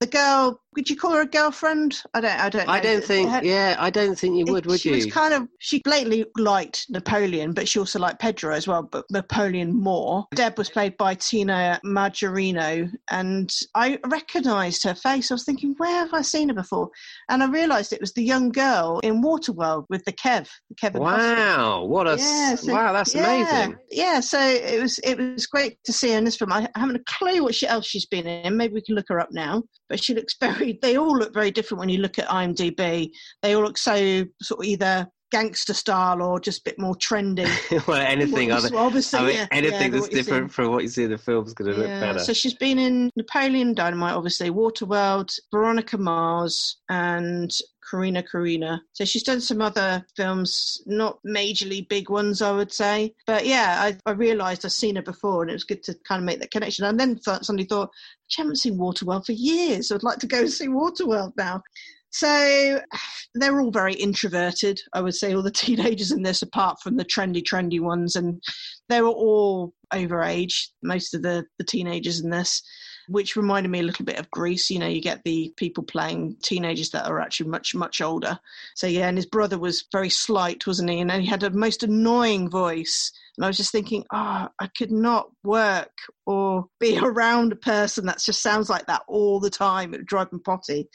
The 0.00 0.06
girl, 0.06 0.60
would 0.74 0.90
you 0.90 0.96
call 0.96 1.12
her 1.12 1.22
a 1.22 1.26
girlfriend? 1.26 2.02
I 2.12 2.20
don't. 2.20 2.38
I 2.38 2.48
don't. 2.50 2.66
Know. 2.66 2.72
I 2.72 2.80
don't 2.80 3.02
think. 3.04 3.30
Her- 3.30 3.40
Yeah, 3.42 3.76
I 3.78 3.88
don't 3.88 4.18
think 4.18 4.36
you 4.36 4.52
would, 4.52 4.66
would 4.66 4.80
she 4.80 4.90
you? 4.90 4.96
was 4.96 5.06
kind 5.06 5.32
of 5.32 5.48
she 5.58 5.78
blatantly 5.80 6.26
liked 6.36 6.86
Napoleon, 6.90 7.52
but 7.52 7.66
she 7.68 7.78
also 7.78 7.98
liked 7.98 8.20
Pedro 8.20 8.54
as 8.54 8.66
well, 8.68 8.82
but 8.82 9.04
Napoleon 9.10 9.72
more. 9.74 10.26
Deb 10.34 10.58
was 10.58 10.68
played 10.68 10.96
by 10.98 11.14
Tina 11.14 11.80
Majorino, 11.84 12.90
and 13.10 13.54
I 13.74 13.98
recognised 14.06 14.82
her 14.84 14.94
face. 14.94 15.30
I 15.30 15.34
was 15.34 15.44
thinking, 15.44 15.74
where 15.78 15.90
have 15.90 16.12
I 16.12 16.20
seen 16.22 16.48
her 16.48 16.54
before? 16.54 16.90
And 17.30 17.42
I 17.42 17.46
realised 17.48 17.92
it 17.94 18.00
was 18.00 18.12
the 18.12 18.22
young 18.24 18.50
girl 18.50 19.00
in 19.02 19.22
Waterworld 19.22 19.86
with 19.88 20.04
the 20.04 20.12
Kev, 20.12 20.48
the 20.68 20.74
Kevin. 20.74 21.00
Costner. 21.00 21.36
Wow, 21.56 21.84
what 21.84 22.06
a 22.06 22.16
Yeah, 22.18 22.54
so- 22.54 22.72
wow! 22.74 22.92
That's 22.92 23.14
yeah, 23.14 23.24
amazing. 23.24 23.76
Yeah, 23.96 24.20
so 24.20 24.38
it 24.38 24.78
was 24.80 24.98
it 24.98 25.18
was 25.18 25.46
great 25.46 25.82
to 25.84 25.92
see 25.92 26.10
her 26.10 26.18
in 26.18 26.24
this 26.24 26.36
film. 26.36 26.52
I 26.52 26.68
haven't 26.76 26.96
a 26.96 27.04
clue 27.06 27.42
what 27.42 27.54
she, 27.54 27.66
else 27.66 27.86
she's 27.86 28.04
been 28.04 28.26
in. 28.26 28.54
Maybe 28.54 28.74
we 28.74 28.82
can 28.82 28.94
look 28.94 29.06
her 29.08 29.18
up 29.18 29.30
now. 29.32 29.62
But 29.88 30.04
she 30.04 30.14
looks 30.14 30.36
very. 30.40 30.78
They 30.82 30.98
all 30.98 31.16
look 31.16 31.32
very 31.32 31.50
different 31.50 31.80
when 31.80 31.88
you 31.88 31.98
look 31.98 32.18
at 32.18 32.28
IMDb. 32.28 33.10
They 33.42 33.54
all 33.54 33.62
look 33.62 33.78
so 33.78 34.24
sort 34.42 34.60
of 34.60 34.64
either 34.66 35.08
gangster 35.32 35.72
style 35.74 36.22
or 36.22 36.38
just 36.38 36.60
a 36.60 36.64
bit 36.64 36.78
more 36.78 36.94
trendy. 36.96 37.48
well, 37.88 37.96
anything 37.96 38.52
other. 38.52 38.68
obviously, 38.76 39.18
I 39.18 39.22
mean, 39.22 39.34
yeah, 39.36 39.46
anything 39.50 39.80
yeah, 39.80 39.88
that's 39.88 40.02
what 40.02 40.12
you 40.12 40.18
see. 40.18 40.22
different 40.22 40.52
from 40.52 40.72
what 40.72 40.82
you 40.82 40.88
see 40.88 41.04
in 41.04 41.10
the 41.10 41.18
film's 41.18 41.54
going 41.54 41.72
to 41.72 41.78
look 41.78 41.88
better. 41.88 42.18
So 42.18 42.34
she's 42.34 42.54
been 42.54 42.78
in 42.78 43.10
Napoleon 43.16 43.72
Dynamite, 43.72 44.14
obviously, 44.14 44.50
Waterworld, 44.50 45.32
Veronica 45.50 45.96
Mars, 45.96 46.76
and 46.90 47.50
Corrina 47.90 48.26
Corrina. 48.26 48.80
So 48.92 49.04
she's 49.04 49.22
done 49.22 49.40
some 49.40 49.60
other 49.60 50.04
films, 50.16 50.82
not 50.86 51.18
majorly 51.26 51.88
big 51.88 52.10
ones, 52.10 52.42
I 52.42 52.52
would 52.52 52.72
say. 52.72 53.14
But 53.26 53.46
yeah, 53.46 53.76
I, 53.78 53.96
I 54.06 54.12
realised 54.12 54.64
I've 54.64 54.72
seen 54.72 54.96
her 54.96 55.02
before, 55.02 55.42
and 55.42 55.50
it 55.50 55.54
was 55.54 55.64
good 55.64 55.82
to 55.84 55.94
kind 56.06 56.20
of 56.20 56.26
make 56.26 56.40
that 56.40 56.50
connection. 56.50 56.84
And 56.84 56.98
then 56.98 57.16
thought, 57.16 57.44
suddenly 57.44 57.64
thought, 57.64 57.90
I 58.30 58.42
haven't 58.42 58.56
seen 58.56 58.78
Waterworld 58.78 59.26
for 59.26 59.32
years. 59.32 59.92
I'd 59.92 60.02
like 60.02 60.18
to 60.18 60.26
go 60.26 60.46
see 60.46 60.68
Waterworld 60.68 61.32
now. 61.36 61.62
So 62.10 62.80
they're 63.34 63.60
all 63.60 63.70
very 63.70 63.94
introverted, 63.94 64.80
I 64.92 65.00
would 65.02 65.14
say, 65.14 65.34
all 65.34 65.42
the 65.42 65.50
teenagers 65.66 66.12
in 66.12 66.22
this, 66.22 66.42
apart 66.42 66.80
from 66.82 66.96
the 66.96 67.04
trendy, 67.04 67.42
trendy 67.42 67.80
ones. 67.80 68.16
And 68.16 68.42
they 68.88 69.00
were 69.00 69.08
all 69.08 69.74
overage, 69.92 70.68
most 70.82 71.14
of 71.14 71.22
the, 71.22 71.44
the 71.58 71.64
teenagers 71.64 72.20
in 72.20 72.30
this, 72.30 72.62
which 73.08 73.36
reminded 73.36 73.70
me 73.70 73.80
a 73.80 73.84
little 73.84 74.04
bit 74.04 74.18
of 74.18 74.30
Grease. 74.30 74.70
You 74.70 74.78
know, 74.78 74.86
you 74.86 75.00
get 75.00 75.22
the 75.24 75.52
people 75.56 75.84
playing 75.84 76.36
teenagers 76.42 76.90
that 76.90 77.06
are 77.06 77.20
actually 77.20 77.50
much, 77.50 77.74
much 77.74 78.00
older. 78.00 78.38
So, 78.74 78.86
yeah, 78.86 79.08
and 79.08 79.18
his 79.18 79.26
brother 79.26 79.58
was 79.58 79.84
very 79.92 80.10
slight, 80.10 80.66
wasn't 80.66 80.90
he? 80.90 81.00
And 81.00 81.10
he 81.10 81.26
had 81.26 81.42
a 81.42 81.50
most 81.50 81.82
annoying 81.82 82.50
voice. 82.50 83.12
And 83.36 83.44
I 83.44 83.48
was 83.48 83.56
just 83.56 83.72
thinking, 83.72 84.04
oh, 84.12 84.48
I 84.58 84.66
could 84.78 84.90
not 84.90 85.28
work 85.44 85.92
or 86.24 86.66
be 86.80 86.98
around 87.02 87.52
a 87.52 87.56
person 87.56 88.06
that 88.06 88.18
just 88.18 88.42
sounds 88.42 88.70
like 88.70 88.86
that 88.86 89.02
all 89.08 89.40
the 89.40 89.50
time. 89.50 89.92
It 89.92 89.98
would 89.98 90.06
drive 90.06 90.32
me 90.32 90.38
potty. 90.38 90.88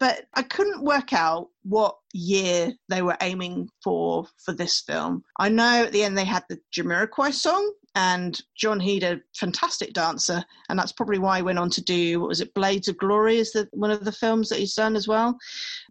But 0.00 0.24
I 0.34 0.42
couldn't 0.42 0.84
work 0.84 1.12
out 1.12 1.48
what 1.64 1.96
year 2.12 2.72
they 2.88 3.02
were 3.02 3.16
aiming 3.20 3.68
for 3.82 4.26
for 4.44 4.52
this 4.52 4.80
film. 4.80 5.22
I 5.38 5.48
know 5.48 5.84
at 5.84 5.92
the 5.92 6.02
end 6.02 6.16
they 6.16 6.24
had 6.24 6.44
the 6.48 6.58
Jamiroquai 6.74 7.32
song, 7.32 7.72
and 7.94 8.40
Jon 8.56 8.80
Heder, 8.80 9.12
a 9.14 9.20
fantastic 9.36 9.92
dancer, 9.92 10.44
and 10.68 10.78
that's 10.78 10.92
probably 10.92 11.18
why 11.18 11.36
he 11.36 11.42
went 11.42 11.58
on 11.58 11.70
to 11.70 11.82
do 11.82 12.20
what 12.20 12.28
was 12.28 12.40
it, 12.40 12.54
Blades 12.54 12.88
of 12.88 12.96
Glory, 12.96 13.38
is 13.38 13.52
the 13.52 13.68
one 13.72 13.90
of 13.90 14.04
the 14.04 14.12
films 14.12 14.48
that 14.48 14.58
he's 14.58 14.74
done 14.74 14.96
as 14.96 15.06
well. 15.06 15.38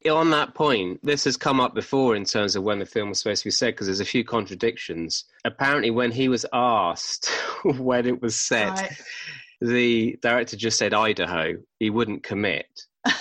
on 0.10 0.30
that 0.32 0.54
point, 0.56 1.00
this 1.04 1.24
has 1.26 1.38
come 1.38 1.60
up 1.60 1.76
before 1.76 2.16
in 2.16 2.26
terms 2.26 2.56
of 2.56 2.64
when 2.64 2.80
the 2.80 2.86
film 2.86 3.10
was 3.10 3.20
supposed 3.20 3.44
to 3.44 3.48
be 3.48 3.52
set 3.52 3.74
because 3.74 3.88
there's 3.88 4.00
a 4.00 4.06
few 4.06 4.24
contradictions. 4.24 5.26
Apparently, 5.46 5.92
when 5.92 6.12
he 6.12 6.28
was 6.30 6.46
asked 6.54 7.28
when 7.64 8.06
it 8.06 8.22
was 8.22 8.36
set, 8.36 8.70
Right. 8.70 9.02
the 9.62 10.18
director 10.22 10.58
just 10.58 10.78
said 10.78 10.94
Idaho. 10.94 11.56
He 11.80 11.90
wouldn't 11.90 12.24
commit. 12.24 12.86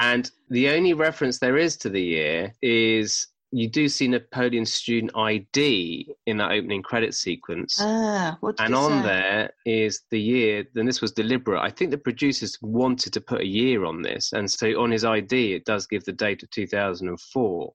And 0.00 0.30
the 0.48 0.68
only 0.70 0.94
reference 0.94 1.38
there 1.40 1.56
is 1.56 1.76
to 1.78 1.90
the 1.90 2.00
year 2.00 2.54
is 2.62 3.26
you 3.50 3.68
do 3.68 3.88
see 3.88 4.08
Napoleon's 4.08 4.72
student 4.72 5.12
ID 5.16 6.14
in 6.26 6.36
that 6.36 6.52
opening 6.52 6.82
credit 6.82 7.14
sequence. 7.14 7.78
Ah, 7.80 8.36
and 8.58 8.74
on 8.74 9.02
say? 9.02 9.08
there 9.08 9.50
is 9.64 10.02
the 10.10 10.20
year, 10.20 10.64
then 10.74 10.86
this 10.86 11.00
was 11.00 11.12
deliberate. 11.12 11.60
I 11.60 11.70
think 11.70 11.90
the 11.90 11.98
producers 11.98 12.58
wanted 12.60 13.12
to 13.14 13.20
put 13.20 13.40
a 13.40 13.46
year 13.46 13.84
on 13.84 14.02
this. 14.02 14.32
And 14.32 14.50
so 14.50 14.80
on 14.80 14.90
his 14.90 15.04
ID, 15.04 15.54
it 15.54 15.64
does 15.64 15.86
give 15.86 16.04
the 16.04 16.12
date 16.12 16.42
of 16.42 16.50
2004. 16.50 17.72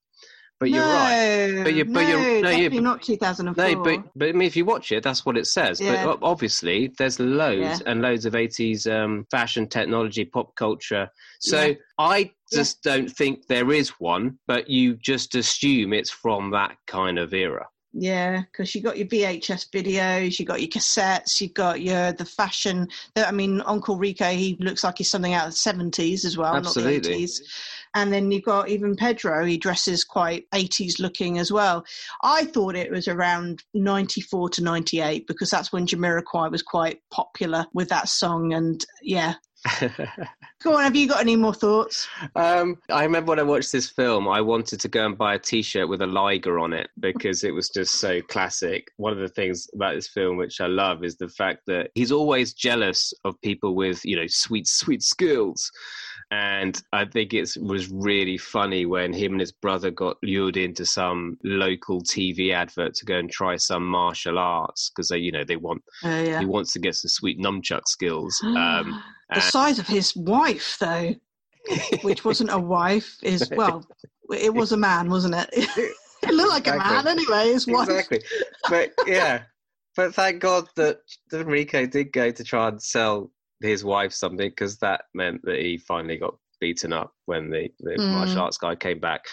But 0.60 0.70
you're 0.70 0.82
right. 0.82 1.52
No, 1.56 1.64
But 1.64 1.74
you- 1.74 1.84
but 1.86 1.92
no, 1.94 2.08
you're- 2.08 2.42
no, 2.42 2.50
definitely 2.52 2.80
not 2.80 3.02
2004. 3.02 3.68
No, 3.70 3.84
but 3.84 4.04
but 4.16 4.30
I 4.30 4.32
mean, 4.32 4.48
if 4.48 4.56
you 4.56 4.64
watch 4.64 4.92
it, 4.94 5.04
that's 5.04 5.26
what 5.26 5.38
it 5.38 5.46
says. 5.48 5.82
Yeah. 5.82 6.06
But 6.06 6.20
obviously, 6.22 6.94
there's 6.98 7.20
loads 7.20 7.60
Yeah. 7.60 7.80
and 7.86 8.02
loads 8.02 8.26
of 8.26 8.34
80s 8.36 8.88
um, 8.88 9.26
fashion, 9.30 9.68
technology, 9.68 10.24
pop 10.26 10.56
culture. 10.56 11.10
So 11.40 11.66
Yeah. 11.66 11.74
I 11.98 12.32
just 12.54 12.82
don't 12.82 13.10
think 13.12 13.48
there 13.48 13.72
is 13.74 13.90
one, 14.00 14.38
but 14.48 14.70
you 14.70 14.96
just 14.96 15.36
assume 15.36 15.92
it's 15.92 16.12
from 16.12 16.52
that 16.52 16.78
kind 16.88 17.20
of 17.20 17.34
era. 17.34 17.66
Yeah, 17.96 18.42
because 18.52 18.74
you 18.74 18.82
got 18.82 18.98
your 18.98 19.06
VHS 19.06 19.68
videos, 19.70 20.40
you 20.40 20.46
got 20.46 20.62
your 20.62 20.70
cassettes, 20.70 21.40
you 21.40 21.50
got 21.50 21.80
your 21.80 22.12
the 22.14 22.26
fashion. 22.26 22.88
The, 23.14 23.28
I 23.28 23.32
mean, 23.32 23.62
Uncle 23.68 23.98
Rico, 23.98 24.26
he 24.32 24.58
looks 24.60 24.84
like 24.84 24.98
he's 24.98 25.12
something 25.12 25.34
out 25.36 25.46
of 25.48 25.52
the 25.54 25.58
seventies 25.58 26.26
as 26.26 26.36
well, 26.36 26.54
not 26.54 26.66
Absolutely. 26.66 27.00
the 27.00 27.12
eighties. 27.14 27.42
And 27.96 28.12
then 28.12 28.32
you've 28.32 28.44
got 28.44 28.70
even 28.70 28.96
Pedro, 28.96 29.46
he 29.46 29.58
dresses 29.58 30.04
quite 30.04 30.46
eighties 30.54 31.00
looking 31.00 31.38
as 31.38 31.52
well. 31.52 31.86
I 32.24 32.46
thought 32.46 32.76
it 32.76 32.92
was 32.92 33.08
around 33.08 33.64
ninety 33.74 34.22
four 34.22 34.50
to 34.50 34.64
ninety 34.64 35.02
eight 35.02 35.28
because 35.28 35.50
that's 35.50 35.72
when 35.72 35.86
Jamiroquai 35.86 36.52
was 36.52 36.62
quite 36.62 37.00
popular 37.12 37.66
with 37.74 37.90
that 37.90 38.10
song. 38.10 38.54
And 38.54 38.84
yeah, 39.02 39.36
go 40.64 40.76
on, 40.76 40.84
have 40.84 40.96
you 40.96 41.08
got 41.08 41.22
any 41.22 41.36
more 41.36 41.54
thoughts? 41.54 42.08
Um, 42.36 42.78
I 42.90 43.04
remember 43.04 43.30
when 43.30 43.40
I 43.40 43.44
watched 43.44 43.72
this 43.72 43.90
film, 43.90 44.28
I 44.28 44.42
wanted 44.42 44.80
to 44.82 44.88
go 44.88 45.06
and 45.06 45.18
buy 45.18 45.36
a 45.36 45.40
T-shirt 45.40 45.88
with 45.88 46.02
a 46.02 46.08
Liger 46.08 46.60
on 46.60 46.74
it 46.74 46.90
because 47.00 47.44
it 47.44 47.52
was 47.52 47.70
just 47.70 47.96
so 47.96 48.22
classic. 48.24 48.92
One 48.98 49.14
of 49.14 49.20
the 49.20 49.30
things 49.30 49.68
about 49.74 49.96
this 49.96 50.08
film, 50.08 50.38
which 50.38 50.60
I 50.60 50.68
love, 50.68 51.04
is 51.04 51.16
the 51.16 51.30
fact 51.30 51.62
that 51.68 51.92
he's 51.96 52.12
always 52.12 52.54
jealous 52.54 53.14
of 53.24 53.40
people 53.42 53.76
with, 53.76 54.04
you 54.04 54.16
know, 54.16 54.28
sweet, 54.28 54.68
sweet 54.68 55.02
skills. 55.02 55.72
And 56.34 56.82
I 56.92 57.06
think 57.06 57.36
it 57.36 57.56
was 57.62 57.92
really 57.92 58.40
funny 58.40 58.88
when 58.88 59.14
him 59.14 59.34
and 59.34 59.40
his 59.40 59.52
brother 59.52 59.92
got 59.92 60.18
lured 60.24 60.58
into 60.58 60.84
some 60.84 61.38
local 61.44 62.02
TV 62.02 62.52
advert 62.52 62.96
to 62.96 63.06
go 63.06 63.20
and 63.20 63.30
try 63.30 63.56
some 63.56 63.86
martial 63.86 64.40
arts 64.40 64.90
because 64.90 65.10
they, 65.10 65.20
you 65.20 65.32
know, 65.32 65.44
they 65.44 65.58
want 65.58 65.84
Uh, 66.04 66.24
yeah. 66.26 66.40
he 66.40 66.46
wants 66.48 66.74
to 66.74 66.80
get 66.80 66.96
some 66.96 67.10
sweet 67.10 67.40
nunchuck 67.40 67.88
skills. 67.88 68.42
Um, 68.64 69.04
the 69.34 69.42
size 69.42 69.78
of 69.80 69.88
his 69.88 70.16
wife, 70.16 70.78
though, 70.80 71.16
which 72.02 72.24
wasn't 72.24 72.52
a 72.52 72.58
wife, 72.58 73.18
is 73.24 73.50
well, 73.56 73.86
it 74.32 74.54
was 74.54 74.72
a 74.72 74.78
man, 74.78 75.10
wasn't 75.10 75.36
it? 75.36 75.50
it 75.54 76.34
looked 76.34 76.50
like 76.50 76.68
a 76.68 76.78
man 76.78 77.08
anyway. 77.08 77.52
His 77.52 77.68
wife. 77.68 77.90
exactly. 77.90 78.22
But 78.70 78.94
yeah, 79.06 79.44
but 79.96 80.14
thank 80.16 80.40
God 80.40 80.68
that 80.76 81.00
that 81.32 81.46
Rico 81.46 81.86
did 81.86 82.14
go 82.14 82.32
to 82.32 82.44
try 82.44 82.70
and 82.70 82.82
sell 82.82 83.32
his 83.62 83.84
wife 83.84 84.14
something 84.14 84.50
because 84.50 84.78
that 84.80 85.04
meant 85.14 85.42
that 85.44 85.60
he 85.60 85.78
finally 85.78 86.18
got 86.18 86.36
beaten 86.60 86.94
up 86.94 87.12
when 87.26 87.50
the, 87.50 87.70
the 87.80 87.98
Mm. 87.98 88.12
martial 88.12 88.42
arts 88.44 88.58
guy 88.58 88.76
came 88.76 89.00
back. 89.00 89.26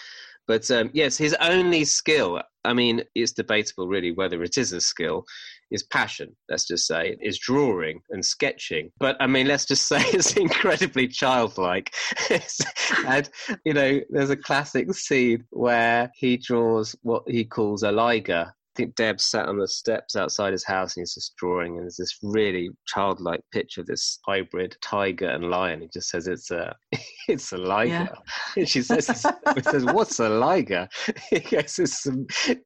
But 0.47 0.69
um, 0.71 0.89
yes, 0.93 1.17
his 1.17 1.33
only 1.39 1.85
skill, 1.85 2.41
I 2.65 2.73
mean, 2.73 3.03
it's 3.15 3.31
debatable 3.31 3.87
really 3.87 4.11
whether 4.11 4.43
it 4.43 4.57
is 4.57 4.73
a 4.73 4.81
skill, 4.81 5.23
is 5.69 5.83
passion, 5.83 6.35
let's 6.49 6.67
just 6.67 6.85
say, 6.87 7.15
is 7.21 7.39
drawing 7.39 8.01
and 8.09 8.25
sketching. 8.25 8.91
But 8.99 9.15
I 9.21 9.27
mean, 9.27 9.47
let's 9.47 9.65
just 9.65 9.87
say 9.87 10.01
it's 10.01 10.35
incredibly 10.35 11.07
childlike. 11.07 11.93
and, 13.07 13.29
you 13.65 13.73
know, 13.73 14.01
there's 14.09 14.29
a 14.31 14.35
classic 14.35 14.93
scene 14.93 15.45
where 15.51 16.11
he 16.15 16.37
draws 16.37 16.95
what 17.03 17.23
he 17.27 17.45
calls 17.45 17.83
a 17.83 17.91
liger. 17.91 18.53
I 18.71 18.77
think 18.77 18.95
Deb 18.95 19.19
sat 19.19 19.49
on 19.49 19.57
the 19.57 19.67
steps 19.67 20.15
outside 20.15 20.53
his 20.53 20.63
house 20.63 20.95
and 20.95 21.01
he's 21.01 21.13
just 21.13 21.35
drawing, 21.35 21.73
and 21.73 21.81
there's 21.81 21.97
this 21.97 22.17
really 22.23 22.69
childlike 22.87 23.41
picture 23.51 23.81
of 23.81 23.87
this 23.87 24.19
hybrid 24.25 24.77
tiger 24.81 25.27
and 25.27 25.49
lion. 25.49 25.81
He 25.81 25.89
just 25.93 26.09
says 26.09 26.27
it's 26.27 26.51
a, 26.51 26.73
it's 27.27 27.51
a 27.51 27.57
liger. 27.57 27.91
Yeah. 27.91 28.07
And 28.55 28.69
she 28.69 28.81
says, 28.81 29.07
says, 29.07 29.85
"What's 29.85 30.19
a 30.19 30.29
liger?" 30.29 30.87
He 31.29 31.39
goes, 31.39 31.79
"It's 31.79 32.07
a, 32.07 32.13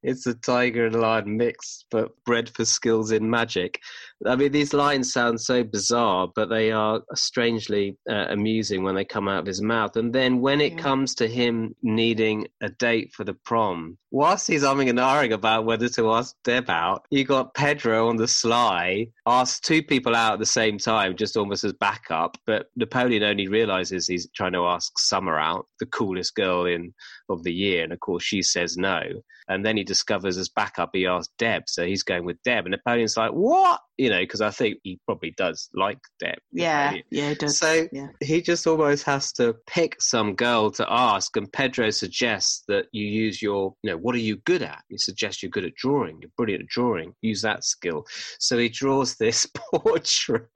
it's 0.04 0.28
a 0.28 0.36
tiger 0.36 0.86
and 0.86 0.96
lion 0.96 1.38
mixed, 1.38 1.86
but 1.90 2.12
bred 2.24 2.50
for 2.50 2.66
skills 2.66 3.12
in 3.12 3.28
magic." 3.28 3.80
I 4.26 4.36
mean, 4.36 4.52
these 4.52 4.74
lines 4.74 5.12
sound 5.12 5.42
so 5.42 5.64
bizarre, 5.64 6.30
but 6.36 6.50
they 6.50 6.72
are 6.72 7.02
strangely 7.16 7.98
uh, 8.10 8.26
amusing 8.30 8.84
when 8.84 8.96
they 8.96 9.04
come 9.04 9.28
out 9.28 9.40
of 9.40 9.46
his 9.46 9.62
mouth. 9.62 9.98
And 9.98 10.14
then 10.14 10.40
when 10.40 10.62
it 10.62 10.74
Yeah. 10.74 10.80
comes 10.80 11.16
to 11.16 11.28
him 11.28 11.76
needing 11.84 12.48
a 12.62 12.70
date 12.70 13.12
for 13.14 13.24
the 13.26 13.34
prom, 13.34 13.98
whilst 14.12 14.48
he's 14.48 14.64
umming 14.64 14.90
and 14.90 15.00
ahhing 15.00 15.34
about 15.34 15.66
whether 15.66 15.90
to 15.90 16.12
ask 16.14 16.34
Deb 16.44 16.70
out, 16.70 17.06
you 17.12 17.26
got 17.26 17.54
Pedro 17.54 18.08
on 18.08 18.16
the 18.16 18.28
sly, 18.28 19.08
asks 19.26 19.60
two 19.60 19.84
people 19.84 20.16
out 20.16 20.34
at 20.34 20.40
the 20.40 20.46
same 20.46 20.78
time, 20.78 21.18
just 21.18 21.36
almost 21.36 21.64
as 21.66 21.74
backup. 21.74 22.38
But 22.48 22.68
Napoleon 22.78 23.24
only 23.24 23.48
realizes 23.48 24.08
he's 24.08 24.30
trying 24.32 24.54
to 24.54 24.66
ask 24.66 24.98
Summer 24.98 25.38
out, 25.38 25.68
the 25.80 25.86
coolest 25.88 26.36
girl 26.36 26.66
in 26.66 26.94
of 27.30 27.44
the 27.44 27.54
year, 27.54 27.84
and 27.84 27.92
of 27.92 28.00
course 28.00 28.24
she 28.24 28.42
says 28.42 28.78
no. 28.78 29.02
And 29.48 29.66
then 29.66 29.78
he 29.78 29.84
discovers 29.84 30.38
as 30.38 30.50
backup 30.50 30.90
he 30.94 31.06
asks 31.06 31.32
Deb, 31.38 31.64
so 31.68 31.86
he's 31.86 32.04
going 32.04 32.26
with 32.26 32.38
Deb. 32.44 32.66
And 32.66 32.72
Napoleon's 32.72 33.18
like, 33.18 33.32
"What?" 33.32 33.80
You 33.98 34.10
know, 34.10 34.20
because 34.20 34.42
I 34.42 34.50
think 34.50 34.80
he 34.84 35.00
probably 35.06 35.34
does 35.38 35.70
like 35.74 36.00
Deb. 36.20 36.36
Yeah, 36.52 36.84
Napoleon. 36.86 37.04
yeah, 37.12 37.30
it 37.30 37.40
does. 37.40 37.60
So 37.60 37.88
yeah. 37.94 38.08
he 38.22 38.42
just 38.42 38.66
almost 38.68 39.04
has 39.06 39.32
to 39.34 39.56
pick 39.68 40.02
some 40.02 40.36
girl 40.36 40.72
to 40.72 40.86
ask, 40.92 41.36
and 41.38 41.52
Pedro 41.52 41.90
suggests 41.92 42.64
that 42.68 42.86
you 42.92 43.06
use 43.06 43.42
your, 43.42 43.74
you 43.84 43.92
know, 43.92 43.98
what 43.98 44.16
are 44.16 44.20
you 44.20 44.38
good 44.46 44.62
at? 44.64 44.82
He 44.90 44.98
suggests 44.98 45.42
you're 45.44 45.50
good 45.52 45.66
at 45.66 45.76
drawing. 45.76 46.18
You're 46.22 46.32
brilliant 46.38 46.64
at 46.64 46.70
drawing. 46.70 47.14
Use 47.22 47.42
that 47.44 47.64
skill. 47.64 48.06
So 48.40 48.58
he 48.58 48.70
draws 48.70 49.16
this 49.16 49.48
portrait 49.74 50.48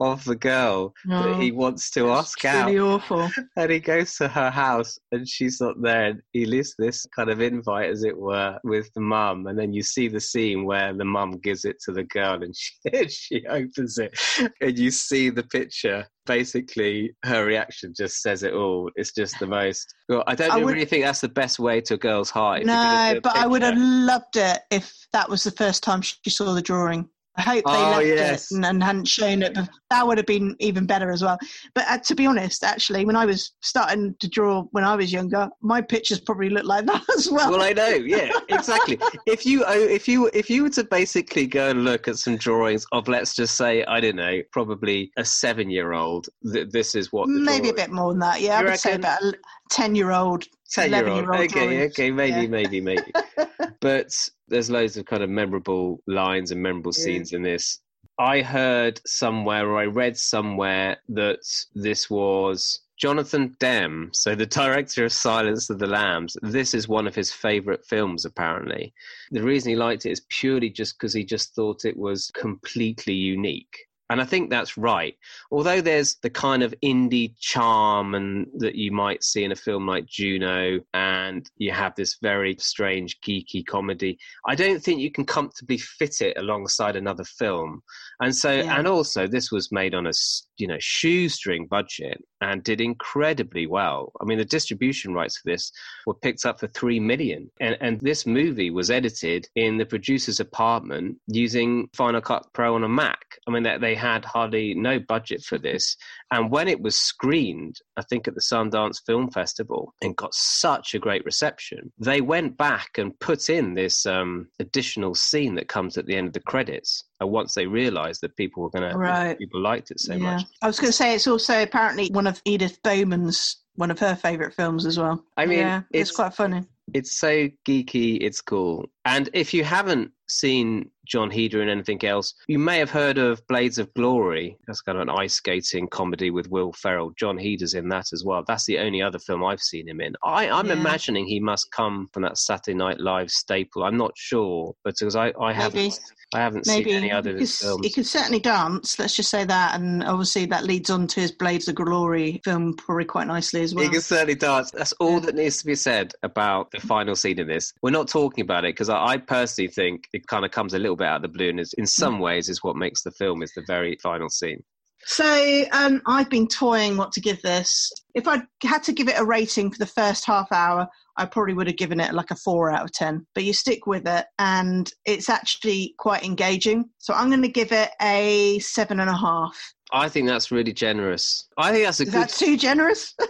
of 0.00 0.24
the 0.24 0.36
girl 0.36 0.94
that 1.06 1.26
Oh, 1.26 1.40
he 1.40 1.52
wants 1.52 1.90
to 1.92 2.10
ask 2.10 2.44
out, 2.44 2.66
Really 2.66 2.78
awful. 2.78 3.28
and 3.56 3.70
he 3.70 3.80
goes 3.80 4.14
to 4.16 4.28
her 4.28 4.50
house, 4.50 4.98
and 5.12 5.28
she's 5.28 5.60
not 5.60 5.80
there. 5.80 6.06
And 6.06 6.20
he 6.32 6.46
leaves 6.46 6.74
this 6.78 7.06
kind 7.14 7.25
of 7.28 7.40
invite, 7.40 7.90
as 7.90 8.04
it 8.04 8.16
were, 8.16 8.58
with 8.64 8.92
the 8.94 9.00
mum, 9.00 9.46
and 9.46 9.58
then 9.58 9.72
you 9.72 9.82
see 9.82 10.08
the 10.08 10.20
scene 10.20 10.64
where 10.64 10.92
the 10.92 11.04
mum 11.04 11.32
gives 11.42 11.64
it 11.64 11.76
to 11.84 11.92
the 11.92 12.04
girl, 12.04 12.42
and 12.42 12.54
she 12.56 13.08
she 13.08 13.46
opens 13.46 13.98
it, 13.98 14.18
and 14.60 14.78
you 14.78 14.90
see 14.90 15.30
the 15.30 15.42
picture. 15.44 16.06
Basically, 16.26 17.14
her 17.24 17.44
reaction 17.44 17.94
just 17.96 18.20
says 18.20 18.42
it 18.42 18.52
all. 18.52 18.90
It's 18.96 19.12
just 19.12 19.38
the 19.38 19.46
most. 19.46 19.94
Well, 20.08 20.24
I 20.26 20.34
don't 20.34 20.50
I 20.50 20.56
would- 20.56 20.72
really 20.74 20.84
think 20.84 21.04
that's 21.04 21.20
the 21.20 21.28
best 21.28 21.58
way 21.58 21.80
to 21.82 21.94
a 21.94 21.98
girl's 21.98 22.30
heart. 22.30 22.62
If 22.62 22.66
you're 22.66 22.74
gonna 22.74 23.14
No, 23.14 23.20
but 23.20 23.36
I 23.36 23.46
would 23.46 23.62
have 23.62 23.78
loved 23.78 24.36
it 24.36 24.60
if 24.70 24.92
that 25.12 25.28
was 25.28 25.44
the 25.44 25.52
first 25.52 25.82
time 25.82 26.02
she 26.02 26.30
saw 26.30 26.52
the 26.52 26.62
drawing. 26.62 27.08
I 27.38 27.42
hope 27.42 27.64
they 27.64 27.70
Oh, 27.72 27.90
left 27.90 28.06
yes. 28.06 28.50
it 28.50 28.56
and, 28.56 28.64
and 28.64 28.82
hadn't 28.82 29.08
shown 29.08 29.42
it. 29.42 29.56
That 29.90 30.06
would 30.06 30.16
have 30.18 30.26
been 30.26 30.56
even 30.58 30.86
better 30.86 31.10
as 31.10 31.22
well. 31.22 31.38
But 31.74 31.84
uh, 31.88 31.98
to 31.98 32.14
be 32.14 32.26
honest, 32.26 32.64
actually, 32.64 33.04
when 33.04 33.16
I 33.16 33.26
was 33.26 33.52
starting 33.60 34.14
to 34.20 34.28
draw 34.28 34.62
when 34.72 34.84
I 34.84 34.96
was 34.96 35.12
younger, 35.12 35.48
my 35.60 35.80
pictures 35.82 36.20
probably 36.20 36.48
looked 36.50 36.66
like 36.66 36.86
that 36.92 37.04
as 37.16 37.30
well. 37.30 37.50
Well, 37.50 37.62
I 37.62 37.72
know, 37.72 37.88
yeah, 37.88 38.30
exactly. 38.48 38.98
if 39.26 39.44
you 39.44 39.64
oh, 39.66 39.72
if 39.78 40.08
you 40.08 40.30
if 40.32 40.48
you 40.50 40.62
were 40.62 40.70
to 40.70 40.84
basically 40.84 41.46
go 41.46 41.70
and 41.70 41.84
look 41.84 42.08
at 42.08 42.16
some 42.16 42.36
drawings 42.36 42.86
of, 42.92 43.08
let's 43.08 43.34
just 43.34 43.56
say, 43.56 43.84
I 43.84 44.00
don't 44.00 44.16
know, 44.16 44.40
probably 44.52 45.10
a 45.16 45.24
seven-year-old, 45.24 46.28
th- 46.52 46.68
this 46.70 46.94
is 46.94 47.12
what 47.12 47.28
Maybe 47.28 47.68
a 47.68 47.74
bit 47.74 47.90
more 47.90 48.12
than 48.12 48.20
that. 48.20 48.40
Yeah, 48.40 48.60
You 48.60 48.66
I 48.66 48.70
would 48.70 48.80
say 48.80 48.94
about 48.94 49.22
a 49.22 49.34
ten-year-old. 49.70 50.44
Ten-year-old. 50.70 51.28
Okay, 51.28 51.46
drawings. 51.48 51.92
okay, 51.92 52.10
maybe, 52.10 52.42
Yeah. 52.42 52.46
maybe, 52.48 52.80
maybe. 52.80 53.12
but 53.80 54.12
there's 54.48 54.70
loads 54.70 54.96
of 54.96 55.06
kind 55.06 55.22
of 55.22 55.30
memorable 55.30 56.02
lines 56.06 56.50
and 56.50 56.62
memorable 56.62 56.92
Yeah. 56.96 57.02
scenes 57.04 57.32
in 57.32 57.42
this. 57.42 57.80
I 58.18 58.40
heard 58.40 59.00
somewhere 59.06 59.68
or 59.68 59.78
I 59.78 59.84
read 59.86 60.16
somewhere 60.16 60.96
that 61.10 61.40
this 61.74 62.08
was 62.08 62.80
Jonathan 62.98 63.54
Demme, 63.60 64.08
so 64.14 64.34
the 64.34 64.46
director 64.46 65.04
of 65.04 65.12
Silence 65.12 65.68
of 65.68 65.78
the 65.78 65.86
Lambs. 65.86 66.34
This 66.40 66.72
is 66.72 66.88
one 66.88 67.06
of 67.06 67.14
his 67.14 67.30
favorite 67.30 67.84
films, 67.84 68.24
apparently. 68.24 68.94
The 69.32 69.42
reason 69.42 69.68
he 69.68 69.76
liked 69.76 70.06
it 70.06 70.12
is 70.12 70.22
purely 70.30 70.70
just 70.70 70.96
because 70.98 71.12
he 71.12 71.24
just 71.24 71.54
thought 71.54 71.84
it 71.84 71.96
was 71.98 72.30
completely 72.34 73.12
unique. 73.12 73.76
And 74.08 74.20
I 74.20 74.24
think 74.24 74.50
that's 74.50 74.78
right. 74.78 75.16
Although 75.50 75.80
there's 75.80 76.16
the 76.22 76.30
kind 76.30 76.62
of 76.62 76.74
indie 76.84 77.34
charm 77.40 78.14
and 78.14 78.46
that 78.58 78.76
you 78.76 78.92
might 78.92 79.24
see 79.24 79.42
in 79.42 79.52
a 79.52 79.56
film 79.56 79.86
like 79.86 80.06
Juno, 80.06 80.80
and 80.94 81.48
you 81.56 81.72
have 81.72 81.94
this 81.96 82.16
very 82.22 82.56
strange 82.60 83.18
geeky 83.20 83.66
comedy, 83.66 84.18
I 84.46 84.54
don't 84.54 84.80
think 84.82 85.00
you 85.00 85.10
can 85.10 85.24
comfortably 85.24 85.78
fit 85.78 86.20
it 86.20 86.36
alongside 86.38 86.94
another 86.94 87.24
film. 87.24 87.82
And 88.20 88.34
so, 88.34 88.52
Yeah. 88.52 88.78
and 88.78 88.86
also, 88.86 89.26
this 89.26 89.50
was 89.50 89.72
made 89.72 89.94
on 89.94 90.06
a 90.06 90.12
you 90.58 90.66
know, 90.66 90.78
shoestring 90.80 91.66
budget 91.66 92.22
and 92.40 92.62
did 92.62 92.80
incredibly 92.80 93.66
well. 93.66 94.12
I 94.20 94.24
mean, 94.24 94.38
the 94.38 94.44
distribution 94.44 95.14
rights 95.14 95.38
for 95.38 95.50
this 95.50 95.72
were 96.06 96.14
picked 96.14 96.44
up 96.44 96.60
for 96.60 96.66
three 96.68 97.00
million, 97.00 97.50
and 97.60 97.76
and 97.80 98.00
this 98.00 98.26
movie 98.26 98.70
was 98.70 98.90
edited 98.90 99.48
in 99.54 99.78
the 99.78 99.86
producer's 99.86 100.40
apartment 100.40 101.16
using 101.26 101.88
Final 101.94 102.20
Cut 102.20 102.46
Pro 102.52 102.74
on 102.74 102.84
a 102.84 102.88
Mac. 102.88 103.18
I 103.46 103.50
mean, 103.50 103.62
they, 103.62 103.78
they 103.78 103.94
had 103.94 104.24
hardly 104.24 104.74
no 104.74 104.98
budget 104.98 105.42
for 105.42 105.58
this, 105.58 105.96
and 106.30 106.50
when 106.50 106.68
it 106.68 106.80
was 106.80 106.96
screened, 106.96 107.80
I 107.96 108.02
think 108.02 108.28
at 108.28 108.34
the 108.34 108.40
Sundance 108.40 109.04
Film 109.04 109.30
Festival, 109.30 109.94
and 110.02 110.16
got 110.16 110.34
such 110.34 110.94
a 110.94 110.98
great 110.98 111.24
reception, 111.24 111.92
they 111.98 112.20
went 112.20 112.56
back 112.56 112.98
and 112.98 113.18
put 113.20 113.48
in 113.48 113.74
this 113.74 114.06
um, 114.06 114.48
additional 114.58 115.14
scene 115.14 115.54
that 115.54 115.68
comes 115.68 115.96
at 115.96 116.06
the 116.06 116.16
end 116.16 116.26
of 116.28 116.32
the 116.32 116.40
credits. 116.40 117.04
And 117.20 117.30
once 117.30 117.54
they 117.54 117.66
realised 117.66 118.20
that 118.22 118.36
people 118.36 118.62
were 118.62 118.70
going 118.70 118.94
Right. 118.94 119.32
to, 119.32 119.36
people 119.36 119.60
liked 119.60 119.90
it 119.90 120.00
so 120.00 120.14
yeah. 120.14 120.18
much. 120.36 120.42
I 120.62 120.66
was 120.66 120.78
going 120.78 120.90
to 120.90 120.96
say 120.96 121.14
it's 121.14 121.26
also 121.26 121.62
apparently 121.62 122.08
one 122.10 122.26
of 122.26 122.40
Edith 122.44 122.78
Bowman's 122.82 123.58
one 123.76 123.90
of 123.90 123.98
her 123.98 124.14
favourite 124.14 124.54
films 124.54 124.86
as 124.86 124.98
well. 124.98 125.22
I 125.36 125.44
mean, 125.46 125.58
yeah, 125.58 125.78
it's, 125.90 126.10
it's- 126.10 126.16
quite 126.16 126.34
funny. 126.34 126.62
It's 126.94 127.18
so 127.18 127.48
geeky, 127.66 128.18
it's 128.20 128.40
cool. 128.40 128.86
And 129.04 129.28
if 129.32 129.52
you 129.52 129.64
haven't 129.64 130.12
seen 130.28 130.90
Jon 131.06 131.30
Heder 131.30 131.62
in 131.62 131.68
anything 131.68 132.04
else, 132.04 132.34
you 132.48 132.58
may 132.58 132.78
have 132.78 132.90
heard 132.90 133.16
of 133.18 133.46
Blades 133.46 133.78
of 133.78 133.92
Glory. 133.94 134.56
That's 134.66 134.80
kind 134.80 134.98
of 134.98 135.02
an 135.02 135.10
ice 135.10 135.34
skating 135.34 135.86
comedy 135.88 136.30
with 136.30 136.50
Will 136.50 136.72
Ferrell. 136.72 137.12
Jon 137.16 137.38
Heder's 137.38 137.74
in 137.74 137.88
that 137.90 138.06
as 138.12 138.24
well. 138.24 138.42
That's 138.46 138.64
the 138.66 138.78
only 138.78 139.02
other 139.02 139.18
film 139.20 139.44
I've 139.44 139.60
seen 139.60 139.88
him 139.88 140.00
in. 140.00 140.14
I, 140.24 140.48
I'm 140.50 140.66
Yeah. 140.66 140.72
imagining 140.74 141.26
he 141.26 141.38
must 141.40 141.70
come 141.70 142.08
from 142.12 142.22
that 142.22 142.38
Saturday 142.38 142.74
Night 142.76 142.98
Live 143.00 143.30
staple. 143.30 143.84
I'm 143.84 143.96
not 143.96 144.12
sure, 144.16 144.74
but 144.84 144.94
because 144.98 145.14
I, 145.14 145.32
I 145.40 145.52
haven't, 145.52 146.00
I 146.34 146.40
haven't 146.40 146.66
Maybe 146.66 146.90
seen 146.90 146.98
any 147.04 147.12
other 147.12 147.30
of 147.30 147.36
he 147.36 147.40
his 147.42 147.56
could, 147.58 147.64
films. 147.66 147.86
he 147.86 147.92
could 147.92 148.06
certainly 148.06 148.40
dance. 148.40 148.98
Let's 148.98 149.14
just 149.14 149.30
say 149.30 149.44
that, 149.44 149.78
and 149.78 150.02
obviously 150.02 150.44
that 150.46 150.64
leads 150.64 150.90
on 150.90 151.06
to 151.08 151.20
his 151.20 151.30
Blades 151.30 151.68
of 151.68 151.76
Glory 151.76 152.40
film 152.44 152.74
probably 152.74 153.04
quite 153.04 153.28
nicely 153.28 153.62
as 153.62 153.74
well. 153.76 153.84
He 153.84 153.90
can 153.90 154.00
certainly 154.00 154.34
dance. 154.34 154.72
That's 154.72 154.92
all 154.94 155.12
Yeah. 155.14 155.20
that 155.20 155.34
needs 155.36 155.58
to 155.58 155.66
be 155.66 155.76
said 155.76 156.14
about 156.24 156.72
the 156.72 156.80
final 156.80 157.14
scene 157.14 157.38
in 157.38 157.46
this. 157.46 157.72
We're 157.80 157.90
not 157.90 158.08
talking 158.08 158.42
about 158.42 158.64
it 158.64 158.74
because 158.74 158.88
I, 158.88 158.96
I 159.06 159.16
personally 159.18 159.68
think 159.68 160.08
it 160.16 160.26
kind 160.26 160.44
of 160.44 160.50
comes 160.50 160.74
a 160.74 160.78
little 160.78 160.96
bit 160.96 161.06
out 161.06 161.16
of 161.16 161.22
the 161.22 161.28
blue, 161.28 161.50
and 161.50 161.60
is, 161.60 161.72
in 161.74 161.86
some 161.86 162.18
ways 162.18 162.48
is 162.48 162.62
what 162.62 162.76
makes 162.76 163.02
the 163.02 163.10
film 163.12 163.42
is 163.42 163.52
the 163.54 163.64
very 163.66 163.96
final 164.02 164.28
scene. 164.28 164.62
So 165.04 165.64
um, 165.72 166.00
I've 166.06 166.30
been 166.30 166.48
toying 166.48 166.96
what 166.96 167.12
to 167.12 167.20
give 167.20 167.40
this. 167.42 167.92
If 168.14 168.26
I 168.26 168.42
had 168.62 168.82
to 168.84 168.92
give 168.92 169.08
it 169.08 169.18
a 169.18 169.24
rating 169.24 169.70
for 169.70 169.78
the 169.78 169.86
first 169.86 170.24
half 170.24 170.50
hour, 170.50 170.88
I 171.18 171.26
probably 171.26 171.54
would 171.54 171.66
have 171.66 171.76
given 171.76 172.00
it 172.00 172.14
like 172.14 172.30
a 172.30 172.36
four 172.36 172.72
out 172.72 172.82
of 172.84 172.92
ten. 172.92 173.26
But 173.34 173.44
you 173.44 173.52
stick 173.52 173.86
with 173.86 174.08
it, 174.08 174.24
and 174.38 174.90
it's 175.04 175.28
actually 175.28 175.94
quite 175.98 176.24
engaging. 176.24 176.88
So 176.98 177.12
I'm 177.14 177.28
going 177.28 177.42
to 177.42 177.48
give 177.48 177.72
it 177.72 177.90
a 178.00 178.58
seven 178.60 179.00
and 179.00 179.10
a 179.10 179.16
half. 179.16 179.56
I 179.92 180.08
think 180.08 180.26
that's 180.26 180.50
really 180.50 180.72
generous. 180.72 181.46
I 181.56 181.72
think 181.72 181.84
that's 181.84 182.00
a 182.00 182.04
Is 182.04 182.08
good. 182.10 182.22
that 182.22 182.28
too 182.30 182.56
generous? 182.56 183.14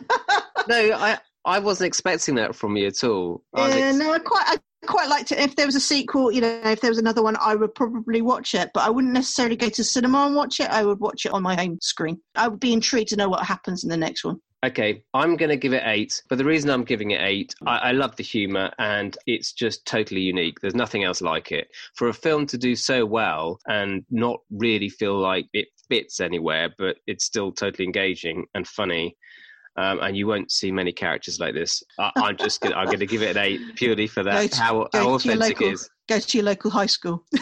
No, 0.69 0.95
I 0.95 1.17
I 1.47 1.61
wasn't 1.61 1.87
expecting 1.87 2.35
that 2.35 2.55
from 2.55 2.77
you 2.77 2.89
at 2.89 3.05
all. 3.05 3.43
I 3.55 3.69
Yeah, 3.69 3.85
ex- 3.87 3.97
no, 3.97 4.13
I 4.13 4.19
quite, 4.19 4.45
I 4.47 4.57
quite 4.87 5.09
liked 5.09 5.33
it. 5.33 5.39
If 5.39 5.55
there 5.57 5.67
was 5.67 5.77
a 5.77 5.81
sequel, 5.81 6.33
you 6.33 6.41
know, 6.41 6.61
if 6.65 6.81
there 6.81 6.91
was 6.91 6.99
another 6.99 7.23
one, 7.23 7.37
I 7.41 7.55
would 7.55 7.75
probably 7.75 8.21
watch 8.21 8.55
it. 8.55 8.71
But 8.75 8.83
I 8.85 8.91
wouldn't 8.91 9.15
necessarily 9.15 9.57
go 9.57 9.69
to 9.69 9.85
cinema 9.85 10.27
and 10.27 10.35
watch 10.35 10.59
it. 10.61 10.69
I 10.69 10.85
would 10.85 10.99
watch 10.99 11.25
it 11.25 11.33
on 11.33 11.43
my 11.43 11.55
home 11.55 11.79
screen. 11.81 12.21
I 12.35 12.49
would 12.49 12.61
be 12.61 12.73
intrigued 12.73 13.11
to 13.11 13.17
know 13.17 13.29
what 13.29 13.47
happens 13.47 13.85
in 13.85 13.91
the 13.91 13.97
next 13.97 14.25
one. 14.25 14.41
Okay, 14.65 15.05
I'm 15.15 15.37
going 15.37 15.51
to 15.51 15.57
give 15.57 15.73
it 15.73 15.83
eight. 15.85 16.21
But 16.29 16.39
the 16.39 16.45
reason 16.45 16.71
I'm 16.71 16.83
giving 16.83 17.13
it 17.13 17.21
eight, 17.21 17.55
I, 17.65 17.77
I 17.79 17.93
love 17.93 18.17
the 18.17 18.25
humor 18.25 18.73
and 18.79 19.17
it's 19.27 19.53
just 19.53 19.87
totally 19.87 20.23
unique. 20.23 20.59
There's 20.61 20.75
nothing 20.75 21.05
else 21.05 21.21
like 21.21 21.53
it. 21.53 21.69
For 21.95 22.09
a 22.09 22.15
film 22.15 22.47
to 22.49 22.59
do 22.59 22.75
so 22.75 23.07
well 23.07 23.61
and 23.69 24.05
not 24.11 24.41
really 24.51 24.89
feel 24.89 25.17
like 25.19 25.47
it 25.53 25.69
fits 25.89 26.19
anywhere, 26.19 26.75
but 26.79 26.97
it's 27.07 27.25
still 27.25 27.53
totally 27.53 27.85
engaging 27.85 28.47
and 28.55 28.67
funny. 28.67 29.17
Um, 29.79 30.01
and 30.01 30.17
you 30.17 30.27
won't 30.27 30.51
see 30.51 30.73
many 30.73 30.93
characters 30.93 31.39
like 31.39 31.55
this. 31.55 31.83
I, 31.99 32.11
I'm 32.17 32.37
just 32.37 32.61
gonna, 32.61 32.75
I'm 32.77 32.87
going 32.87 33.01
to 33.01 33.07
give 33.07 33.23
it 33.23 33.37
an 33.37 33.43
eight 33.43 33.61
purely 33.75 34.07
for 34.07 34.23
that 34.25 34.53
to- 34.53 34.61
how, 34.61 34.89
how 34.93 35.11
authentic 35.11 35.61
local- 35.61 35.73
is. 35.75 35.89
Go 36.09 36.19
to 36.19 36.39
your 36.39 36.45
local 36.47 36.71
high 36.71 36.87
school. 36.87 37.25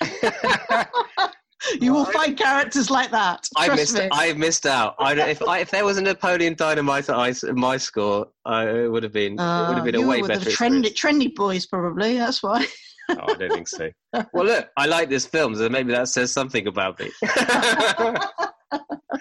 you 1.80 1.92
will 1.92 2.04
find 2.06 2.36
characters 2.38 2.90
like 2.90 3.10
that. 3.10 3.46
I 3.56 3.74
missed. 3.74 3.94
me. 3.96 4.08
I 4.12 4.32
missed 4.34 4.66
out. 4.66 4.94
I 4.98 5.14
don't, 5.14 5.28
if 5.28 5.42
I, 5.42 5.58
if 5.58 5.70
there 5.70 5.84
was 5.84 5.98
a 5.98 6.02
Napoleon 6.02 6.54
Dynamite 6.54 7.08
at 7.08 7.16
I- 7.16 7.34
my 7.52 7.76
score, 7.76 8.28
I, 8.44 8.68
it 8.68 8.88
would 8.90 9.02
have 9.02 9.12
been. 9.12 9.32
it 9.34 9.68
would 9.68 9.76
have 9.76 9.84
been 9.84 9.96
Uh, 9.96 10.00
a 10.02 10.06
way 10.06 10.22
better. 10.22 10.44
the 10.44 10.50
trendy, 10.50 10.94
trendy 10.94 11.34
boys, 11.34 11.66
probably. 11.66 12.16
That's 12.18 12.42
why. 12.42 12.66
Oh, 13.10 13.16
I 13.28 13.34
don't 13.34 13.52
think 13.52 13.68
so. 13.68 13.90
Well, 14.32 14.44
look, 14.44 14.68
I 14.76 14.86
like 14.86 15.08
this 15.08 15.26
film, 15.26 15.54
so 15.56 15.68
maybe 15.68 15.92
that 15.92 16.08
says 16.08 16.30
something 16.32 16.66
about 16.68 16.98
me. 17.00 17.10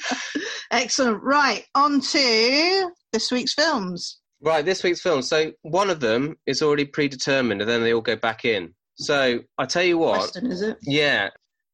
Excellent. 0.71 1.21
Right, 1.23 1.65
on 1.75 2.01
to 2.01 2.91
this 3.11 3.31
week's 3.31 3.53
films. 3.53 4.19
right, 4.41 4.63
this 4.65 4.83
week's 4.83 5.01
film. 5.01 5.21
So 5.21 5.51
one 5.63 5.89
of 5.89 5.99
them 5.99 6.37
is 6.45 6.61
already 6.61 6.85
predetermined, 6.85 7.61
and 7.61 7.69
then 7.69 7.81
they 7.83 7.93
all 7.93 8.01
go 8.01 8.15
back 8.15 8.45
in. 8.45 8.73
So 8.95 9.39
I 9.57 9.65
tell 9.65 9.83
you 9.83 9.97
what. 9.97 10.19
Western, 10.19 10.51
is 10.51 10.61
it? 10.61 10.77
Yeah. 10.83 11.29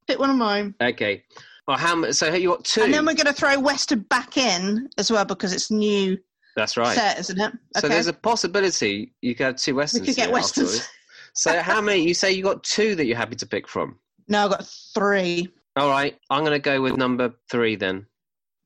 Pick 0.08 0.20
one 0.20 0.30
of 0.30 0.36
mine. 0.36 0.76
Okay. 0.82 1.24
Well, 1.68 1.78
how 1.78 1.96
much? 1.96 2.14
So 2.14 2.32
you 2.34 2.50
got 2.50 2.64
two. 2.64 2.84
And 2.84 2.94
then 2.94 3.06
we're 3.06 3.16
going 3.16 3.26
to 3.26 3.34
throw 3.34 3.60
Western 3.60 4.02
back 4.02 4.38
in 4.38 4.88
as 5.00 5.12
well 5.12 5.26
because 5.26 5.52
it's 5.52 5.72
new 5.72 6.16
That's 6.56 6.78
right. 6.78 6.96
set, 6.96 7.20
isn't 7.20 7.40
it? 7.40 7.54
So 7.78 7.88
there's 7.90 8.06
a 8.08 8.14
possibility 8.14 9.14
you 9.22 9.34
could 9.34 9.46
have 9.46 9.56
two 9.56 9.74
we 9.74 9.78
westerns. 9.80 10.06
could 10.06 10.16
get 10.16 10.32
Westerns. 10.32 10.68
afterwards. 10.70 10.90
So 11.34 11.60
how 11.62 11.82
many? 11.82 12.02
You 12.08 12.14
say 12.14 12.32
you 12.32 12.44
got 12.44 12.64
two 12.64 12.94
that 12.96 13.06
you're 13.08 13.18
happy 13.18 13.36
to 13.36 13.46
pick 13.46 13.68
from. 13.68 14.00
No, 14.28 14.46
I've 14.46 14.50
got 14.52 14.66
three. 14.96 15.48
All 15.76 15.88
right, 15.88 16.18
I'm 16.32 16.40
going 16.40 16.54
to 16.54 16.60
go 16.60 16.82
with 16.82 16.98
number 16.98 17.32
three 17.52 17.76
then. 17.76 18.08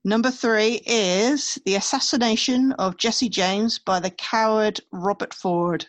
Number 0.05 0.31
three 0.31 0.81
is 0.85 1.59
The 1.65 1.75
Assassination 1.75 2.71
of 2.73 2.97
Jesse 2.97 3.29
James 3.29 3.79
by 3.79 3.99
the 3.99 4.11
coward 4.11 4.79
Robert 4.93 5.33
Ford. 5.33 5.85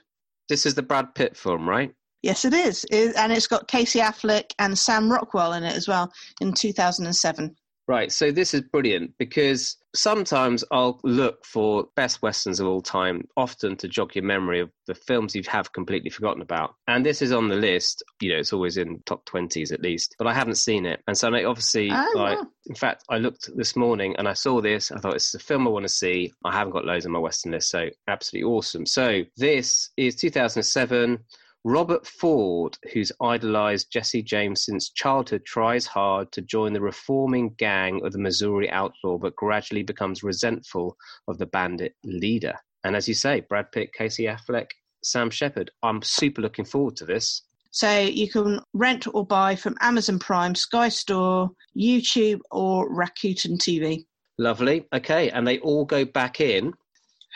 This 0.49 0.67
is 0.67 0.75
the 0.75 0.83
Brad 0.83 1.15
Pitt 1.15 1.37
film, 1.37 1.69
right? 1.69 1.95
Yes, 2.23 2.45
it 2.45 2.53
is. 2.53 2.85
It- 2.91 3.15
and 3.17 3.33
it's 3.33 3.47
got 3.47 3.69
Casey 3.69 4.01
Affleck 4.01 4.53
and 4.59 4.77
Sam 4.79 5.11
Rockwell 5.11 5.53
in 5.53 5.63
it 5.63 5.77
as 5.77 5.87
well 5.87 6.13
in 6.41 6.53
2007. 6.53 7.55
Right. 7.91 8.13
So 8.13 8.31
this 8.31 8.55
is 8.55 8.61
brilliant 8.61 9.15
because 9.19 9.77
sometimes 9.97 10.63
I'll 10.71 11.01
look 11.03 11.45
for 11.45 11.89
best 11.97 12.23
westerns 12.23 12.61
of 12.61 12.69
all 12.69 12.81
time, 12.81 13.27
often 13.37 13.75
to 13.79 13.89
jog 13.89 14.15
your 14.15 14.23
memory 14.23 14.61
of 14.61 14.71
the 14.87 14.95
films 14.95 15.35
you 15.35 15.43
have 15.49 15.73
completely 15.73 16.09
forgotten 16.09 16.41
about. 16.41 16.75
And 16.87 17.05
this 17.05 17.21
is 17.21 17.33
on 17.33 17.49
the 17.49 17.57
list. 17.57 18.05
You 18.21 18.33
know, 18.33 18.39
it's 18.39 18.53
always 18.53 18.77
in 18.77 19.03
top 19.07 19.25
twenties 19.25 19.73
at 19.73 19.83
least, 19.83 20.15
but 20.19 20.29
I 20.29 20.35
haven't 20.35 20.55
seen 20.55 20.87
it. 20.87 21.03
And 21.09 21.19
so 21.19 21.35
I 21.35 21.43
obviously, 21.45 21.91
Oh, 21.91 22.13
like, 22.15 22.39
wow. 22.39 22.47
in 22.67 22.77
fact, 22.77 23.03
I 23.11 23.19
looked 23.19 23.51
this 23.57 23.75
morning 23.75 24.15
and 24.19 24.29
I 24.29 24.35
saw 24.35 24.61
this. 24.61 24.93
I 24.93 25.01
thought 25.01 25.15
this 25.15 25.27
is 25.31 25.35
a 25.35 25.45
film 25.45 25.67
I 25.67 25.71
want 25.71 25.83
to 25.85 25.89
see. 25.89 26.33
I 26.45 26.53
haven't 26.53 26.73
got 26.73 26.85
loads 26.85 27.07
on 27.07 27.13
my 27.13 27.19
western 27.19 27.51
list, 27.51 27.71
so 27.71 27.89
absolutely 28.07 28.49
awesome. 28.49 28.87
So 28.87 29.23
this 29.37 29.91
is 29.97 30.15
2007. 30.15 31.19
Robert 31.65 32.07
Ford, 32.07 32.79
who's 32.93 33.13
idolized 33.21 33.93
Jesse 33.93 34.23
James 34.23 34.65
since 34.65 34.91
childhood, 34.91 35.45
tries 35.45 35.87
hard 35.87 36.33
to 36.33 36.41
join 36.41 36.73
the 36.73 36.81
reforming 36.81 37.51
gang 37.59 38.05
of 38.05 38.13
the 38.13 38.19
Missouri 38.19 38.71
outlaw, 38.71 39.19
but 39.19 39.37
gradually 39.37 39.83
becomes 39.83 40.23
resentful 40.23 40.97
of 41.29 41.37
the 41.37 41.47
bandit 41.47 41.95
leader. 42.03 42.55
And 42.85 42.97
as 42.97 43.07
you 43.07 43.15
say, 43.15 43.41
Brad 43.41 43.71
Pitt, 43.73 43.93
Casey 43.93 44.25
Affleck, 44.25 44.71
Sam 45.03 45.31
Shepard. 45.31 45.71
I'm 45.83 46.03
super 46.03 46.41
looking 46.41 46.65
forward 46.65 46.97
to 46.97 47.05
this. 47.05 47.43
So 47.73 48.01
you 48.01 48.29
can 48.29 48.61
rent 48.73 49.07
or 49.13 49.25
buy 49.25 49.55
from 49.55 49.77
Amazon 49.81 50.19
Prime, 50.19 50.55
Sky 50.55 50.89
Store, 50.89 51.51
YouTube, 51.77 52.41
or 52.51 52.91
Rakuten 52.91 53.59
TV. 53.59 54.07
Lovely. 54.39 54.87
Okay, 54.95 55.31
and 55.31 55.47
they 55.47 55.59
all 55.59 55.85
go 55.85 56.05
back 56.05 56.41
in. 56.41 56.73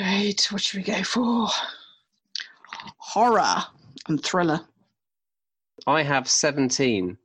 Right, 0.00 0.40
what 0.50 0.62
should 0.62 0.78
we 0.78 0.84
go 0.84 1.02
for? 1.02 1.48
Horror 2.98 3.64
and 4.08 4.22
thriller. 4.22 4.60
I 5.86 6.02
have 6.02 6.28
17. 6.28 7.16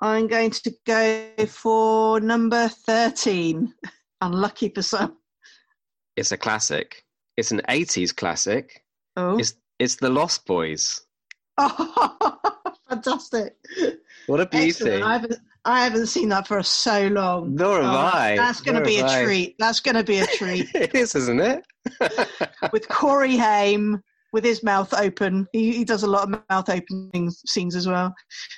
I'm 0.00 0.26
going 0.28 0.50
to 0.50 0.74
go 0.86 1.28
for 1.48 2.20
number 2.20 2.68
13. 2.68 3.72
Unlucky 4.20 4.68
for 4.70 4.82
some. 4.82 5.16
It's 6.16 6.32
a 6.32 6.36
classic. 6.36 7.04
It's 7.36 7.50
an 7.50 7.62
80s 7.68 8.14
classic. 8.14 8.82
Oh, 9.16 9.38
It's 9.38 9.54
it's 9.78 9.96
The 9.96 10.08
Lost 10.08 10.46
Boys. 10.46 11.02
oh 11.58 12.38
fantastic. 12.88 13.56
What 14.26 14.40
a 14.40 14.46
beauty. 14.46 14.68
Excellent. 14.68 15.02
I 15.02 15.12
haven't, 15.14 15.38
I 15.66 15.84
haven't 15.84 16.06
seen 16.06 16.28
that 16.30 16.46
for 16.46 16.62
so 16.62 17.08
long. 17.08 17.54
Nor 17.54 17.82
have 17.82 17.92
Oh, 17.92 17.96
I. 18.18 18.36
That's 18.36 18.60
going 18.60 18.76
to 18.76 18.82
be 18.84 18.98
a 18.98 19.06
I. 19.06 19.24
treat. 19.24 19.56
That's 19.58 19.80
going 19.80 19.96
to 19.96 20.04
be 20.04 20.18
a 20.18 20.26
treat. 20.38 20.68
it 20.74 20.94
is, 20.94 21.14
isn't 21.14 21.40
it? 21.40 21.64
with 22.72 22.88
Corey 22.88 23.36
Haim 23.36 24.02
with 24.36 24.44
his 24.44 24.62
mouth 24.62 24.92
open. 24.92 25.48
He, 25.54 25.72
he 25.72 25.82
does 25.82 26.02
a 26.02 26.06
lot 26.06 26.24
of 26.24 26.42
mouth 26.50 26.68
opening 26.68 27.30
scenes 27.30 27.74
as 27.74 27.88
well. 27.88 28.14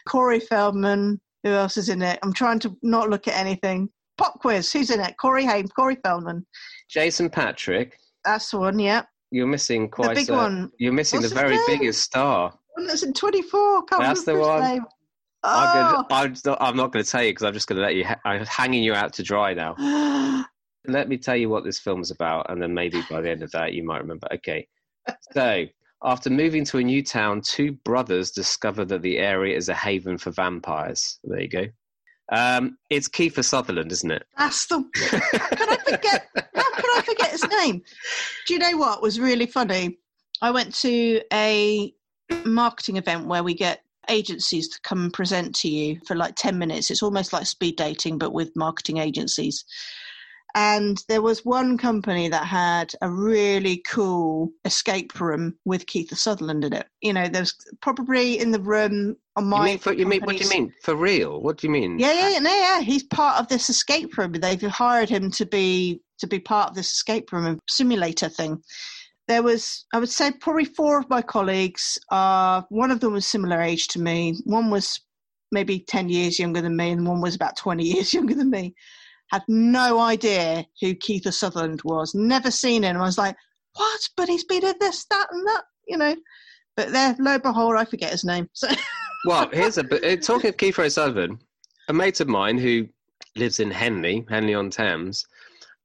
Corey 0.08 0.40
Feldman. 0.40 1.20
Who 1.44 1.50
else 1.50 1.76
is 1.76 1.88
in 1.88 2.02
it? 2.02 2.18
I'm 2.24 2.32
trying 2.32 2.58
to 2.60 2.76
not 2.82 3.10
look 3.10 3.28
at 3.28 3.36
anything. 3.36 3.88
Pop 4.18 4.40
quiz. 4.40 4.72
Who's 4.72 4.90
in 4.90 4.98
it? 4.98 5.14
Corey 5.20 5.44
Haim. 5.44 5.68
Corey 5.68 5.96
Feldman. 6.04 6.44
Jason 6.90 7.30
Patric, 7.30 7.96
That's 8.24 8.50
the 8.50 8.58
one. 8.58 8.80
Yeah, 8.80 9.02
you're 9.30 9.46
missing 9.46 9.88
quite 9.88 10.08
the 10.08 10.14
big 10.16 10.30
a- 10.30 10.32
one. 10.32 10.72
You're 10.80 10.92
missing 10.92 11.20
What's 11.20 11.32
the 11.32 11.38
very 11.38 11.56
biggest 11.68 12.02
star. 12.02 12.52
One 12.74 12.88
that's 12.88 13.04
in 13.04 13.12
24. 13.12 13.84
Can't 13.84 14.02
That's 14.02 14.24
the 14.24 14.34
one. 14.34 14.60
name. 14.60 14.84
Oh. 15.44 16.04
I'm, 16.10 16.34
gonna, 16.34 16.56
I'm, 16.58 16.68
I'm 16.70 16.76
not 16.76 16.92
going 16.92 17.04
to 17.04 17.10
tell 17.10 17.22
you 17.22 17.30
because 17.30 17.44
I'm 17.44 17.54
just 17.54 17.68
going 17.68 17.76
to 17.76 17.82
let 17.82 17.94
you. 17.94 18.04
Ha- 18.04 18.18
I'm 18.24 18.44
hanging 18.46 18.82
you 18.82 18.94
out 18.94 19.12
to 19.12 19.22
dry 19.22 19.54
now. 19.54 19.76
Let 20.88 21.08
me 21.08 21.18
tell 21.18 21.36
you 21.36 21.48
what 21.48 21.62
this 21.62 21.78
film's 21.78 22.10
about, 22.10 22.50
and 22.50 22.60
then 22.60 22.74
maybe 22.74 23.00
by 23.08 23.20
the 23.20 23.30
end 23.30 23.44
of 23.44 23.52
that, 23.52 23.74
you 23.74 23.84
might 23.84 24.00
remember. 24.00 24.26
Okay. 24.34 24.66
So, 25.32 25.66
after 26.02 26.30
moving 26.30 26.64
to 26.66 26.78
a 26.78 26.82
new 26.82 27.02
town, 27.02 27.40
two 27.42 27.72
brothers 27.72 28.30
discover 28.30 28.84
that 28.86 29.02
the 29.02 29.18
area 29.18 29.56
is 29.56 29.68
a 29.68 29.74
haven 29.74 30.18
for 30.18 30.30
vampires. 30.30 31.18
There 31.24 31.40
you 31.40 31.48
go. 31.48 31.66
Um, 32.30 32.76
it's 32.90 33.08
Kiefer 33.08 33.44
Sutherland, 33.44 33.90
isn't 33.92 34.10
it? 34.10 34.24
That's 34.36 34.66
the. 34.66 34.84
How 35.32 35.48
can 35.56 35.68
I 35.70 35.76
forget? 35.76 36.28
How 36.34 36.74
can 36.74 36.90
I 36.96 37.02
forget 37.04 37.30
his 37.30 37.46
name? 37.48 37.82
Do 38.46 38.54
you 38.54 38.60
know 38.60 38.76
what 38.76 39.02
was 39.02 39.18
really 39.18 39.46
funny? 39.46 39.98
I 40.40 40.50
went 40.50 40.74
to 40.76 41.20
a 41.32 41.92
marketing 42.44 42.96
event 42.96 43.26
where 43.26 43.42
we 43.42 43.54
get 43.54 43.82
agencies 44.08 44.68
to 44.68 44.80
come 44.82 45.04
and 45.04 45.12
present 45.12 45.54
to 45.56 45.68
you 45.68 46.00
for 46.06 46.14
like 46.14 46.34
10 46.36 46.58
minutes. 46.58 46.90
It's 46.90 47.02
almost 47.02 47.32
like 47.32 47.46
speed 47.46 47.76
dating, 47.76 48.18
but 48.18 48.32
with 48.32 48.56
marketing 48.56 48.98
agencies. 48.98 49.64
And 50.54 51.02
there 51.08 51.20
was 51.20 51.44
one 51.44 51.76
company 51.76 52.28
that 52.28 52.46
had 52.46 52.94
a 53.02 53.10
really 53.10 53.82
cool 53.86 54.50
escape 54.64 55.20
room 55.20 55.54
with 55.64 55.86
Kiefer 55.86 56.16
Sutherland 56.16 56.64
in 56.64 56.72
it. 56.72 56.86
You 57.02 57.12
know, 57.12 57.28
there's 57.28 57.54
probably 57.82 58.38
in 58.38 58.50
the 58.50 58.60
room 58.60 59.16
on 59.36 59.46
my. 59.46 59.58
You 59.58 59.64
mean 59.64 59.78
for, 59.78 59.92
you 59.92 60.06
mean, 60.06 60.22
what 60.22 60.36
do 60.36 60.44
you 60.44 60.50
mean? 60.50 60.72
For 60.82 60.96
real? 60.96 61.42
What 61.42 61.58
do 61.58 61.66
you 61.66 61.72
mean? 61.72 61.98
Yeah, 61.98 62.30
yeah, 62.30 62.38
no, 62.38 62.50
yeah. 62.50 62.80
He's 62.80 63.02
part 63.02 63.38
of 63.38 63.48
this 63.48 63.68
escape 63.68 64.16
room. 64.16 64.32
They've 64.32 64.60
hired 64.62 65.10
him 65.10 65.30
to 65.32 65.44
be 65.44 66.00
to 66.18 66.26
be 66.26 66.40
part 66.40 66.70
of 66.70 66.74
this 66.74 66.92
escape 66.92 67.30
room 67.30 67.58
simulator 67.68 68.28
thing. 68.28 68.62
There 69.28 69.42
was, 69.42 69.84
I 69.92 69.98
would 69.98 70.08
say, 70.08 70.32
probably 70.32 70.64
four 70.64 70.98
of 70.98 71.10
my 71.10 71.20
colleagues. 71.20 71.98
Uh, 72.10 72.62
one 72.70 72.90
of 72.90 73.00
them 73.00 73.12
was 73.12 73.26
similar 73.26 73.60
age 73.60 73.88
to 73.88 74.00
me. 74.00 74.40
One 74.44 74.70
was 74.70 74.98
maybe 75.52 75.80
ten 75.80 76.08
years 76.08 76.38
younger 76.38 76.62
than 76.62 76.74
me, 76.74 76.90
and 76.90 77.06
one 77.06 77.20
was 77.20 77.34
about 77.34 77.58
twenty 77.58 77.84
years 77.92 78.14
younger 78.14 78.34
than 78.34 78.48
me 78.48 78.74
had 79.30 79.42
no 79.48 79.98
idea 80.00 80.66
who 80.80 80.94
Kiefer 80.94 81.32
Sutherland 81.32 81.80
was, 81.84 82.14
never 82.14 82.50
seen 82.50 82.82
him. 82.82 82.96
I 82.96 83.02
was 83.02 83.18
like, 83.18 83.36
what? 83.74 84.08
But 84.16 84.28
he's 84.28 84.44
been 84.44 84.64
in 84.64 84.74
this, 84.80 85.04
that, 85.10 85.28
and 85.30 85.46
that, 85.46 85.64
you 85.86 85.96
know. 85.96 86.16
But 86.76 86.92
there, 86.92 87.16
lo 87.18 87.32
and 87.32 87.42
behold, 87.42 87.76
I 87.76 87.84
forget 87.84 88.10
his 88.10 88.24
name. 88.24 88.48
So. 88.52 88.68
well, 89.26 89.48
here's 89.52 89.78
a 89.78 89.82
uh, 89.82 90.16
talking 90.16 90.50
of 90.50 90.56
Kiefer 90.56 90.90
Sutherland, 90.90 91.42
a 91.88 91.92
mate 91.92 92.20
of 92.20 92.28
mine 92.28 92.58
who 92.58 92.86
lives 93.36 93.60
in 93.60 93.70
Henley, 93.70 94.26
Henley 94.28 94.54
on 94.54 94.70
Thames. 94.70 95.24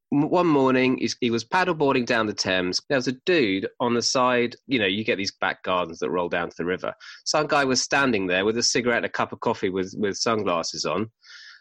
One 0.10 0.46
morning, 0.46 1.00
he 1.22 1.32
was 1.32 1.44
paddleboarding 1.44 2.06
down 2.06 2.28
the 2.28 2.36
Thames. 2.36 2.80
There 2.88 3.00
was 3.00 3.08
a 3.08 3.18
dude 3.26 3.68
on 3.80 3.96
the 3.96 4.02
side. 4.04 4.56
You 4.68 4.78
know, 4.78 4.86
you 4.86 5.04
get 5.04 5.18
these 5.18 5.34
back 5.42 5.64
gardens 5.64 5.98
that 6.00 6.12
roll 6.12 6.30
down 6.30 6.50
to 6.50 6.56
the 6.56 6.66
river. 6.66 6.94
Some 7.26 7.48
guy 7.48 7.64
was 7.64 7.82
standing 7.82 8.28
there 8.28 8.46
with 8.46 8.56
a 8.60 8.64
cigarette, 8.64 9.06
a 9.06 9.10
cup 9.10 9.34
of 9.34 9.40
coffee, 9.40 9.70
with 9.70 9.96
with 9.98 10.16
sunglasses 10.16 10.86
on 10.86 11.10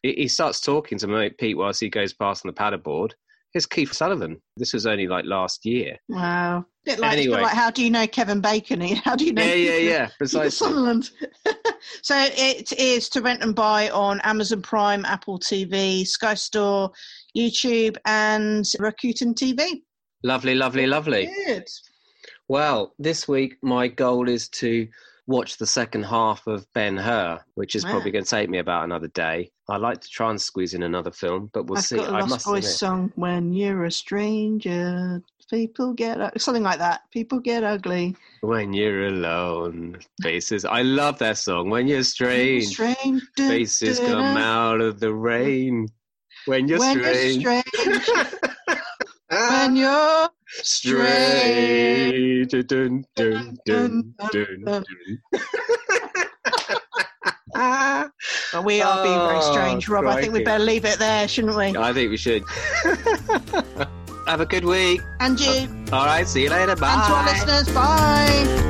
he 0.02 0.28
starts 0.28 0.60
talking 0.60 0.98
to 0.98 1.06
mate 1.06 1.38
Pete 1.38 1.56
whilst 1.56 1.80
he 1.80 1.88
goes 1.88 2.12
past 2.12 2.44
on 2.44 2.52
the 2.52 2.60
paddleboard. 2.60 3.12
It's 3.54 3.66
Keith 3.66 3.92
Sullivan. 3.92 4.40
This 4.56 4.72
was 4.72 4.86
only 4.86 5.06
like 5.06 5.26
last 5.26 5.66
year. 5.66 5.98
Wow. 6.08 6.64
Bit 6.84 6.98
like, 6.98 7.12
anyway. 7.12 7.36
bit 7.36 7.42
like 7.42 7.54
how 7.54 7.70
do 7.70 7.84
you 7.84 7.90
know 7.90 8.06
Kevin 8.06 8.40
Bacon? 8.40 8.80
How 9.04 9.14
do 9.14 9.26
you 9.26 9.32
know? 9.32 9.44
Yeah, 9.44 9.54
yeah, 9.54 9.76
yeah. 9.76 10.08
Precisely. 10.18 10.50
Sutherland. 10.50 11.10
so 12.02 12.16
it 12.18 12.72
is 12.72 13.08
to 13.10 13.20
rent 13.20 13.42
and 13.42 13.54
buy 13.54 13.90
on 13.90 14.20
Amazon 14.22 14.62
Prime, 14.62 15.04
Apple 15.04 15.38
TV, 15.38 16.06
Sky 16.06 16.34
Store, 16.34 16.90
YouTube, 17.36 17.96
and 18.06 18.64
Rakuten 18.64 19.34
TV. 19.34 19.82
Lovely, 20.24 20.54
lovely, 20.54 20.86
lovely. 20.86 21.30
Good. 21.46 21.68
Well, 22.48 22.94
this 22.98 23.28
week 23.28 23.58
my 23.62 23.86
goal 23.86 24.28
is 24.28 24.48
to 24.50 24.88
watch 25.32 25.56
the 25.56 25.66
second 25.66 26.04
half 26.04 26.46
of 26.46 26.66
Ben 26.74 26.96
Hur, 26.96 27.40
which 27.54 27.74
is 27.74 27.84
probably 27.84 28.10
going 28.10 28.24
to 28.24 28.30
take 28.30 28.50
me 28.50 28.58
about 28.58 28.84
another 28.84 29.08
day. 29.08 29.50
I 29.68 29.78
like 29.78 30.00
to 30.02 30.08
try 30.08 30.30
and 30.30 30.40
squeeze 30.40 30.74
in 30.74 30.82
another 30.82 31.10
film, 31.10 31.50
but 31.52 31.66
we'll 31.66 31.78
I've 31.78 31.84
see. 31.84 31.96
Got 31.96 32.10
a 32.10 32.12
I 32.12 32.20
Lost 32.20 32.44
Boys 32.44 32.78
song 32.78 33.12
when 33.16 33.52
you're 33.52 33.84
a 33.84 33.90
stranger. 33.90 35.22
People 35.50 35.92
get 35.92 36.40
something 36.40 36.62
like 36.62 36.78
that. 36.78 37.02
People 37.10 37.38
get 37.38 37.64
ugly 37.64 38.16
when 38.40 38.72
you're 38.72 39.06
alone. 39.06 39.98
Faces. 40.22 40.64
I 40.64 40.82
love 40.82 41.18
that 41.18 41.36
song. 41.38 41.68
When 41.68 41.88
you're 41.88 42.04
strange, 42.04 42.68
strange 42.68 43.22
faces 43.36 43.98
come 43.98 44.36
out 44.36 44.80
of 44.80 45.00
the 45.00 45.12
rain. 45.12 45.88
When 46.46 46.68
you're 46.68 46.78
when 46.78 46.98
strange. 46.98 47.42
You're 47.42 47.62
strange. 47.62 48.28
when 49.28 49.76
you're 49.76 50.28
strange. 50.62 52.48
Dun, 52.50 53.04
dun, 53.14 53.56
dun, 53.66 54.14
we 58.64 58.82
are 58.82 59.02
being 59.02 59.18
very 59.18 59.38
oh, 59.38 59.52
strange, 59.52 59.88
Rob. 59.88 60.06
I 60.06 60.20
think 60.20 60.32
we 60.32 60.42
better 60.44 60.62
leave 60.62 60.84
it 60.84 60.98
there, 60.98 61.26
shouldn't 61.28 61.56
we? 61.56 61.76
I 61.76 61.92
think 61.92 62.10
we 62.10 62.16
should. 62.16 62.42
Have 64.26 64.40
a 64.40 64.46
good 64.46 64.64
week. 64.64 65.00
And 65.20 65.38
you. 65.40 65.68
All 65.92 66.06
right. 66.06 66.26
See 66.26 66.44
you 66.44 66.50
later. 66.50 66.76
Bye. 66.76 66.94
And 66.94 67.02
to 67.04 67.12
our 67.12 67.24
listeners, 67.24 67.74
bye. 67.74 68.68